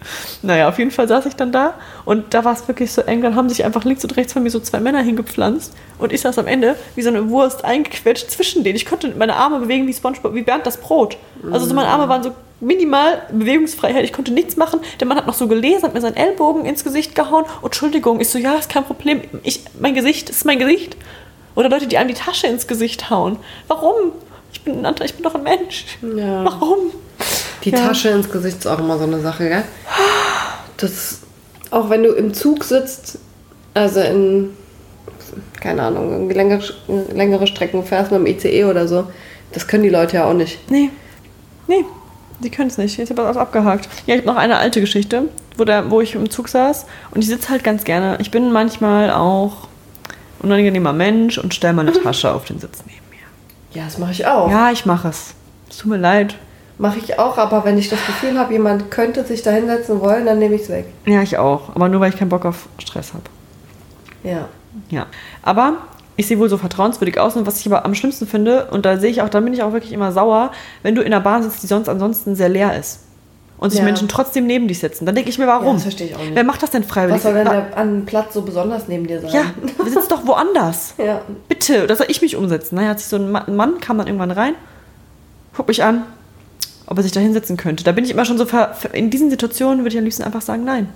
Naja, 0.42 0.68
auf 0.68 0.78
jeden 0.78 0.90
Fall 0.90 1.06
saß 1.06 1.26
ich 1.26 1.36
dann 1.36 1.52
da 1.52 1.74
und 2.06 2.32
da 2.32 2.44
war 2.44 2.54
es 2.54 2.66
wirklich 2.66 2.90
so 2.90 3.02
eng. 3.02 3.20
Dann 3.20 3.36
haben 3.36 3.48
sich 3.50 3.62
einfach 3.64 3.84
links 3.84 4.02
und 4.02 4.16
rechts 4.16 4.32
von 4.32 4.42
mir 4.42 4.50
so 4.50 4.60
zwei 4.60 4.80
Männer 4.80 5.02
hingepflanzt 5.02 5.74
und 5.98 6.12
ich 6.12 6.22
saß 6.22 6.38
am 6.38 6.46
Ende 6.46 6.74
wie 6.96 7.02
so 7.02 7.10
eine 7.10 7.28
Wurst 7.28 7.64
eingequetscht 7.66 8.30
zwischen 8.30 8.64
denen. 8.64 8.76
Ich 8.76 8.86
konnte 8.86 9.12
meine 9.16 9.36
Arme 9.36 9.58
bewegen 9.60 9.86
wie 9.86 9.92
SpongeBob, 9.92 10.34
wie 10.34 10.42
Bernd 10.42 10.66
das 10.66 10.78
Brot. 10.78 11.18
Also 11.52 11.66
so 11.66 11.74
meine 11.74 11.88
Arme 11.88 12.08
waren 12.08 12.22
so 12.22 12.32
minimal 12.60 13.22
Bewegungsfreiheit. 13.30 14.04
Ich 14.04 14.12
konnte 14.12 14.32
nichts 14.32 14.56
machen. 14.56 14.80
Der 14.98 15.06
Mann 15.06 15.16
hat 15.18 15.26
noch 15.26 15.34
so 15.34 15.46
gelesen, 15.48 15.82
hat 15.82 15.94
mir 15.94 16.00
seinen 16.00 16.16
Ellbogen 16.16 16.64
ins 16.64 16.82
Gesicht 16.82 17.14
gehauen. 17.14 17.44
Oh, 17.62 17.66
Entschuldigung. 17.66 18.20
Ich 18.20 18.30
so, 18.30 18.38
ja, 18.38 18.54
ist 18.54 18.70
kein 18.70 18.84
Problem. 18.84 19.20
Ich, 19.42 19.60
mein 19.78 19.94
Gesicht 19.94 20.30
ist 20.30 20.44
mein 20.44 20.58
Gesicht. 20.58 20.96
Oder 21.58 21.70
Leute, 21.70 21.88
die 21.88 21.98
einem 21.98 22.06
die 22.06 22.14
Tasche 22.14 22.46
ins 22.46 22.68
Gesicht 22.68 23.10
hauen. 23.10 23.36
Warum? 23.66 24.12
Ich 24.52 24.62
bin, 24.62 24.86
ein 24.86 24.94
ich 25.04 25.14
bin 25.14 25.24
doch 25.24 25.34
ein 25.34 25.42
Mensch. 25.42 25.86
Ja. 26.16 26.44
Warum? 26.44 26.92
Die 27.64 27.70
Ja. 27.70 27.78
Tasche 27.88 28.10
ins 28.10 28.30
Gesicht 28.30 28.58
ist 28.58 28.66
auch 28.68 28.78
immer 28.78 28.96
so 28.96 29.02
eine 29.02 29.18
Sache, 29.20 29.48
gell? 29.48 29.64
Das, 30.76 31.18
auch 31.72 31.90
wenn 31.90 32.04
du 32.04 32.10
im 32.12 32.32
Zug 32.32 32.62
sitzt, 32.62 33.18
also 33.74 33.98
in, 33.98 34.50
keine 35.60 35.82
Ahnung, 35.82 36.30
längere, 36.30 36.62
längere 37.12 37.48
Strecken 37.48 37.84
fährst 37.84 38.12
mit 38.12 38.20
dem 38.20 38.26
ICE 38.28 38.66
oder 38.66 38.86
so, 38.86 39.08
das 39.52 39.66
können 39.66 39.82
die 39.82 39.88
Leute 39.88 40.18
ja 40.18 40.30
auch 40.30 40.34
nicht. 40.34 40.70
Nee. 40.70 40.90
Nee, 41.66 41.84
die 42.38 42.50
können 42.50 42.68
es 42.68 42.78
nicht. 42.78 42.96
Jetzt 42.98 43.10
habe 43.10 43.22
ich 43.22 43.26
das 43.26 43.36
abgehakt. 43.36 43.88
Ja, 44.06 44.14
ich 44.14 44.20
habe 44.20 44.28
noch 44.32 44.36
eine 44.40 44.58
alte 44.58 44.80
Geschichte, 44.80 45.24
wo, 45.56 45.64
der, 45.64 45.90
wo 45.90 46.00
ich 46.00 46.14
im 46.14 46.30
Zug 46.30 46.48
saß 46.48 46.86
und 47.10 47.22
ich 47.22 47.26
sitze 47.28 47.48
halt 47.48 47.64
ganz 47.64 47.82
gerne. 47.82 48.16
Ich 48.20 48.30
bin 48.30 48.52
manchmal 48.52 49.10
auch 49.10 49.66
unangenehmer 50.40 50.92
Mensch 50.92 51.38
und 51.38 51.54
stelle 51.54 51.74
meine 51.74 51.92
Tasche 52.02 52.32
auf 52.32 52.44
den 52.44 52.58
Sitz 52.58 52.82
neben 52.86 53.08
mir. 53.10 53.78
Ja, 53.78 53.84
das 53.84 53.98
mache 53.98 54.12
ich 54.12 54.26
auch. 54.26 54.50
Ja, 54.50 54.70
ich 54.70 54.86
mache 54.86 55.08
es. 55.08 55.34
Es 55.68 55.78
tut 55.78 55.90
mir 55.90 55.98
leid. 55.98 56.36
Mache 56.78 56.98
ich 56.98 57.18
auch, 57.18 57.38
aber 57.38 57.64
wenn 57.64 57.76
ich 57.76 57.88
das 57.88 57.98
Gefühl 58.06 58.38
habe, 58.38 58.52
jemand 58.52 58.90
könnte 58.90 59.24
sich 59.24 59.42
da 59.42 59.50
hinsetzen 59.50 60.00
wollen, 60.00 60.26
dann 60.26 60.38
nehme 60.38 60.54
ich 60.54 60.62
es 60.62 60.68
weg. 60.68 60.86
Ja, 61.06 61.22
ich 61.22 61.36
auch. 61.36 61.74
Aber 61.74 61.88
nur, 61.88 62.00
weil 62.00 62.10
ich 62.10 62.18
keinen 62.18 62.28
Bock 62.28 62.44
auf 62.44 62.68
Stress 62.78 63.14
habe. 63.14 63.24
Ja. 64.22 64.48
Ja. 64.88 65.06
Aber 65.42 65.78
ich 66.16 66.28
sehe 66.28 66.38
wohl 66.38 66.48
so 66.48 66.56
vertrauenswürdig 66.56 67.18
aus. 67.18 67.36
Und 67.36 67.46
was 67.46 67.58
ich 67.58 67.66
aber 67.66 67.84
am 67.84 67.94
schlimmsten 67.94 68.26
finde, 68.28 68.66
und 68.70 68.86
da 68.86 68.98
sehe 68.98 69.10
ich 69.10 69.22
auch, 69.22 69.28
da 69.28 69.40
bin 69.40 69.52
ich 69.52 69.62
auch 69.62 69.72
wirklich 69.72 69.92
immer 69.92 70.12
sauer, 70.12 70.52
wenn 70.82 70.94
du 70.94 71.00
in 71.00 71.12
einer 71.12 71.22
Bahn 71.22 71.42
sitzt, 71.42 71.62
die 71.62 71.66
sonst 71.66 71.88
ansonsten 71.88 72.36
sehr 72.36 72.48
leer 72.48 72.78
ist. 72.78 73.00
Und 73.58 73.70
sich 73.70 73.80
Ja. 73.80 73.84
Menschen 73.84 74.06
trotzdem 74.08 74.46
neben 74.46 74.68
dich 74.68 74.78
setzen. 74.78 75.04
Dann 75.04 75.16
denke 75.16 75.30
ich 75.30 75.38
mir, 75.38 75.46
Ja, 75.46 75.60
warum? 75.60 75.74
das 75.74 75.82
verstehe 75.82 76.06
ich 76.06 76.14
auch 76.14 76.20
nicht. 76.20 76.34
Wer 76.34 76.44
macht 76.44 76.62
das 76.62 76.70
denn 76.70 76.84
freiwillig? 76.84 77.16
Was 77.16 77.22
soll 77.24 77.34
denn 77.34 77.44
der 77.44 77.76
an 77.76 78.06
Platz 78.06 78.32
so 78.34 78.42
besonders 78.42 78.86
neben 78.86 79.06
dir 79.08 79.20
sein? 79.20 79.30
Ja, 79.32 79.84
sitzt 79.84 80.10
doch 80.12 80.26
woanders. 80.26 80.94
Ja. 81.04 81.22
Bitte, 81.48 81.86
da 81.88 81.96
soll 81.96 82.06
ich 82.08 82.22
mich 82.22 82.36
umsetzen. 82.36 82.76
Naja, 82.76 82.90
hat 82.90 83.00
sich 83.00 83.08
so 83.08 83.16
ein 83.16 83.30
Ma- 83.32 83.44
ein 83.46 83.56
Mann, 83.56 83.80
kam 83.80 83.98
dann 83.98 84.06
irgendwann 84.06 84.30
rein, 84.30 84.54
guckt 85.56 85.68
mich 85.68 85.82
an, 85.82 86.04
ob 86.86 86.96
er 86.98 87.02
sich 87.02 87.12
da 87.12 87.18
hinsetzen 87.20 87.56
könnte. 87.56 87.82
Da 87.84 87.90
bin 87.92 88.04
ich 88.04 88.10
immer 88.12 88.24
schon 88.24 88.38
so, 88.38 88.46
ver 88.46 88.74
in 88.92 89.10
diesen 89.10 89.28
Situationen 89.30 89.80
würde 89.80 89.90
ich 89.90 89.98
am 89.98 90.04
liebsten 90.04 90.22
einfach 90.22 90.42
sagen, 90.42 90.64
nein. 90.64 90.88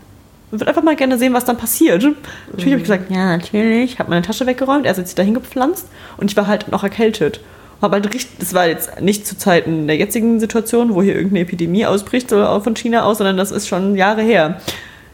Und 0.52 0.60
würde 0.60 0.68
einfach 0.68 0.82
mal 0.84 0.94
gerne 0.96 1.18
sehen, 1.18 1.32
was 1.32 1.44
dann 1.44 1.56
passiert. 1.56 2.02
Natürlich 2.02 2.72
habe 2.72 2.76
ich 2.76 2.82
gesagt, 2.82 3.10
ja, 3.10 3.36
natürlich. 3.36 3.98
Habe 3.98 4.10
meine 4.10 4.22
Tasche 4.22 4.46
weggeräumt, 4.46 4.86
er 4.86 4.94
hat 4.96 5.04
sich 5.06 5.14
da 5.16 5.22
hingepflanzt 5.24 5.86
und 6.18 6.30
ich 6.30 6.36
war 6.36 6.46
halt 6.46 6.70
noch 6.70 6.84
erkältet. 6.84 7.40
Habe 7.82 7.96
halt 7.96 8.06
richtig, 8.14 8.38
das 8.38 8.54
war 8.54 8.66
jetzt 8.68 9.00
nicht 9.00 9.26
zu 9.26 9.36
Zeiten 9.36 9.86
der 9.88 9.96
jetzigen 9.96 10.38
Situation, 10.40 10.94
wo 10.94 11.02
hier 11.02 11.14
irgendeine 11.14 11.40
Epidemie 11.40 11.84
ausbricht, 11.84 12.32
auch 12.32 12.62
von 12.62 12.74
China 12.76 13.02
aus, 13.04 13.18
sondern 13.18 13.36
das 13.36 13.50
ist 13.50 13.66
schon 13.68 13.96
Jahre 13.96 14.22
her. 14.22 14.60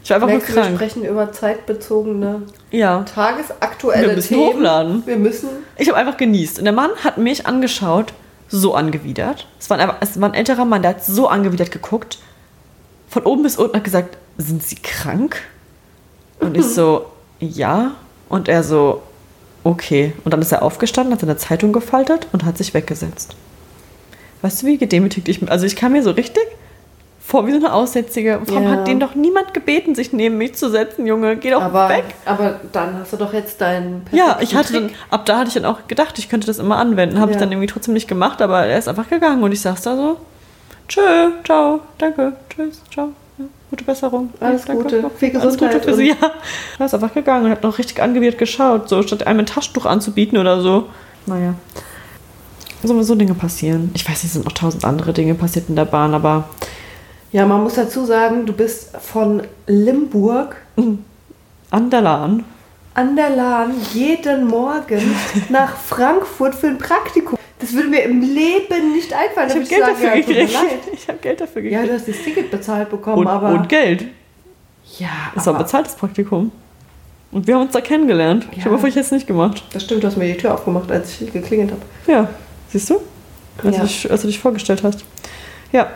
Ich 0.03 0.09
war 0.11 0.15
einfach 0.17 0.27
Merkst 0.29 0.49
du, 0.49 0.55
wir 0.55 0.61
krank. 0.61 0.75
sprechen 0.75 1.03
über 1.03 1.31
zeitbezogene, 1.31 2.43
Ja. 2.71 3.03
tagesaktuelle 3.13 4.07
Wir 4.09 4.15
müssen 4.15 4.27
Themen. 4.29 4.41
hochladen. 4.55 5.03
Wir 5.05 5.17
müssen. 5.17 5.49
Ich 5.77 5.89
habe 5.89 5.97
einfach 5.97 6.15
genießt. 6.17 6.59
Und 6.59 6.65
der 6.65 6.73
Mann 6.73 6.91
hat 7.03 7.17
mich 7.17 7.45
angeschaut, 7.47 8.13
so 8.47 8.75
angewidert. 8.75 9.47
Es 9.59 9.69
war, 9.69 9.77
ein, 9.77 9.91
es 9.99 10.19
war 10.21 10.29
ein 10.29 10.35
älterer 10.35 10.65
Mann, 10.65 10.81
der 10.83 10.91
hat 10.91 11.03
so 11.03 11.27
angewidert 11.27 11.71
geguckt. 11.71 12.19
Von 13.09 13.23
oben 13.23 13.43
bis 13.43 13.57
unten 13.57 13.75
hat 13.75 13.83
gesagt, 13.83 14.17
sind 14.37 14.63
Sie 14.63 14.75
krank? 14.75 15.37
Und 16.39 16.55
ich 16.55 16.65
so, 16.65 17.07
ja. 17.39 17.91
Und 18.29 18.47
er 18.47 18.63
so, 18.63 19.01
okay. 19.63 20.13
Und 20.23 20.33
dann 20.33 20.41
ist 20.41 20.51
er 20.51 20.61
aufgestanden, 20.63 21.13
hat 21.13 21.19
seine 21.21 21.37
Zeitung 21.37 21.73
gefaltet 21.73 22.27
und 22.31 22.45
hat 22.45 22.57
sich 22.57 22.73
weggesetzt. 22.73 23.35
Weißt 24.41 24.61
du, 24.61 24.67
wie 24.67 24.77
gedemütigt 24.77 25.27
ich 25.27 25.39
bin? 25.39 25.49
Also 25.49 25.65
ich 25.65 25.75
kam 25.75 25.91
mir 25.93 26.03
so 26.03 26.11
richtig 26.11 26.43
vor 27.19 27.45
wie 27.45 27.51
so 27.51 27.57
eine 27.57 27.73
Aussätzige. 27.73 28.39
Warum 28.45 28.63
Ja. 28.63 28.69
hat 28.71 28.87
den 28.87 28.99
doch 28.99 29.13
niemand 29.13 29.53
gebeten, 29.53 29.93
sich 29.93 30.13
neben 30.13 30.37
mich 30.39 30.55
zu 30.55 30.69
setzen, 30.71 31.05
Junge? 31.05 31.35
Geh 31.37 31.51
doch 31.51 31.61
Aber, 31.61 31.87
weg. 31.89 32.05
aber 32.25 32.59
dann 32.71 32.97
hast 32.99 33.13
du 33.13 33.17
doch 33.17 33.33
jetzt 33.33 33.61
deinen 33.61 34.03
Ja, 34.11 34.37
ich 34.41 34.55
hatte 34.55 34.73
dann, 34.73 34.89
ab 35.11 35.25
da 35.27 35.37
hatte 35.37 35.49
ich 35.49 35.53
dann 35.53 35.65
auch 35.65 35.87
gedacht, 35.87 36.17
ich 36.17 36.27
könnte 36.29 36.47
das 36.47 36.57
immer 36.57 36.77
anwenden. 36.77 37.19
Habe 37.19 37.29
ich 37.31 37.35
Ja. 37.35 37.41
dann 37.41 37.51
irgendwie 37.51 37.67
trotzdem 37.67 37.93
nicht 37.93 38.07
gemacht, 38.07 38.41
aber 38.41 38.65
er 38.65 38.79
ist 38.79 38.87
einfach 38.87 39.09
gegangen 39.09 39.43
und 39.43 39.51
ich 39.51 39.61
saß 39.61 39.81
da 39.83 39.95
so, 39.95 40.17
tschö, 40.87 41.01
ciao, 41.43 41.81
danke, 41.99 42.33
tschüss, 42.49 42.81
ciao, 42.91 43.09
gute 43.69 43.83
Besserung. 43.83 44.29
Alles 44.39 44.65
danke, 44.65 44.83
Gute, 44.83 44.97
ja, 44.99 45.09
viel 45.09 45.29
Alles 45.37 45.57
Gute 45.57 45.65
Gesundheit 45.69 45.85
für 45.85 45.93
Sie, 45.95 46.07
ja. 46.21 46.31
Er 46.77 46.85
ist 46.85 46.93
einfach 46.93 47.13
gegangen 47.13 47.45
und 47.45 47.51
hat 47.51 47.63
noch 47.63 47.77
richtig 47.77 48.01
angewidert 48.01 48.37
geschaut, 48.37 48.89
so 48.89 49.01
statt 49.03 49.25
einem 49.27 49.39
ein 49.39 49.45
Taschentuch 49.45 49.85
anzubieten 49.85 50.37
oder 50.37 50.61
so. 50.61 50.89
Naja. 51.25 51.53
So, 52.83 53.01
so 53.03 53.15
Dinge 53.15 53.33
passieren. 53.33 53.91
Ich 53.93 54.07
weiß, 54.09 54.23
es 54.23 54.33
sind 54.33 54.45
noch 54.45 54.53
tausend 54.53 54.85
andere 54.85 55.11
Dinge 55.13 55.35
passiert 55.35 55.67
in 55.69 55.75
der 55.75 55.85
Bahn, 55.85 56.13
aber 56.13 56.47
Ja, 57.31 57.45
man 57.45 57.61
muss 57.63 57.75
dazu 57.75 58.05
sagen, 58.05 58.45
du 58.45 58.53
bist 58.53 58.95
von 58.97 59.43
Limburg 59.67 60.55
an 61.71 61.89
der 61.89 62.01
Lahn. 62.01 62.45
an 62.95 63.15
der 63.15 63.29
Lahn 63.31 63.73
jeden 63.93 64.47
Morgen 64.47 65.13
nach 65.49 65.75
Frankfurt 65.75 66.55
für 66.55 66.67
ein 66.67 66.77
Praktikum. 66.77 67.37
Das 67.59 67.73
würde 67.73 67.89
mir 67.89 68.03
im 68.03 68.21
Leben 68.21 68.93
nicht 68.93 69.11
einfallen. 69.13 69.49
Ich 69.49 69.55
habe 69.55 69.65
Geld 69.65 69.81
sagen, 69.81 69.93
dafür 69.93 70.07
ja, 70.07 70.15
gekriegt. 70.15 70.53
Ich 70.93 71.07
habe 71.07 71.17
Geld 71.19 71.41
dafür 71.41 71.61
Ja, 71.63 71.81
gekriegt. 71.81 71.89
du 71.89 71.95
hast 71.95 72.07
das 72.07 72.23
Ticket 72.23 72.51
bezahlt 72.51 72.89
bekommen, 72.89 73.17
und, 73.19 73.27
aber. 73.27 73.49
und 73.49 73.67
Geld. 73.69 74.05
ja, 74.97 75.07
Das 75.35 75.45
war 75.45 75.55
ein 75.55 75.59
bezahltes 75.59 75.95
Praktikum. 75.95 76.51
Und 77.31 77.45
wir 77.45 77.55
haben 77.55 77.63
uns 77.63 77.73
da 77.73 77.81
kennengelernt. 77.81 78.47
Ich 78.51 78.59
Ja. 78.59 78.65
habe 78.65 78.79
vor, 78.79 78.89
ich 78.89 78.95
jetzt 78.95 79.11
nicht 79.11 79.27
gemacht. 79.27 79.63
das 79.73 79.83
stimmt, 79.83 80.03
du 80.03 80.07
hast 80.07 80.17
mir 80.17 80.25
die 80.33 80.37
Tür 80.37 80.53
aufgemacht, 80.53 80.89
als 80.91 81.21
ich 81.21 81.31
geklingelt 81.31 81.71
habe. 81.71 81.81
Ja, 82.11 82.27
siehst 82.69 82.89
du? 82.89 82.95
Als, 83.63 83.75
Ja. 83.75 83.81
du 83.83 83.87
dich, 83.87 84.09
als 84.11 84.21
du 84.21 84.27
dich 84.27 84.39
vorgestellt 84.39 84.81
hast. 84.83 85.03
Ja, 85.71 85.89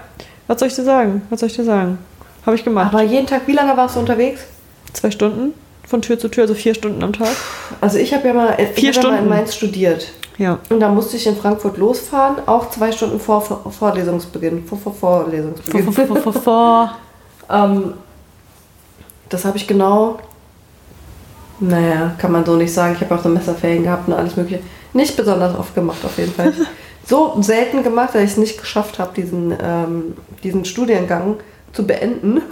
was 0.47 0.59
soll 0.59 0.67
ich 0.67 0.75
dir 0.75 0.83
sagen? 0.83 1.21
Was 1.29 1.39
soll 1.39 1.47
ich 1.47 1.55
dir 1.55 1.63
sagen? 1.63 1.97
Habe 2.45 2.55
ich 2.57 2.63
gemacht. 2.63 2.93
Aber 2.93 3.01
jeden 3.03 3.25
Tag, 3.25 3.41
wie 3.47 3.53
lange 3.53 3.75
warst 3.77 3.95
du 3.95 4.01
unterwegs? 4.01 4.41
Zwei 4.91 5.09
Stunden 5.11 5.53
von 5.87 6.01
Tür 6.01 6.19
zu 6.19 6.27
Tür, 6.27 6.43
also 6.43 6.53
vier 6.53 6.75
Stunden 6.75 7.01
am 7.03 7.13
Tag. 7.13 7.29
Also 7.81 7.97
ich 7.97 8.13
habe 8.13 8.27
ja 8.27 8.33
mal, 8.33 8.57
ich 8.59 8.67
Vier 8.79 8.91
ja 8.91 9.01
mal 9.01 9.09
in 9.09 9.13
Stunden. 9.15 9.29
Mainz 9.29 9.55
studiert. 9.55 10.11
Ja. 10.37 10.59
Und 10.69 10.79
da 10.79 10.89
musste 10.89 11.17
ich 11.17 11.27
in 11.27 11.35
Frankfurt 11.35 11.77
losfahren, 11.77 12.37
auch 12.45 12.69
zwei 12.69 12.91
Stunden 12.91 13.19
vor 13.19 13.41
vor 13.41 13.71
Vorlesungsbeginn. 13.71 14.65
Vor, 14.65 14.77
vor 14.77 14.93
Vor, 14.93 15.23
Vorlesungsbeginn. 15.23 15.93
vor, 15.93 16.07
vor, 16.07 16.17
vor, 16.17 16.33
vor. 16.33 16.97
ähm, 17.49 17.93
das 19.29 19.45
habe 19.45 19.57
ich 19.57 19.67
genau, 19.67 20.19
naja, 21.59 22.13
kann 22.17 22.31
man 22.31 22.45
so 22.45 22.55
nicht 22.55 22.73
sagen. 22.73 22.95
Ich 22.95 23.01
habe 23.01 23.15
auch 23.15 23.23
so 23.23 23.29
Messerferien 23.29 23.83
gehabt 23.83 24.07
und 24.07 24.13
alles 24.13 24.35
mögliche. 24.35 24.61
Nicht 24.93 25.15
besonders 25.17 25.57
oft 25.57 25.73
gemacht 25.73 26.03
auf 26.03 26.17
jeden 26.17 26.33
Fall. 26.33 26.53
so 27.05 27.35
selten 27.41 27.83
gemacht, 27.83 28.09
dass 28.13 28.21
ich 28.21 28.31
es 28.31 28.37
nicht 28.37 28.59
geschafft 28.59 28.99
habe, 28.99 29.13
diesen, 29.15 29.55
ähm, 29.61 30.15
diesen 30.43 30.65
Studiengang 30.65 31.37
zu 31.71 31.85
beenden. 31.85 32.41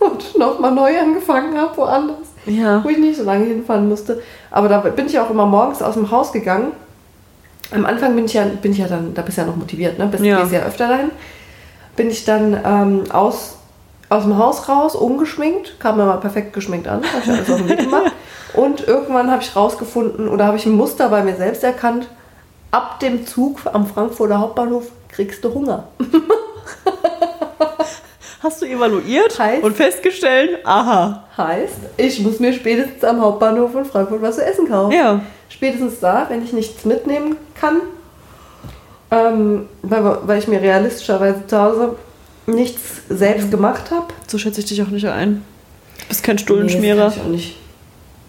und 0.00 0.38
nochmal 0.38 0.72
neu 0.72 0.98
angefangen 0.98 1.56
habe, 1.58 1.76
woanders. 1.76 2.16
Ja. 2.46 2.82
Wo 2.84 2.88
ich 2.88 2.98
nicht 2.98 3.16
so 3.16 3.24
lange 3.24 3.44
hinfahren 3.44 3.88
musste. 3.88 4.22
Aber 4.50 4.68
da 4.68 4.78
bin 4.80 5.06
ich 5.06 5.18
auch 5.18 5.30
immer 5.30 5.46
morgens 5.46 5.82
aus 5.82 5.94
dem 5.94 6.10
Haus 6.10 6.32
gegangen. 6.32 6.72
Am 7.72 7.84
Anfang 7.84 8.14
bin 8.14 8.24
ich 8.26 8.32
ja, 8.34 8.44
bin 8.44 8.72
ich 8.72 8.78
ja 8.78 8.86
dann, 8.86 9.12
da 9.14 9.22
bist 9.22 9.36
du 9.38 9.42
ja 9.42 9.46
noch 9.46 9.56
motiviert, 9.56 9.98
ne? 9.98 10.06
Bist 10.06 10.24
Ja. 10.24 10.44
ja 10.46 10.60
öfter 10.64 10.88
dahin. 10.88 11.10
Bin 11.96 12.10
ich 12.10 12.24
dann 12.24 12.58
ähm, 12.64 13.04
aus, 13.10 13.56
aus 14.08 14.22
dem 14.24 14.38
Haus 14.38 14.68
raus, 14.68 14.94
ungeschminkt, 14.94 15.80
kam 15.80 15.96
mir 15.96 16.04
mal 16.04 16.18
perfekt 16.18 16.52
geschminkt 16.52 16.86
an, 16.88 17.02
habe 17.02 17.22
ich 17.24 17.30
alles 17.30 17.50
auf 17.50 17.56
den 17.58 17.68
Weg 17.68 17.78
gemacht. 17.78 18.12
Und 18.54 18.86
irgendwann 18.86 19.30
habe 19.30 19.42
ich 19.42 19.54
rausgefunden 19.56 20.28
oder 20.28 20.46
habe 20.46 20.56
ich 20.56 20.64
ein 20.66 20.72
Muster 20.72 21.08
bei 21.08 21.22
mir 21.22 21.34
selbst 21.36 21.62
erkannt. 21.64 22.08
Ab 22.70 23.00
dem 23.00 23.26
Zug 23.26 23.60
am 23.72 23.86
Frankfurter 23.86 24.38
Hauptbahnhof 24.38 24.84
kriegst 25.08 25.44
du 25.44 25.52
Hunger. 25.52 25.84
Hast 28.42 28.62
du 28.62 28.66
evaluiert 28.66 29.38
Heißt- 29.40 29.62
und 29.62 29.76
festgestellt, 29.76 30.60
aha. 30.64 31.24
Heißt, 31.36 31.74
ich 31.96 32.20
muss 32.20 32.38
mir 32.38 32.52
spätestens 32.52 33.02
am 33.02 33.20
Hauptbahnhof 33.20 33.74
in 33.74 33.84
Frankfurt 33.84 34.22
was 34.22 34.36
zu 34.36 34.44
essen 34.44 34.68
kaufen. 34.68 34.92
Ja. 34.92 35.20
Spätestens 35.48 36.00
da, 36.00 36.26
wenn 36.28 36.42
ich 36.44 36.52
nichts 36.52 36.84
mitnehmen 36.84 37.36
kann, 37.58 37.80
ähm, 39.10 39.66
weil, 39.82 40.04
weil 40.26 40.38
ich 40.38 40.48
mir 40.48 40.60
realistischerweise 40.60 41.46
zu 41.46 41.60
Hause 41.60 41.96
nichts 42.46 42.82
selbst 43.08 43.50
gemacht 43.50 43.90
habe. 43.90 44.06
So 44.26 44.38
schätze 44.38 44.60
ich 44.60 44.66
dich 44.66 44.82
auch 44.82 44.88
nicht 44.88 45.06
ein. 45.06 45.42
Du 46.00 46.06
bist 46.08 46.22
kein 46.22 46.36
Nee, 46.36 46.42
Stullenschmierer. 46.42 47.02
kann 47.10 47.12
ich 47.12 47.20
auch 47.20 47.28
nicht. 47.28 47.56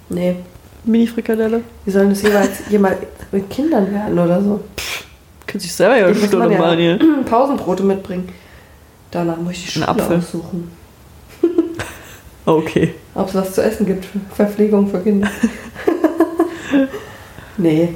Nee, 0.10 0.36
Mini-Frikadelle. 0.86 1.62
wie 1.86 1.92
sollen 1.92 2.10
das 2.12 2.22
jeweils 2.22 2.60
jemand 2.70 2.96
mit 3.32 3.50
Kindern 3.50 3.92
werden 3.94 4.18
oder 4.18 4.42
so? 4.42 4.62
Kannst 5.46 5.66
dich 5.66 5.74
selber 5.74 5.98
ja 5.98 6.14
Stulle 6.16 6.50
man 6.50 6.58
machen 6.58 6.78
hier. 6.80 7.00
Pausenbrote 7.30 7.84
mitbringen. 7.84 8.30
Danach 9.12 9.38
muss 9.38 9.54
ich 9.54 9.66
die 9.66 9.72
Schule 9.72 9.88
Apfel. 9.88 10.18
aussuchen. 10.18 10.72
Okay. 12.46 12.94
Ob 13.14 13.28
es 13.28 13.36
was 13.36 13.54
zu 13.56 13.62
essen 13.62 13.86
gibt. 13.86 14.06
Verpflegung 14.34 14.90
für 14.90 15.02
Kinder. 15.02 15.30
nee. 17.58 17.90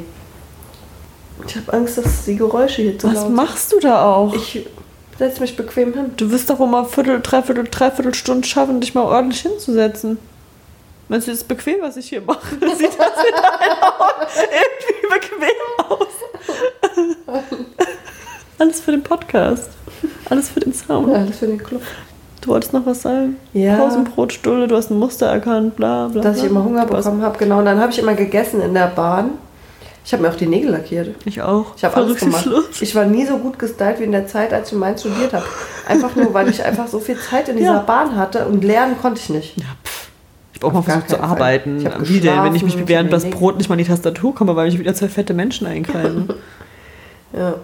Ich 1.48 1.56
habe 1.56 1.74
Angst, 1.74 1.98
dass 1.98 2.26
die 2.26 2.36
Geräusche 2.36 2.82
hier 2.84 3.00
zu 3.00 3.08
Was 3.08 3.16
laut 3.16 3.26
sind. 3.26 3.36
machst 3.36 3.72
du 3.72 3.80
da 3.80 4.06
auch? 4.06 4.34
Ich 4.36 4.68
setze 5.18 5.42
mich 5.42 5.56
bequem 5.58 5.94
hin. 5.94 6.12
Du 6.18 6.32
wirst 6.32 6.50
doch 6.50 6.60
wohl 6.60 6.68
mal 6.68 6.86
Viertel, 6.86 7.20
Dreiviertel, 7.22 7.66
Dreiviertel 7.70 8.14
Stunden 8.14 8.44
schaffen, 8.44 8.80
dich 8.80 8.94
mal 8.94 9.04
ordentlich 9.04 9.42
hinzusetzen. 9.42 10.18
Meinst 11.10 11.28
du, 11.28 11.32
das 11.32 11.42
ist 11.42 11.48
bequem, 11.48 11.78
was 11.82 11.98
ich 11.98 12.10
hier 12.10 12.22
mache? 12.22 12.56
Sieht 12.78 12.98
das 12.98 13.24
in 13.24 13.36
irgendwie 14.62 15.08
bequem 15.10 15.90
aus? 15.90 16.08
Alles 18.60 18.80
für 18.80 18.92
den 18.92 19.04
Podcast. 19.04 19.70
Alles 20.30 20.50
für 20.50 20.60
den 20.60 20.74
Sound. 20.74 21.14
Alles 21.14 21.40
für 21.40 21.48
den 21.48 21.58
Club. 21.62 21.82
Du 22.42 22.50
wolltest 22.50 22.74
noch 22.74 22.86
was 22.86 23.02
sagen? 23.02 23.36
Ja. 23.54 23.76
Pausenbrotstulle, 23.78 24.68
du 24.68 24.76
hast 24.76 24.90
ein 24.90 24.98
Muster 24.98 25.28
erkannt, 25.28 25.76
bla 25.76 26.08
bla. 26.08 26.22
Dass 26.22 26.38
ich 26.38 26.44
bla. 26.44 26.52
immer 26.52 26.64
Hunger 26.64 26.86
bekommen 26.86 27.22
habe, 27.22 27.38
genau. 27.38 27.60
Und 27.60 27.66
dann 27.66 27.80
habe 27.80 27.92
ich 27.92 28.00
immer 28.00 28.14
gegessen 28.16 28.62
in 28.62 28.74
der 28.74 28.88
Bahn. 28.88 29.32
Ich 30.04 30.14
habe 30.14 30.24
mir 30.24 30.30
auch 30.30 30.36
die 30.36 30.48
Nägel 30.48 30.72
lackiert. 30.72 31.16
Ich 31.26 31.42
auch. 31.42 31.76
Ich 31.78 31.84
habe 31.84 31.96
alles 31.96 32.18
gemacht. 32.18 32.48
Ich 32.80 32.96
war 32.96 33.06
nie 33.06 33.26
so 33.26 33.38
gut 33.38 33.60
gestylt 33.60 34.00
wie 34.00 34.04
in 34.06 34.12
der 34.12 34.28
Zeit, 34.28 34.52
als 34.52 34.68
ich 34.70 34.74
in 34.74 34.80
Mainz 34.80 35.02
studiert 35.02 35.32
habe. 35.34 35.46
Einfach 35.88 36.16
nur, 36.16 36.34
weil 36.34 36.50
ich 36.50 36.64
einfach 36.64 36.88
so 36.88 37.00
viel 37.00 37.18
Zeit 37.20 37.50
in 37.50 37.58
dieser 37.58 37.74
Ja. 37.74 37.80
Bahn 37.80 38.16
hatte 38.16 38.46
und 38.48 38.64
lernen 38.64 38.96
konnte 39.00 39.22
ich 39.22 39.30
nicht. 39.30 39.58
Ja, 39.58 39.66
pff. 39.84 40.10
Ich 40.54 40.62
habe 40.62 40.68
auch 40.68 40.74
mal 40.74 40.82
versucht 40.84 41.10
zu 41.10 41.20
arbeiten. 41.20 41.78
Ich 41.78 42.10
Wie 42.10 42.20
denn, 42.20 42.44
wenn 42.44 42.56
ich 42.56 42.64
mich 42.64 42.88
während 42.88 43.12
das 43.14 43.30
Brot 43.30 43.58
nicht 43.58 43.70
mal 43.70 43.76
in 43.76 43.84
die 43.84 43.90
Tastatur 43.90 44.34
komme, 44.36 44.56
weil 44.56 44.68
mich 44.68 44.80
wieder 44.80 44.94
zwei 44.94 45.08
fette 45.08 45.34
Menschen 45.34 45.68
einkreisen. 45.68 46.34
Ja. 47.34 47.56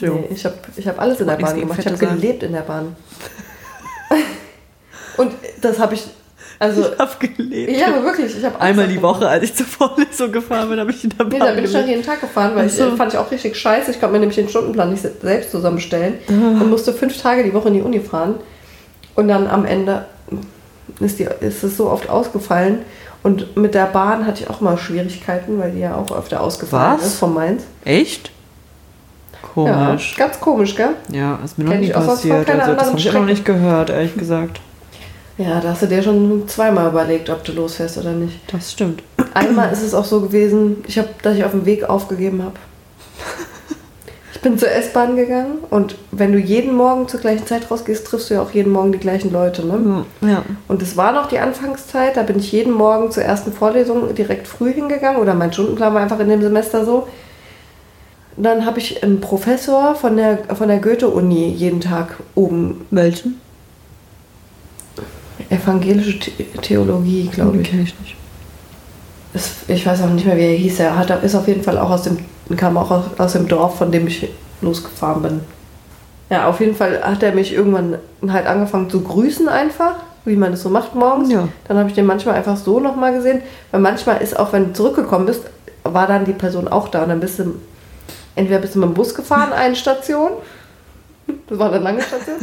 Nee, 0.00 0.24
ich 0.30 0.44
habe 0.44 0.56
ich 0.76 0.88
hab 0.88 1.00
alles 1.00 1.20
in 1.20 1.28
der 1.28 1.36
Bahn 1.36 1.60
gemacht. 1.60 1.78
Ich 1.78 1.86
habe 1.86 1.96
gelebt 1.96 2.42
in 2.42 2.52
der 2.52 2.62
Bahn. 2.62 2.96
und 5.16 5.30
das 5.60 5.78
habe 5.78 5.94
ich, 5.94 6.04
also, 6.58 6.82
Ich 6.92 6.98
habe 6.98 7.28
gelebt. 7.28 7.70
ja, 7.78 7.86
aber 7.88 8.04
wirklich, 8.04 8.36
ich 8.36 8.44
habe 8.44 8.60
Einmal 8.60 8.86
die 8.88 9.00
Woche, 9.02 9.28
als 9.28 9.44
ich 9.44 9.54
zur 9.54 9.66
Vorlesung 9.66 10.30
gefahren 10.32 10.68
bin, 10.68 10.78
habe 10.80 10.90
ich 10.90 11.02
in 11.04 11.10
der 11.10 11.24
Bahn 11.24 11.28
Nee, 11.28 11.38
da 11.38 11.52
bin 11.52 11.64
ich 11.64 11.72
noch 11.72 11.86
jeden 11.86 12.02
Tag 12.02 12.20
gefahren, 12.20 12.52
weil 12.54 12.66
Ach 12.66 12.70
so. 12.72 12.88
ich, 12.88 12.94
fand 12.94 13.12
ich 13.12 13.18
auch 13.18 13.30
richtig 13.30 13.56
scheiße. 13.56 13.90
Ich 13.90 14.00
konnte 14.00 14.12
mir 14.14 14.20
nämlich 14.20 14.36
den 14.36 14.48
Stundenplan 14.48 14.90
nicht 14.90 15.02
se- 15.02 15.12
selbst 15.20 15.50
zusammenstellen 15.50 16.14
Ah. 16.28 16.32
und 16.62 16.70
musste 16.70 16.92
fünf 16.92 17.20
Tage 17.20 17.42
die 17.44 17.52
Woche 17.54 17.68
in 17.68 17.74
die 17.74 17.82
Uni 17.82 18.00
fahren. 18.00 18.36
Und 19.14 19.28
dann 19.28 19.46
am 19.46 19.64
Ende 19.64 20.04
ist, 21.00 21.18
die, 21.18 21.28
ist 21.40 21.62
es 21.64 21.76
so 21.76 21.90
oft 21.90 22.08
ausgefallen. 22.08 22.80
Und 23.22 23.56
mit 23.56 23.74
der 23.74 23.86
Bahn 23.86 24.26
hatte 24.26 24.42
ich 24.42 24.50
auch 24.50 24.60
mal 24.60 24.76
Schwierigkeiten, 24.76 25.58
weil 25.58 25.70
die 25.72 25.80
ja 25.80 25.94
auch 25.96 26.16
öfter 26.16 26.40
ausgefallen 26.40 26.98
Was? 26.98 27.06
ist 27.06 27.18
von 27.18 27.32
Mainz. 27.32 27.62
Echt? 27.84 28.30
Komisch. 29.54 30.14
Ja, 30.18 30.26
ganz 30.26 30.40
komisch, 30.40 30.74
gell? 30.74 30.90
Ja, 31.10 31.38
ist 31.44 31.56
mir 31.58 31.64
noch 31.64 31.72
Kenn 31.72 31.80
nie 31.80 31.90
passiert. 31.90 32.50
Also, 32.50 32.72
das 32.74 32.88
habe 32.88 32.98
ich 32.98 33.08
auch 33.10 33.14
noch 33.14 33.24
nicht 33.24 33.44
gehört, 33.44 33.90
ehrlich 33.90 34.14
gesagt. 34.16 34.60
Ja, 35.36 35.60
da 35.60 35.70
hast 35.70 35.82
du 35.82 35.86
dir 35.86 36.02
schon 36.02 36.46
zweimal 36.46 36.88
überlegt, 36.88 37.28
ob 37.28 37.42
du 37.44 37.52
losfährst 37.52 37.98
oder 37.98 38.12
nicht. 38.12 38.40
Das 38.52 38.72
stimmt. 38.72 39.02
Einmal 39.34 39.72
ist 39.72 39.82
es 39.82 39.94
auch 39.94 40.04
so 40.04 40.20
gewesen, 40.20 40.84
ich 40.86 40.98
hab, 40.98 41.22
dass 41.22 41.36
ich 41.36 41.44
auf 41.44 41.50
dem 41.50 41.66
Weg 41.66 41.88
aufgegeben 41.88 42.42
habe. 42.42 42.54
Ich 44.32 44.40
bin 44.40 44.58
zur 44.58 44.70
S-Bahn 44.70 45.16
gegangen 45.16 45.58
und 45.70 45.96
wenn 46.10 46.30
du 46.30 46.38
jeden 46.38 46.74
Morgen 46.74 47.08
zur 47.08 47.18
gleichen 47.18 47.46
Zeit 47.46 47.70
rausgehst, 47.70 48.06
triffst 48.06 48.28
du 48.28 48.34
ja 48.34 48.42
auch 48.42 48.50
jeden 48.50 48.72
Morgen 48.72 48.92
die 48.92 48.98
gleichen 48.98 49.32
Leute. 49.32 49.66
Ne? 49.66 50.04
Ja. 50.20 50.42
Und 50.68 50.82
es 50.82 50.98
war 50.98 51.12
noch 51.12 51.28
die 51.28 51.38
Anfangszeit, 51.38 52.16
da 52.18 52.22
bin 52.22 52.38
ich 52.38 52.52
jeden 52.52 52.74
Morgen 52.74 53.10
zur 53.10 53.22
ersten 53.22 53.52
Vorlesung 53.52 54.14
direkt 54.14 54.46
früh 54.46 54.72
hingegangen 54.72 55.20
oder 55.20 55.32
mein 55.32 55.52
Stundenplan 55.52 55.94
war 55.94 56.02
einfach 56.02 56.20
in 56.20 56.28
dem 56.28 56.42
Semester 56.42 56.84
so. 56.84 57.08
Dann 58.36 58.66
habe 58.66 58.80
ich 58.80 59.02
einen 59.02 59.20
Professor 59.20 59.94
von 59.94 60.16
der, 60.16 60.38
von 60.54 60.68
der 60.68 60.78
Goethe-Uni 60.78 61.48
jeden 61.48 61.80
Tag 61.80 62.18
oben. 62.34 62.84
Welchen? 62.90 63.40
Evangelische 65.50 66.30
The 66.36 66.44
Theologie, 66.60 67.28
glaube 67.32 67.58
ich. 67.58 67.70
kenne 67.70 67.82
ich 67.82 67.98
nicht. 68.00 68.16
Es, 69.32 69.50
ich 69.66 69.84
weiß 69.84 70.02
auch 70.02 70.10
nicht 70.10 70.26
mehr, 70.26 70.36
wie 70.36 70.42
er 70.42 70.56
hieß. 70.56 70.80
Er 70.80 70.96
hat, 70.96 71.10
ist 71.22 71.34
auf 71.34 71.48
jeden 71.48 71.62
Fall 71.62 71.78
auch 71.78 71.90
aus 71.90 72.02
dem, 72.02 72.18
kam 72.56 72.76
auch 72.76 72.90
aus, 72.90 73.04
aus 73.18 73.32
dem 73.32 73.48
Dorf, 73.48 73.78
von 73.78 73.90
dem 73.90 74.06
ich 74.06 74.28
losgefahren 74.60 75.22
bin. 75.22 75.40
Ja, 76.30 76.48
auf 76.48 76.60
jeden 76.60 76.74
Fall 76.74 77.02
hat 77.02 77.22
er 77.22 77.32
mich 77.32 77.52
irgendwann 77.52 77.98
halt 78.26 78.46
angefangen 78.46 78.88
zu 78.88 79.02
grüßen 79.02 79.48
einfach, 79.48 79.96
wie 80.24 80.36
man 80.36 80.52
das 80.52 80.62
so 80.62 80.70
macht 80.70 80.94
morgens. 80.94 81.30
Ja. 81.30 81.48
Dann 81.68 81.76
habe 81.76 81.88
ich 81.88 81.94
den 81.94 82.06
manchmal 82.06 82.36
einfach 82.36 82.56
so 82.56 82.80
nochmal 82.80 83.12
gesehen. 83.12 83.42
Weil 83.70 83.80
manchmal 83.80 84.22
ist 84.22 84.38
auch, 84.38 84.52
wenn 84.52 84.68
du 84.68 84.72
zurückgekommen 84.72 85.26
bist, 85.26 85.42
war 85.82 86.06
dann 86.06 86.24
die 86.24 86.32
Person 86.32 86.68
auch 86.68 86.88
da. 86.88 87.02
Und 87.02 87.10
dann 87.10 87.20
bist 87.20 87.38
du, 87.38 87.56
entweder 88.34 88.60
bist 88.60 88.74
du 88.74 88.78
mit 88.78 88.88
dem 88.88 88.94
Bus 88.94 89.14
gefahren, 89.14 89.52
eine 89.52 89.76
Station. 89.76 90.30
Das 91.48 91.58
war 91.58 91.72
eine 91.72 91.82
lange 91.82 92.00
Station. 92.00 92.36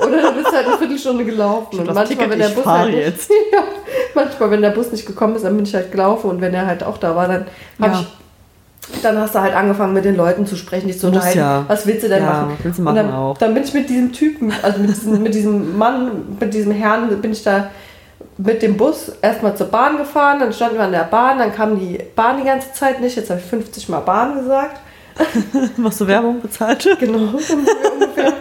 Oder 0.00 0.22
du 0.30 0.32
bist 0.42 0.52
halt 0.52 0.66
eine 0.66 0.78
Viertelstunde 0.78 1.24
gelaufen. 1.24 1.78
hab 1.78 1.94
das 1.94 2.08
Ticket, 2.08 2.34
ich 2.34 2.54
Bus 2.54 2.64
fahr 2.64 2.78
halt 2.80 2.94
nicht, 2.94 3.30
ja, 3.52 3.62
manchmal, 4.14 4.50
wenn 4.50 4.62
der 4.62 4.70
Bus 4.70 4.90
nicht 4.92 5.06
gekommen 5.06 5.36
ist, 5.36 5.44
dann 5.44 5.54
bin 5.56 5.64
ich 5.64 5.74
halt 5.74 5.92
gelaufen 5.92 6.30
und 6.30 6.40
wenn 6.40 6.52
er 6.54 6.66
halt 6.66 6.82
auch 6.82 6.98
da 6.98 7.14
war, 7.14 7.28
dann 7.28 7.46
Ja. 7.78 8.00
ich, 8.00 9.02
dann 9.02 9.16
hast 9.18 9.34
du 9.34 9.40
halt 9.40 9.54
angefangen 9.54 9.92
mit 9.94 10.04
den 10.04 10.16
Leuten 10.16 10.44
zu 10.46 10.56
sprechen, 10.56 10.88
dich 10.88 10.98
zu 10.98 11.06
unterhalten. 11.06 11.38
ja. 11.38 11.64
Was 11.68 11.86
willst 11.86 12.02
du 12.02 12.08
denn 12.08 12.22
Ja, 12.22 12.30
machen? 12.30 12.58
willst 12.62 12.78
du 12.78 12.82
und 12.82 12.84
machen 12.84 12.96
dann, 12.96 13.12
auch. 13.14 13.38
dann 13.38 13.54
bin 13.54 13.62
ich 13.62 13.72
mit 13.74 13.88
diesem 13.88 14.12
Typen, 14.12 14.52
also 14.62 14.80
mit 14.80 14.90
diesem, 14.90 15.22
mit 15.22 15.34
diesem 15.34 15.78
Mann, 15.78 16.36
mit 16.40 16.52
diesem 16.52 16.72
Herrn, 16.72 17.08
bin 17.20 17.32
ich 17.32 17.42
da 17.44 17.70
mit 18.38 18.60
dem 18.62 18.76
Bus 18.76 19.12
erstmal 19.20 19.56
zur 19.56 19.66
Bahn 19.68 19.98
gefahren, 19.98 20.40
dann 20.40 20.52
standen 20.52 20.76
wir 20.76 20.84
an 20.84 20.92
der 20.92 21.04
Bahn, 21.04 21.38
dann 21.38 21.54
kam 21.54 21.78
die 21.78 21.98
Bahn 22.16 22.38
die 22.38 22.44
ganze 22.44 22.72
Zeit 22.72 23.00
nicht, 23.00 23.14
jetzt 23.16 23.30
habe 23.30 23.38
ich 23.40 23.46
50 23.46 23.88
Mal 23.88 24.00
Bahn 24.00 24.36
gesagt. 24.38 24.80
Machst 25.76 26.00
du 26.00 26.06
Werbung 26.06 26.40
bezahlt? 26.40 26.88
Genau, 26.98 27.18
ungefähr 27.18 28.32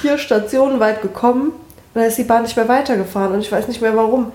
vier 0.00 0.18
Stationen 0.18 0.80
weit 0.80 1.02
gekommen. 1.02 1.48
Und 1.50 1.94
dann 1.94 2.04
ist 2.04 2.18
die 2.18 2.24
Bahn 2.24 2.42
nicht 2.42 2.56
mehr 2.56 2.68
weitergefahren 2.68 3.32
und 3.32 3.40
ich 3.40 3.50
weiß 3.50 3.66
nicht 3.68 3.80
mehr 3.82 3.96
warum. 3.96 4.32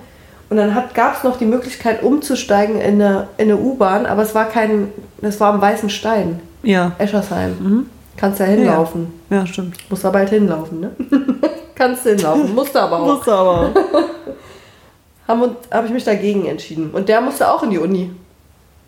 Und 0.50 0.58
dann 0.58 0.76
gab 0.94 1.18
es 1.18 1.24
noch 1.24 1.38
die 1.38 1.46
Möglichkeit 1.46 2.04
umzusteigen 2.04 2.80
in 2.80 3.02
eine, 3.02 3.28
in 3.38 3.50
eine 3.50 3.58
U-Bahn, 3.58 4.06
aber 4.06 4.22
es 4.22 4.36
war 4.36 4.46
kein, 4.46 4.92
das 5.22 5.40
war 5.40 5.54
am 5.54 5.62
Weißen 5.62 5.90
Stein, 5.90 6.40
Ja. 6.64 6.92
Eschersheim. 6.98 7.56
Mhm. 7.60 7.90
Kannst 8.18 8.40
ja 8.40 8.46
hinlaufen. 8.46 9.12
Ja, 9.30 9.46
stimmt. 9.46 9.78
Musst 9.90 10.04
halt 10.04 10.30
hinlaufen, 10.30 10.80
ne? 10.82 10.92
Kannst 11.76 12.06
du 12.06 12.12
hinlaufen, 12.12 12.54
musst 12.56 12.74
du 12.76 12.80
aber 12.80 13.00
auch. 13.00 13.06
Musst 13.08 13.28
du 13.28 13.32
aber. 13.32 13.74
Habe 15.28 15.56
hab 15.72 15.86
ich 15.86 15.92
mich 15.92 16.04
dagegen 16.04 16.46
entschieden. 16.46 16.92
Und 16.92 17.10
der 17.10 17.20
musste 17.20 17.50
auch 17.50 17.64
in 17.64 17.72
die 17.72 17.80
Uni, 17.80 18.12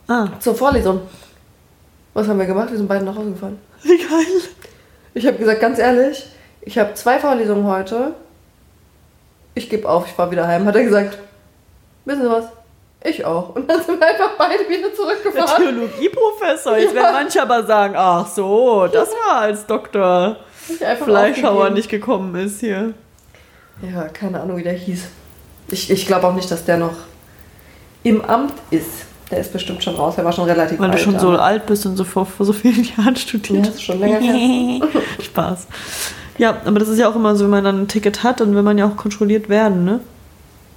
Ah, 0.08 0.28
zur 0.40 0.56
Vorlesung. 0.56 1.02
Was 2.14 2.28
haben 2.28 2.40
wir 2.40 2.46
gemacht? 2.46 2.70
Wir 2.72 2.78
sind 2.78 2.88
beide 2.88 3.04
nach 3.04 3.16
Hause 3.16 3.32
gefahren. 3.32 3.58
wie 3.84 3.98
geil. 3.98 4.42
Ich 5.14 5.26
habe 5.28 5.38
gesagt, 5.38 5.60
ganz 5.60 5.80
ehrlich, 5.80 6.28
ich 6.68 6.78
habe 6.78 6.94
zwei 6.96 7.18
Vorlesungen 7.20 7.66
heute. 7.66 8.14
Ich 9.56 9.70
gebe 9.70 9.88
auf, 9.90 10.06
ich 10.06 10.14
fahre 10.14 10.32
wieder 10.32 10.48
heim. 10.48 10.66
Hat 10.66 10.76
er 10.76 10.84
gesagt, 10.84 11.18
wissen 12.06 12.22
Sie 12.24 12.30
was? 12.30 12.46
Ich 13.04 13.24
auch. 13.26 13.56
Und 13.56 13.70
dann 13.70 13.82
sind 13.82 14.00
wir 14.00 14.08
einfach 14.08 14.32
beide 14.38 14.68
wieder 14.68 14.90
Der 14.90 14.96
zurückgefahren. 14.96 15.64
Theologieprofessor. 15.64 16.78
Jetzt 16.78 16.94
Ja. 16.94 17.02
werden 17.04 17.14
manche 17.14 17.42
aber 17.42 17.64
sagen, 17.66 17.94
ach 17.98 18.28
so, 18.28 18.88
das 18.88 19.10
war 19.12 19.38
als 19.42 19.66
Doktor 19.66 20.38
Fleischhauer 21.04 21.70
nicht 21.70 21.90
gekommen 21.90 22.36
ist 22.36 22.60
hier. 22.60 22.94
Ja, 23.82 24.10
keine 24.10 24.42
Ahnung, 24.42 24.58
wie 24.58 24.64
der 24.64 24.74
hieß. 24.74 25.06
Ich, 25.70 25.90
ich 25.90 26.06
glaube 26.06 26.28
auch 26.28 26.34
nicht, 26.34 26.50
dass 26.52 26.66
der 26.66 26.78
noch 26.78 26.96
im 28.04 28.24
Amt 28.26 28.54
ist. 28.72 28.90
Der 29.32 29.40
ist 29.40 29.54
bestimmt 29.54 29.84
schon 29.84 29.96
raus. 29.96 30.16
Der 30.16 30.26
war 30.26 30.32
schon 30.32 30.46
relativ 30.46 30.80
Weil 30.80 30.90
alt. 30.92 31.00
du 31.00 31.04
schon 31.04 31.20
so 31.20 31.32
alt 31.32 31.66
bist 31.66 31.86
und 31.86 31.96
so 31.98 32.04
vor, 32.04 32.26
vor 32.26 32.46
so 32.46 32.54
vielen 32.54 32.84
Jahren 32.84 33.14
Ja, 33.16 33.20
studiert 33.22 33.68
das 33.68 33.76
ist 33.76 33.84
schon 33.84 34.00
länger 34.00 34.20
her. 34.20 34.88
Spaß. 35.22 35.68
Ja, 36.38 36.58
aber 36.66 36.80
das 36.80 36.88
ist 36.88 37.00
ja 37.00 37.10
auch 37.10 37.16
immer 37.16 37.36
so, 37.36 37.46
wenn 37.46 37.52
man 37.52 37.64
dann 37.64 37.82
ein 37.82 37.88
Ticket 37.88 38.24
hat 38.24 38.42
und 38.42 38.54
will 38.56 38.62
man 38.62 38.78
ja 38.78 38.88
auch 38.88 38.96
kontrolliert 38.96 39.50
werden, 39.50 39.86
ne? 39.86 40.00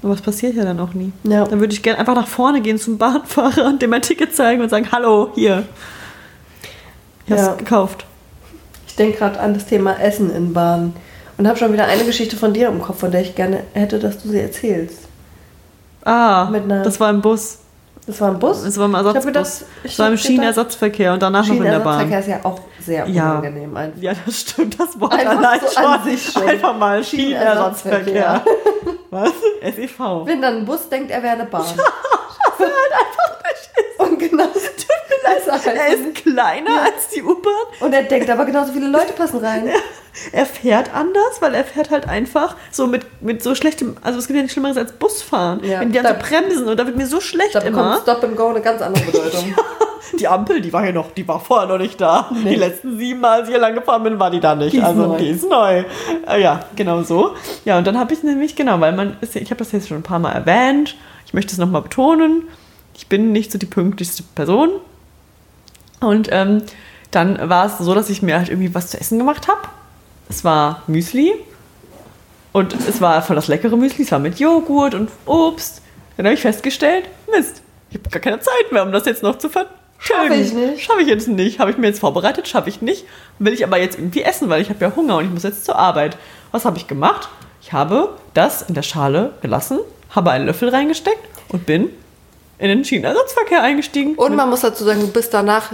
Aber 0.03 0.13
das 0.15 0.23
passiert 0.23 0.55
ja 0.55 0.65
dann 0.65 0.81
auch 0.81 0.95
nie. 0.95 1.13
Ja. 1.25 1.45
Dann 1.45 1.61
würde 1.61 1.75
ich 1.75 1.83
gerne 1.83 1.99
einfach 1.99 2.15
nach 2.15 2.27
vorne 2.27 2.63
gehen 2.63 2.79
zum 2.79 2.97
Bahnfahrer 2.97 3.67
und 3.67 3.83
dem 3.83 3.91
mein 3.91 4.01
Ticket 4.01 4.35
zeigen 4.35 4.63
und 4.63 4.71
sagen, 4.71 4.89
hallo, 4.93 5.31
hier. 5.35 5.65
Ich 7.27 7.33
hab's 7.33 7.43
Ja. 7.43 7.55
gekauft. 7.55 8.07
Ich 8.87 8.97
denke 8.97 9.19
gerade 9.19 9.39
an 9.39 9.53
das 9.55 9.67
Thema 9.67 10.01
Essen 10.01 10.35
in 10.35 10.53
Bahnen. 10.53 10.95
Und 11.37 11.47
habe 11.49 11.59
schon 11.59 11.73
wieder 11.73 11.87
eine 11.87 12.05
Geschichte 12.05 12.37
von 12.37 12.53
dir 12.53 12.69
im 12.69 12.83
Kopf, 12.83 12.99
von 13.01 13.11
der 13.11 13.23
ich 13.23 13.35
gerne 13.35 13.63
hätte, 13.73 13.99
dass 13.99 14.19
du 14.23 14.29
sie 14.29 14.41
erzählst. 14.41 15.09
Ah, 16.05 16.51
das 16.85 17.01
war 17.01 17.09
im 17.11 17.21
Bus. 17.23 17.60
Das 18.07 18.20
war 18.20 18.30
ein 18.30 18.38
Bus? 18.38 18.64
Das 18.64 18.76
war 18.78 18.86
im 18.86 18.92
Ich 18.92 18.96
Ersatzbus. 18.98 19.24
gedacht- 19.26 19.64
ich 19.84 19.90
das 19.96 19.98
war 19.98 20.09
im 20.09 20.16
Schienenersatzverkehr 20.16 21.12
und 21.12 21.22
danach 21.22 21.46
noch 21.46 21.55
in 21.55 21.62
der 21.62 21.78
Bahn. 21.80 22.01
Schienenersatzverkehr 22.01 22.18
ist 22.20 22.44
ja 22.44 22.51
auch 22.51 22.61
sehr 22.80 23.07
Ja. 23.09 23.30
unangenehm 23.38 23.76
einfach. 23.76 24.03
Ja, 24.03 24.12
das 24.26 24.40
stimmt. 24.40 24.80
Das 24.80 24.98
Wort 25.01 25.12
Einfach 25.12 25.36
allein 25.36 25.61
so 25.61 25.66
schon. 25.68 25.84
an 25.84 26.05
sich 26.05 26.30
schon. 26.32 26.42
Einfach 26.48 26.76
mal 26.76 27.05
Schienenersatzverkehr. 27.05 28.42
Was? 29.11 29.30
SEV. 29.62 30.26
Wenn 30.26 30.40
dann 30.42 30.57
ein 30.59 30.64
Bus 30.64 30.88
denkt, 30.88 31.11
er 31.11 31.22
wäre 31.22 31.34
eine 31.34 31.44
Bahn. 31.46 31.64
Und 33.98 34.18
genau, 34.18 34.28
tut 34.28 34.30
mir 34.32 34.44
leid, 34.44 34.57
ist 34.57 34.86
er 35.49 35.74
Er 35.74 35.83
halt. 35.89 35.99
ist 36.01 36.14
kleiner 36.22 36.83
als 36.85 37.09
die 37.14 37.22
U-Bahn. 37.22 37.53
Und 37.81 37.93
er 37.93 38.03
denkt 38.05 38.28
aber 38.31 38.45
genauso 38.45 38.72
viele 38.72 38.89
Leute 38.89 39.12
passen 39.12 39.39
rein. 39.45 39.68
Er 40.33 40.45
fährt 40.47 40.93
anders, 40.95 41.41
weil 41.41 41.55
er 41.55 41.64
fährt 41.64 41.91
halt 41.91 42.09
einfach 42.09 42.57
so 42.72 42.87
mit, 42.87 43.07
mit 43.22 43.43
so 43.43 43.55
schlechtem, 43.55 43.97
also 44.03 44.18
es 44.18 44.26
gibt 44.26 44.37
ja 44.37 44.43
nichts 44.43 44.55
Schlimmeres 44.55 44.76
als 44.76 44.93
Busfahren. 44.93 45.62
Ja. 45.64 45.81
Wenn 45.81 45.93
die 45.93 45.99
so 45.99 46.05
bremsen 46.18 46.66
und 46.68 46.76
da 46.78 46.85
wird 46.87 46.97
mir 46.97 47.07
so 47.07 47.20
schlecht 47.20 47.55
Da 47.55 47.61
immer. 47.61 48.01
Stop 48.03 48.24
and 48.24 48.37
Go 48.37 48.49
eine 48.49 48.61
ganz 48.61 48.83
andere 48.83 49.05
Bedeutung. 49.05 49.55
Die 50.18 50.26
Ampel, 50.26 50.61
die 50.61 50.72
war 50.72 50.83
hier 50.83 50.93
noch, 50.93 51.12
die 51.12 51.28
war 51.28 51.39
vorher 51.39 51.68
noch 51.68 51.78
nicht 51.78 52.01
da. 52.01 52.28
Die 52.33 52.57
letzten 52.57 52.99
sieben 52.99 53.20
Mal, 53.20 53.39
als 53.41 53.49
ich 53.49 53.55
hier 53.55 53.61
lang 53.61 53.74
gefahren 53.76 54.03
bin, 54.03 54.18
war 54.18 54.28
die 54.33 54.41
da 54.41 54.57
nicht. 54.57 54.72
Die 54.72 54.78
ist 54.78 54.85
also 54.85 55.07
neu. 55.07 55.18
die 55.18 55.28
ist 55.28 55.49
neu. 55.49 55.85
Äh, 56.26 56.43
ja, 56.43 56.61
genau 56.74 57.03
so. 57.05 57.37
Ja, 57.64 57.78
und 57.78 57.87
dann 57.87 57.97
habe 57.97 58.12
ich 58.12 58.24
nämlich, 58.24 58.57
genau, 58.57 58.81
weil 58.81 58.93
man 58.93 59.16
ist, 59.20 59.37
ja- 59.37 59.41
ich 59.41 59.51
habe 59.53 59.59
das 59.61 59.70
jetzt 59.70 59.87
schon 59.87 59.99
ein 59.99 60.03
paar 60.03 60.18
Mal 60.18 60.33
erwähnt. 60.33 60.97
Ich 61.26 61.33
möchte 61.33 61.53
es 61.53 61.59
nochmal 61.59 61.83
betonen. 61.83 62.49
Ich 62.97 63.07
bin 63.07 63.31
nicht 63.31 63.53
so 63.53 63.59
die 63.59 63.66
pünktlichste 63.66 64.24
Person. 64.35 64.70
Und 66.01 66.28
ähm, 66.30 66.62
dann 67.11 67.48
war 67.48 67.66
es 67.66 67.78
so, 67.78 67.94
dass 67.94 68.11
ich 68.11 68.22
mir 68.22 68.38
halt 68.38 68.48
irgendwie 68.48 68.74
was 68.74 68.88
zu 68.88 69.01
essen 69.01 69.18
gemacht 69.18 69.48
habe. 69.48 69.61
Es 70.28 70.44
war 70.44 70.82
Müsli 70.86 71.34
und 72.53 72.74
es 72.74 73.01
war 73.01 73.22
voll 73.22 73.36
das 73.36 73.48
leckere 73.48 73.76
Müsli. 73.76 74.05
Es 74.05 74.12
war 74.12 74.18
mit 74.18 74.38
Joghurt 74.38 74.94
und 74.94 75.11
Obst. 75.26 75.82
Dann 76.16 76.26
habe 76.26 76.34
ich 76.34 76.40
festgestellt, 76.40 77.05
Mist, 77.30 77.62
ich 77.90 77.98
habe 77.98 78.11
gar 78.11 78.20
keine 78.20 78.40
Zeit 78.40 78.72
mehr, 78.72 78.82
um 78.82 78.92
das 78.92 79.07
jetzt 79.07 79.22
noch 79.22 79.38
zu 79.38 79.48
vertilgen. 79.48 79.80
Schaff 79.98 80.30
ich 80.30 80.53
nicht. 80.55 80.82
Schaffe 80.82 81.03
ich 81.03 81.09
jetzt 81.09 81.28
nicht. 81.28 81.61
Habe 81.61 81.70
ich 81.70 81.76
mir 81.76 81.88
jetzt 81.88 82.01
vorbereitet, 82.01 82.48
schaffe 82.48 82.70
ich 82.70 82.80
nicht. 82.80 83.05
Will 83.38 83.53
ich 83.53 83.64
aber 83.64 83.78
jetzt 83.78 83.98
irgendwie 83.98 84.22
essen, 84.22 84.48
weil 84.48 84.62
ich 84.62 84.70
habe 84.70 84.82
ja 84.82 84.96
Hunger 84.96 85.18
und 85.18 85.24
ich 85.26 85.30
muss 85.30 85.42
jetzt 85.42 85.66
zur 85.66 85.76
Arbeit. 85.76 86.16
Was 86.53 86.64
habe 86.64 86.78
ich 86.78 86.86
gemacht? 86.86 87.28
Ich 87.61 87.72
habe 87.74 88.16
das 88.32 88.62
in 88.62 88.74
der 88.74 88.82
Schale 88.82 89.34
gelassen, 89.42 89.78
habe 90.11 90.30
einen 90.30 90.46
Löffel 90.46 90.70
reingesteckt 90.70 91.18
und 91.48 91.66
bin 91.66 91.90
in 92.61 92.69
den 92.69 92.85
Schienenersatzverkehr 92.85 93.63
eingestiegen. 93.63 94.15
Und 94.15 94.37
man 94.37 94.49
muss 94.51 94.61
dazu 94.61 94.85
sagen, 94.85 95.01
du 95.01 95.09
bist 95.09 95.33
danach, 95.35 95.73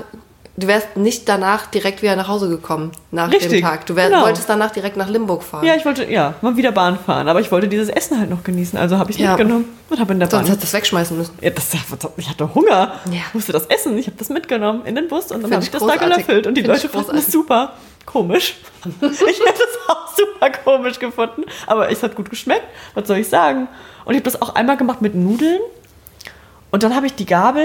du 0.57 0.66
wärst 0.66 0.97
nicht 0.97 1.28
danach 1.28 1.66
direkt 1.66 2.01
wieder 2.03 2.16
nach 2.16 2.28
Hause 2.28 2.49
gekommen, 2.49 2.93
nach 3.11 3.28
dem 3.28 3.39
Richtig, 3.41 3.61
Tag. 3.61 3.84
Du 3.87 3.97
wär, 3.97 4.09
genau. 4.09 4.22
wolltest 4.22 4.49
danach 4.49 4.70
direkt 4.70 4.97
nach 4.97 5.09
Limburg 5.09 5.43
fahren. 5.43 5.66
ja, 5.66 5.74
ich 5.74 5.84
wollte 5.84 6.05
ja 6.11 6.34
mal 6.41 6.57
wieder 6.57 6.72
Bahn 6.72 6.99
fahren, 6.99 7.28
aber 7.28 7.41
ich 7.41 7.51
wollte 7.53 7.68
dieses 7.68 7.89
Essen 7.89 8.18
halt 8.18 8.30
noch 8.30 8.45
genießen. 8.45 8.78
Also 8.78 8.99
habe 8.99 9.11
ich 9.11 9.18
Ja. 9.18 9.30
mitgenommen 9.37 9.64
und 9.91 9.99
habe 10.01 10.12
in 10.12 10.20
der 10.20 10.30
Sonst 10.30 10.45
Bahn. 10.45 10.51
hättest 10.53 10.62
du 10.62 10.66
es 10.68 10.72
wegschmeißen 10.80 11.18
müssen. 11.18 11.34
Ja, 11.41 11.51
das, 11.51 11.74
ich 12.16 12.28
hatte 12.30 12.55
Hunger. 12.55 12.93
Ja. 13.11 13.20
Ich 13.28 13.34
musste 13.34 13.53
das 13.53 13.66
essen. 13.66 13.99
Ich 13.99 14.07
habe 14.07 14.16
das 14.16 14.28
mitgenommen 14.30 14.82
in 14.87 14.95
den 14.95 15.09
Bus 15.09 15.30
und 15.32 15.43
dann 15.43 15.51
habe 15.53 15.62
ich 15.62 15.68
ich 15.68 15.72
das 15.78 15.84
da 15.87 15.97
gelöffelt. 15.97 16.47
Und 16.47 16.55
die 16.55 16.62
Find 16.62 16.72
Leute 16.74 16.89
fanden 16.89 17.16
das 17.16 17.26
super 17.32 17.72
komisch. 18.07 18.55
Ich 19.01 19.20
hätte 19.20 19.62
es 19.62 19.89
auch 19.89 20.16
super 20.16 20.51
komisch 20.64 20.99
gefunden. 21.01 21.43
Aber 21.66 21.91
es 21.91 22.03
hat 22.05 22.14
gut 22.14 22.30
geschmeckt. 22.30 22.62
Was 22.95 23.09
soll 23.09 23.18
ich 23.18 23.28
sagen? 23.28 23.66
Und 24.05 24.14
ich 24.14 24.20
habe 24.20 24.30
das 24.30 24.41
auch 24.41 24.55
einmal 24.55 24.76
gemacht 24.76 25.03
mit 25.03 25.14
Nudeln. 25.16 25.59
Und 26.76 26.82
dann 26.82 26.94
habe 26.94 27.06
ich 27.06 27.14
die 27.14 27.24
Gabel, 27.24 27.64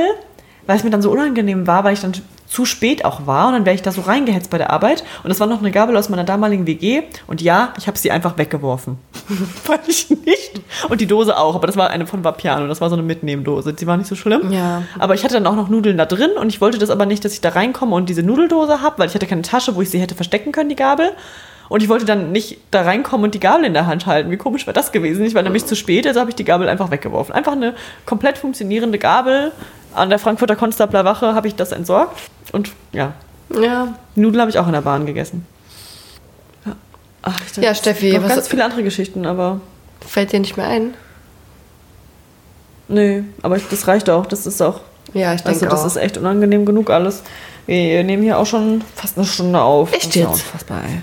weil 0.68 0.78
es 0.78 0.86
mir 0.86 0.89
dann 0.89 1.01
so 1.01 1.12
unangenehm 1.12 1.68
war, 1.68 1.84
weil 1.84 1.91
ich 1.91 1.99
dann 1.99 2.14
zu 2.47 2.64
spät 2.64 3.03
auch 3.03 3.28
war 3.28 3.49
und 3.49 3.53
dann 3.55 3.66
wäre 3.66 3.76
ich 3.76 3.82
da 3.82 3.91
so 3.91 3.99
reingehetzt 3.99 4.49
bei 4.49 4.57
der 4.57 4.70
Arbeit 4.70 5.03
und 5.22 5.28
das 5.28 5.41
war 5.41 5.47
noch 5.47 5.59
eine 5.59 5.70
Gabel 5.70 5.97
aus 5.97 6.07
meiner 6.07 6.24
damaligen 6.24 6.66
WG 6.66 7.03
und 7.28 7.41
ja, 7.41 7.74
ich 7.78 7.88
habe 7.88 7.97
sie 7.97 8.09
einfach 8.09 8.38
weggeworfen. 8.38 8.99
weil 9.68 9.82
ich 9.86 10.09
nicht. 10.09 10.62
Und 10.88 11.01
die 11.01 11.07
Dose 11.07 11.38
auch, 11.38 11.55
aber 11.55 11.68
das 11.68 11.76
war 11.76 11.89
eine 11.89 12.07
von 12.07 12.24
Vapiano, 12.24 12.68
das 12.68 12.80
war 12.80 12.89
so 12.89 12.95
eine 12.95 13.03
Mitnehmdose, 13.03 13.74
die 13.74 13.86
war 13.86 13.97
nicht 13.97 14.07
so 14.07 14.16
schlimm. 14.16 14.49
Ja. 14.49 14.84
Aber 14.97 15.14
ich 15.14 15.26
hatte 15.26 15.34
dann 15.34 15.47
auch 15.47 15.57
noch 15.57 15.68
Nudeln 15.68 15.97
da 15.97 16.05
drin 16.05 16.32
und 16.39 16.47
ich 16.47 16.62
wollte 16.62 16.78
das 16.78 16.89
aber 16.89 17.05
nicht, 17.05 17.26
dass 17.26 17.34
ich 17.34 17.41
da 17.41 17.49
reinkomme 17.49 17.93
und 17.93 18.07
diese 18.07 18.24
Nudeldose 18.24 18.80
habe, 18.80 18.97
weil 18.99 19.09
ich 19.09 19.14
hatte 19.14 19.28
keine 19.28 19.41
Tasche, 19.41 19.76
wo 19.76 19.82
ich 19.82 19.89
sie 19.89 19.99
hätte 19.99 20.16
verstecken 20.16 20.53
können, 20.53 20.70
die 20.70 20.78
Gabel. 20.78 21.12
Und 21.72 21.82
ich 21.82 21.88
wollte 21.88 22.04
dann 22.04 22.34
nicht 22.34 22.58
da 22.70 22.82
reinkommen 22.82 23.24
und 23.24 23.34
die 23.34 23.40
Gabel 23.40 23.64
in 23.64 23.74
der 23.74 23.88
Hand 23.88 24.06
halten. 24.06 24.30
Wie 24.30 24.36
komisch 24.36 24.68
wäre 24.68 24.74
das 24.74 24.92
gewesen? 24.92 25.24
Ich 25.24 25.36
war 25.36 25.42
nämlich 25.42 25.66
zu 25.66 25.78
spät, 25.78 26.06
also 26.06 26.20
habe 26.20 26.30
ich 26.30 26.36
die 26.36 26.44
Gabel 26.44 26.68
einfach 26.68 26.92
weggeworfen. 26.92 27.34
Einfach 27.34 27.54
eine 27.54 27.76
komplett 28.06 28.38
funktionierende 28.38 28.98
Gabel. 29.00 29.54
An 29.94 30.10
der 30.10 30.20
Frankfurter 30.20 30.58
Konstabler 30.58 31.06
Wache 31.06 31.34
habe 31.34 31.48
ich 31.48 31.56
das 31.56 31.72
entsorgt. 31.72 32.18
Und 32.52 32.72
ja, 32.92 33.14
Ja. 33.58 33.96
die 34.18 34.20
Nudeln 34.20 34.42
habe 34.42 34.52
ich 34.52 34.60
auch 34.60 34.68
in 34.68 34.74
der 34.74 34.82
Bahn 34.82 35.06
gegessen. 35.06 35.46
Ja, 36.66 36.74
Ach, 37.22 37.40
ich 37.46 37.54
dachte, 37.54 37.62
Ja, 37.62 37.74
Steffi, 37.74 38.14
noch 38.18 38.24
was- 38.24 38.36
ganz 38.36 38.48
viele 38.50 38.66
andere 38.66 38.84
Geschichten, 38.84 39.26
aber 39.26 39.62
Fällt 40.06 40.34
dir 40.34 40.42
nicht 40.42 40.58
mehr 40.58 40.68
ein? 40.68 40.94
nee, 42.90 43.24
aber 43.42 43.56
ich, 43.58 43.68
das 43.70 43.88
reicht 43.88 44.10
auch. 44.10 44.26
Das 44.26 44.46
ist 44.46 44.62
auch 44.62 44.82
Ja, 45.14 45.34
ich 45.34 45.42
denke 45.42 45.60
Also 45.62 45.66
das 45.68 45.82
auch. 45.84 45.86
ist 45.86 45.96
echt 45.96 46.18
unangenehm 46.18 46.66
genug 46.66 46.90
alles. 46.90 47.24
Wir 47.66 48.04
nehmen 48.04 48.24
hier 48.24 48.38
auch 48.38 48.46
schon 48.46 48.82
fast 48.96 49.18
eine 49.18 49.26
Stunde 49.26 49.62
auf. 49.62 49.94
Echt 49.94 50.16
jetzt? 50.16 50.28
Unfassbar, 50.28 50.82
ey. 50.84 51.02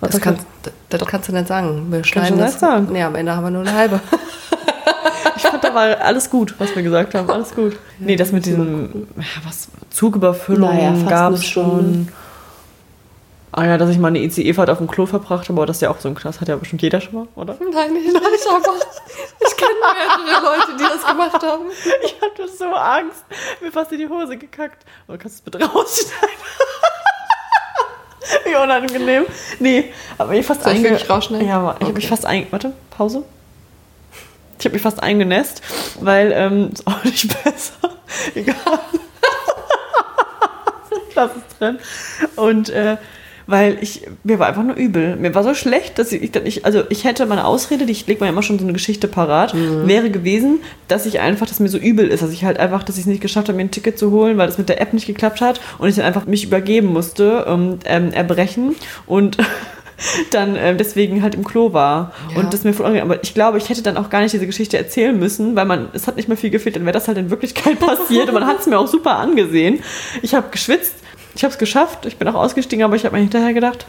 Was 0.00 0.12
das, 0.12 0.20
kannst, 0.20 0.46
das 0.88 1.06
kannst 1.06 1.28
du 1.28 1.32
nicht 1.32 1.46
sagen. 1.46 1.86
Wir 1.90 2.04
schneiden 2.04 2.38
nicht 2.38 2.54
das. 2.54 2.60
sagen. 2.60 2.88
Nee, 2.90 3.02
am 3.02 3.14
Ende 3.14 3.36
haben 3.36 3.44
wir 3.44 3.50
nur 3.50 3.62
eine 3.62 3.74
halbe. 3.74 4.00
ich 5.36 5.42
fand, 5.42 5.62
da 5.62 5.74
war 5.74 6.00
alles 6.00 6.30
gut, 6.30 6.54
was 6.58 6.74
wir 6.74 6.82
gesagt 6.82 7.14
haben. 7.14 7.28
Alles 7.30 7.54
gut. 7.54 7.78
Nee, 7.98 8.16
das 8.16 8.32
mit 8.32 8.46
diesem, 8.46 9.06
was, 9.44 9.68
Zugüberfüllung 9.90 10.74
Naja, 10.74 10.94
gab 11.08 11.34
es 11.34 11.44
schon. 11.44 12.08
Ah 13.52 13.66
ja, 13.66 13.78
dass 13.78 13.90
ich 13.90 13.98
mal 13.98 14.08
eine 14.08 14.20
ICE-Fahrt 14.20 14.70
auf 14.70 14.78
dem 14.78 14.86
Klo 14.86 15.06
verbracht 15.06 15.48
habe, 15.48 15.58
aber 15.58 15.66
das 15.66 15.78
ist 15.78 15.80
ja 15.82 15.90
auch 15.90 15.98
so 15.98 16.08
ein 16.08 16.14
Knast, 16.14 16.40
hat 16.40 16.46
ja 16.46 16.54
bestimmt 16.54 16.82
jeder 16.82 17.00
schon 17.00 17.14
mal, 17.14 17.28
oder? 17.34 17.56
Nein, 17.58 17.96
ich 17.96 18.04
nicht, 18.04 18.16
aber 18.16 18.30
ich 19.40 19.56
kenne 19.56 19.72
mehrere 20.24 20.56
Leute, 20.56 20.76
die 20.78 20.84
das 20.84 21.04
gemacht 21.04 21.42
haben. 21.42 21.64
Ich 22.04 22.16
hatte 22.22 22.48
so 22.48 22.66
Angst. 22.66 23.24
Mir 23.60 23.72
fast 23.72 23.90
in 23.90 23.98
die 23.98 24.08
Hose 24.08 24.36
gekackt. 24.36 24.84
Oder 25.08 25.18
kannst 25.18 25.38
du 25.38 25.50
es 25.50 25.58
bitte 25.58 25.64
rausschneiden? 25.64 26.28
Wie 28.44 28.54
unangenehm. 28.54 29.24
Nee, 29.58 29.92
aber 30.18 30.34
ich 30.34 30.44
fast 30.46 30.62
Soll 30.62 30.72
ich 30.74 30.78
einge- 30.80 30.90
wirklich 30.90 31.08
rausschneiden? 31.10 31.46
Ja, 31.48 31.58
aber 31.58 31.68
ich 31.72 31.74
habe 31.76 31.84
Okay. 31.86 31.92
mich 31.94 32.08
fast 32.08 32.26
ein... 32.26 32.46
Warte, 32.50 32.72
Pause. 32.90 33.24
Ich 34.58 34.64
habe 34.66 34.74
mich 34.74 34.82
fast 34.82 35.02
eingenässt, 35.02 35.62
weil 36.00 36.32
ähm, 36.32 36.70
ist 36.74 36.86
auch 36.86 37.02
nicht 37.04 37.28
besser. 37.44 37.96
Egal. 38.34 38.54
Lass 41.14 41.30
es 41.36 41.58
drin. 41.58 41.78
Und 42.36 42.68
äh, 42.70 42.96
weil 43.50 43.78
ich, 43.80 44.02
mir 44.24 44.38
war 44.38 44.46
einfach 44.46 44.62
nur 44.62 44.76
übel. 44.76 45.16
Mir 45.16 45.34
war 45.34 45.42
so 45.42 45.54
schlecht, 45.54 45.98
dass 45.98 46.12
ich, 46.12 46.30
dann 46.30 46.46
ich 46.46 46.64
also 46.64 46.82
ich 46.88 47.04
hätte 47.04 47.26
meine 47.26 47.44
Ausrede, 47.44 47.84
die 47.86 47.92
ich 47.92 48.06
lege 48.06 48.22
mir 48.24 48.30
immer 48.30 48.42
schon 48.42 48.58
so 48.58 48.64
eine 48.64 48.72
Geschichte 48.72 49.08
parat, 49.08 49.52
Mhm. 49.54 49.88
wäre 49.88 50.10
gewesen, 50.10 50.60
dass 50.88 51.06
ich 51.06 51.20
einfach, 51.20 51.46
dass 51.46 51.60
mir 51.60 51.68
so 51.68 51.78
übel 51.78 52.08
ist, 52.08 52.22
dass 52.22 52.32
ich 52.32 52.44
halt 52.44 52.58
einfach, 52.58 52.82
dass 52.82 52.96
ich 52.96 53.02
es 53.02 53.06
nicht 53.06 53.20
geschafft 53.20 53.48
habe, 53.48 53.56
mir 53.56 53.64
ein 53.64 53.70
Ticket 53.70 53.98
zu 53.98 54.10
holen, 54.10 54.38
weil 54.38 54.46
das 54.46 54.58
mit 54.58 54.68
der 54.68 54.80
App 54.80 54.92
nicht 54.92 55.06
geklappt 55.06 55.40
hat 55.40 55.60
und 55.78 55.88
ich 55.88 55.96
dann 55.96 56.04
einfach 56.04 56.26
mich 56.26 56.44
übergeben 56.44 56.88
musste 56.88 57.44
und 57.46 57.80
ähm, 57.86 58.12
erbrechen 58.12 58.74
und 59.06 59.36
dann 60.30 60.56
ähm, 60.56 60.78
deswegen 60.78 61.22
halt 61.22 61.34
im 61.34 61.44
Klo 61.44 61.72
war. 61.72 62.12
Ja. 62.34 62.40
Und 62.40 62.52
das 62.54 62.64
mir 62.64 62.72
voll 62.72 62.86
unangenehm. 62.86 63.10
Aber 63.10 63.22
ich 63.22 63.34
glaube, 63.34 63.58
ich 63.58 63.68
hätte 63.68 63.82
dann 63.82 63.96
auch 63.96 64.08
gar 64.10 64.20
nicht 64.22 64.32
diese 64.32 64.46
Geschichte 64.46 64.78
erzählen 64.78 65.18
müssen, 65.18 65.56
weil 65.56 65.66
man, 65.66 65.88
es 65.92 66.06
hat 66.06 66.16
nicht 66.16 66.28
mehr 66.28 66.36
viel 66.38 66.50
gefehlt, 66.50 66.76
dann 66.76 66.84
wäre 66.84 66.94
das 66.94 67.06
halt 67.08 67.18
in 67.18 67.30
Wirklichkeit 67.30 67.78
passiert 67.80 68.28
und 68.28 68.34
man 68.34 68.46
hat 68.46 68.60
es 68.60 68.66
mir 68.66 68.78
auch 68.78 68.86
super 68.88 69.16
angesehen. 69.18 69.80
Ich 70.22 70.34
habe 70.34 70.48
geschwitzt, 70.50 70.94
ich 71.34 71.42
habe 71.44 71.52
es 71.52 71.58
geschafft, 71.58 72.06
ich 72.06 72.16
bin 72.16 72.26
auch 72.28 72.34
ausgestiegen, 72.34 72.84
aber 72.84 72.96
ich 72.96 73.04
habe 73.04 73.16
mir 73.16 73.22
hinterher 73.22 73.52
gedacht, 73.54 73.86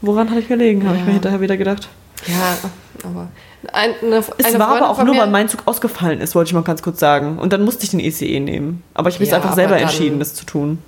woran 0.00 0.30
hatte 0.30 0.40
ich 0.40 0.48
gelegen, 0.48 0.84
habe 0.86 0.94
ich 0.96 1.00
Ja. 1.00 1.06
mir 1.06 1.12
hinterher 1.12 1.40
wieder 1.40 1.56
gedacht. 1.56 1.88
Ja, 2.26 2.56
aber 3.04 3.28
ein, 3.72 3.90
eine, 4.02 4.16
Es 4.16 4.30
eine 4.44 4.58
war 4.58 4.68
aber 4.68 4.76
Freundin 4.78 4.84
auch 4.84 5.04
nur, 5.04 5.16
weil 5.16 5.30
mein 5.30 5.48
Zug 5.48 5.62
ausgefallen 5.66 6.20
ist, 6.20 6.34
wollte 6.34 6.48
ich 6.48 6.54
mal 6.54 6.62
ganz 6.62 6.82
kurz 6.82 7.00
sagen. 7.00 7.38
Und 7.38 7.52
dann 7.52 7.64
musste 7.64 7.84
ich 7.84 7.90
den 7.90 8.00
ECE 8.00 8.40
nehmen. 8.40 8.82
Aber 8.94 9.08
ich 9.08 9.16
habe 9.16 9.22
mich 9.24 9.30
Ja, 9.30 9.36
einfach 9.36 9.50
aber 9.50 9.56
selber 9.56 9.76
entschieden, 9.78 10.18
das 10.18 10.34
zu 10.34 10.44
tun. 10.46 10.78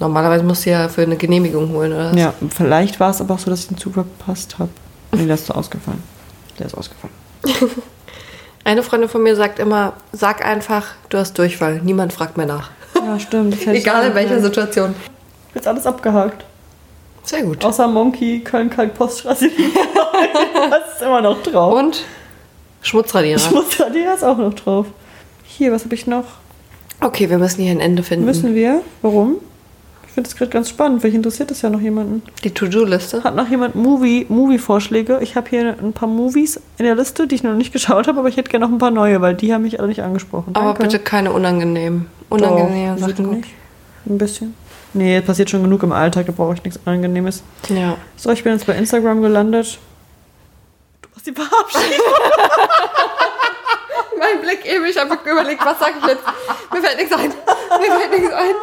Normalerweise 0.00 0.42
musst 0.44 0.66
du 0.66 0.70
ja 0.70 0.88
für 0.88 1.02
eine 1.02 1.16
Genehmigung 1.16 1.70
holen, 1.70 1.92
oder? 1.92 2.10
was? 2.10 2.18
Ja, 2.18 2.34
vielleicht 2.50 2.98
war 3.00 3.10
es 3.10 3.20
aber 3.20 3.34
auch 3.34 3.38
so, 3.38 3.48
dass 3.50 3.60
ich 3.60 3.68
den 3.68 3.78
Zug 3.78 3.94
verpasst 3.94 4.58
habe. 4.58 4.70
Nee, 5.12 5.26
der 5.26 5.34
ist 5.36 5.46
so 5.46 5.54
ausgefallen. 5.54 6.02
Der 6.58 6.66
ist 6.66 6.74
ausgefallen. 6.76 7.14
Eine 8.64 8.82
Freundin 8.82 9.08
von 9.10 9.22
mir 9.22 9.36
sagt 9.36 9.58
immer, 9.58 9.92
sag 10.12 10.44
einfach, 10.44 10.86
du 11.10 11.18
hast 11.18 11.38
Durchfall. 11.38 11.80
Niemand 11.84 12.12
fragt 12.12 12.36
mehr 12.38 12.46
nach. 12.46 12.70
Ja, 13.04 13.18
stimmt. 13.18 13.66
Egal 13.66 14.08
in 14.08 14.14
welcher. 14.14 14.40
Situation. 14.40 14.94
Jetzt 15.54 15.68
alles 15.68 15.86
abgehakt. 15.86 16.44
Sehr 17.22 17.42
gut. 17.42 17.64
Außer 17.64 17.86
Monkey, 17.88 18.40
Köln, 18.40 18.70
Kalk, 18.70 18.94
Poststraße. 18.94 19.48
das 20.70 20.94
ist 20.94 21.02
immer 21.02 21.20
noch 21.20 21.42
drauf. 21.42 21.74
Und 21.74 22.04
Schmutzradierer. 22.82 23.38
Schmutzradierer 23.38 24.14
ist 24.14 24.24
auch 24.24 24.36
noch 24.36 24.54
drauf. 24.54 24.86
Hier, 25.44 25.72
was 25.72 25.84
habe 25.84 25.94
ich 25.94 26.06
noch? 26.06 26.24
Okay, 27.00 27.30
wir 27.30 27.38
müssen 27.38 27.62
hier 27.62 27.70
ein 27.70 27.80
Ende 27.80 28.02
finden. 28.02 28.26
Müssen 28.26 28.54
wir? 28.54 28.82
Warum? 29.02 29.36
Ich 30.06 30.12
finde 30.12 30.28
das 30.30 30.36
gerade 30.36 30.50
ganz 30.50 30.68
spannend. 30.68 31.00
Vielleicht 31.00 31.16
interessiert 31.16 31.50
das 31.50 31.62
ja 31.62 31.70
noch 31.70 31.80
jemanden. 31.80 32.22
Die 32.44 32.50
To-Do-Liste. 32.50 33.24
Hat 33.24 33.34
noch 33.34 33.48
jemand 33.48 33.74
Movie, 33.74 34.26
Movie-Vorschläge? 34.28 35.18
Ich 35.22 35.34
habe 35.34 35.50
hier 35.50 35.76
ein 35.82 35.92
paar 35.92 36.08
Movies 36.08 36.60
in 36.78 36.84
der 36.84 36.94
Liste, 36.94 37.26
die 37.26 37.34
ich 37.34 37.42
noch 37.42 37.54
nicht 37.54 37.72
geschaut 37.72 38.06
habe, 38.06 38.20
aber 38.20 38.28
ich 38.28 38.36
hätte 38.36 38.50
gerne 38.50 38.66
noch 38.66 38.72
ein 38.72 38.78
paar 38.78 38.92
neue, 38.92 39.20
weil 39.22 39.34
die 39.34 39.52
haben 39.52 39.62
mich 39.62 39.80
alle 39.80 39.88
nicht 39.88 40.02
angesprochen. 40.02 40.54
Aber 40.54 40.66
Danke. 40.66 40.82
bitte 40.84 40.98
keine 41.00 41.32
unangenehmen, 41.32 42.06
unangenehmen 42.28 43.00
Doch, 43.00 43.08
Sachen. 43.08 43.30
nicht. 43.30 43.48
Ein 44.06 44.18
bisschen. 44.18 44.54
Nee, 44.92 45.20
passiert 45.22 45.50
schon 45.50 45.62
genug 45.62 45.82
im 45.82 45.92
Alltag, 45.92 46.26
da 46.26 46.32
brauche 46.32 46.54
ich 46.54 46.62
nichts 46.62 46.78
Angenehmes. 46.84 47.42
Ja. 47.68 47.96
So, 48.16 48.30
ich 48.30 48.44
bin 48.44 48.52
jetzt 48.52 48.66
bei 48.66 48.74
Instagram 48.74 49.22
gelandet. 49.22 49.78
Du 51.02 51.08
machst 51.12 51.26
die 51.26 51.32
Verabschiedung. 51.32 52.06
Mein 54.18 54.40
Blick 54.40 54.64
eben, 54.64 54.84
ich 54.84 54.96
habe 54.96 55.18
überlegt, 55.28 55.64
was 55.64 55.78
sage 55.80 55.94
ich 56.00 56.06
jetzt? 56.06 56.22
Mir 56.72 56.80
fällt 56.80 56.96
nichts 56.98 57.12
ein. 57.12 57.30
Mir 57.80 57.92
fällt 57.98 58.10
nichts 58.12 58.32
ein. 58.32 58.54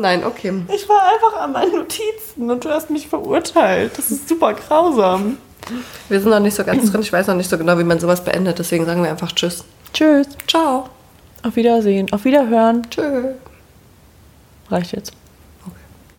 Nein, 0.00 0.24
okay. 0.24 0.62
Ich 0.72 0.88
war 0.88 1.02
einfach 1.02 1.40
an 1.40 1.52
meinen 1.52 1.72
Notizen 1.72 2.50
und 2.50 2.64
du 2.64 2.70
hast 2.70 2.88
mich 2.90 3.08
verurteilt. 3.08 3.98
Das 3.98 4.10
ist 4.10 4.28
super 4.28 4.54
grausam. 4.54 5.38
Wir 6.08 6.20
sind 6.20 6.30
noch 6.30 6.40
nicht 6.40 6.54
so 6.54 6.64
ganz 6.64 6.90
drin. 6.90 7.02
Ich 7.02 7.12
weiß 7.12 7.26
noch 7.26 7.34
nicht 7.34 7.50
so 7.50 7.58
genau, 7.58 7.78
wie 7.78 7.84
man 7.84 7.98
sowas 8.00 8.24
beendet. 8.24 8.58
Deswegen 8.58 8.86
sagen 8.86 9.02
wir 9.02 9.10
einfach 9.10 9.32
Tschüss. 9.32 9.64
Tschüss. 9.92 10.28
Ciao. 10.46 10.88
Auf 11.42 11.56
Wiedersehen. 11.56 12.12
Auf 12.12 12.24
Wiederhören. 12.24 12.82
Tschüss. 12.90 13.34
Reicht 14.70 14.92
jetzt. 14.92 15.12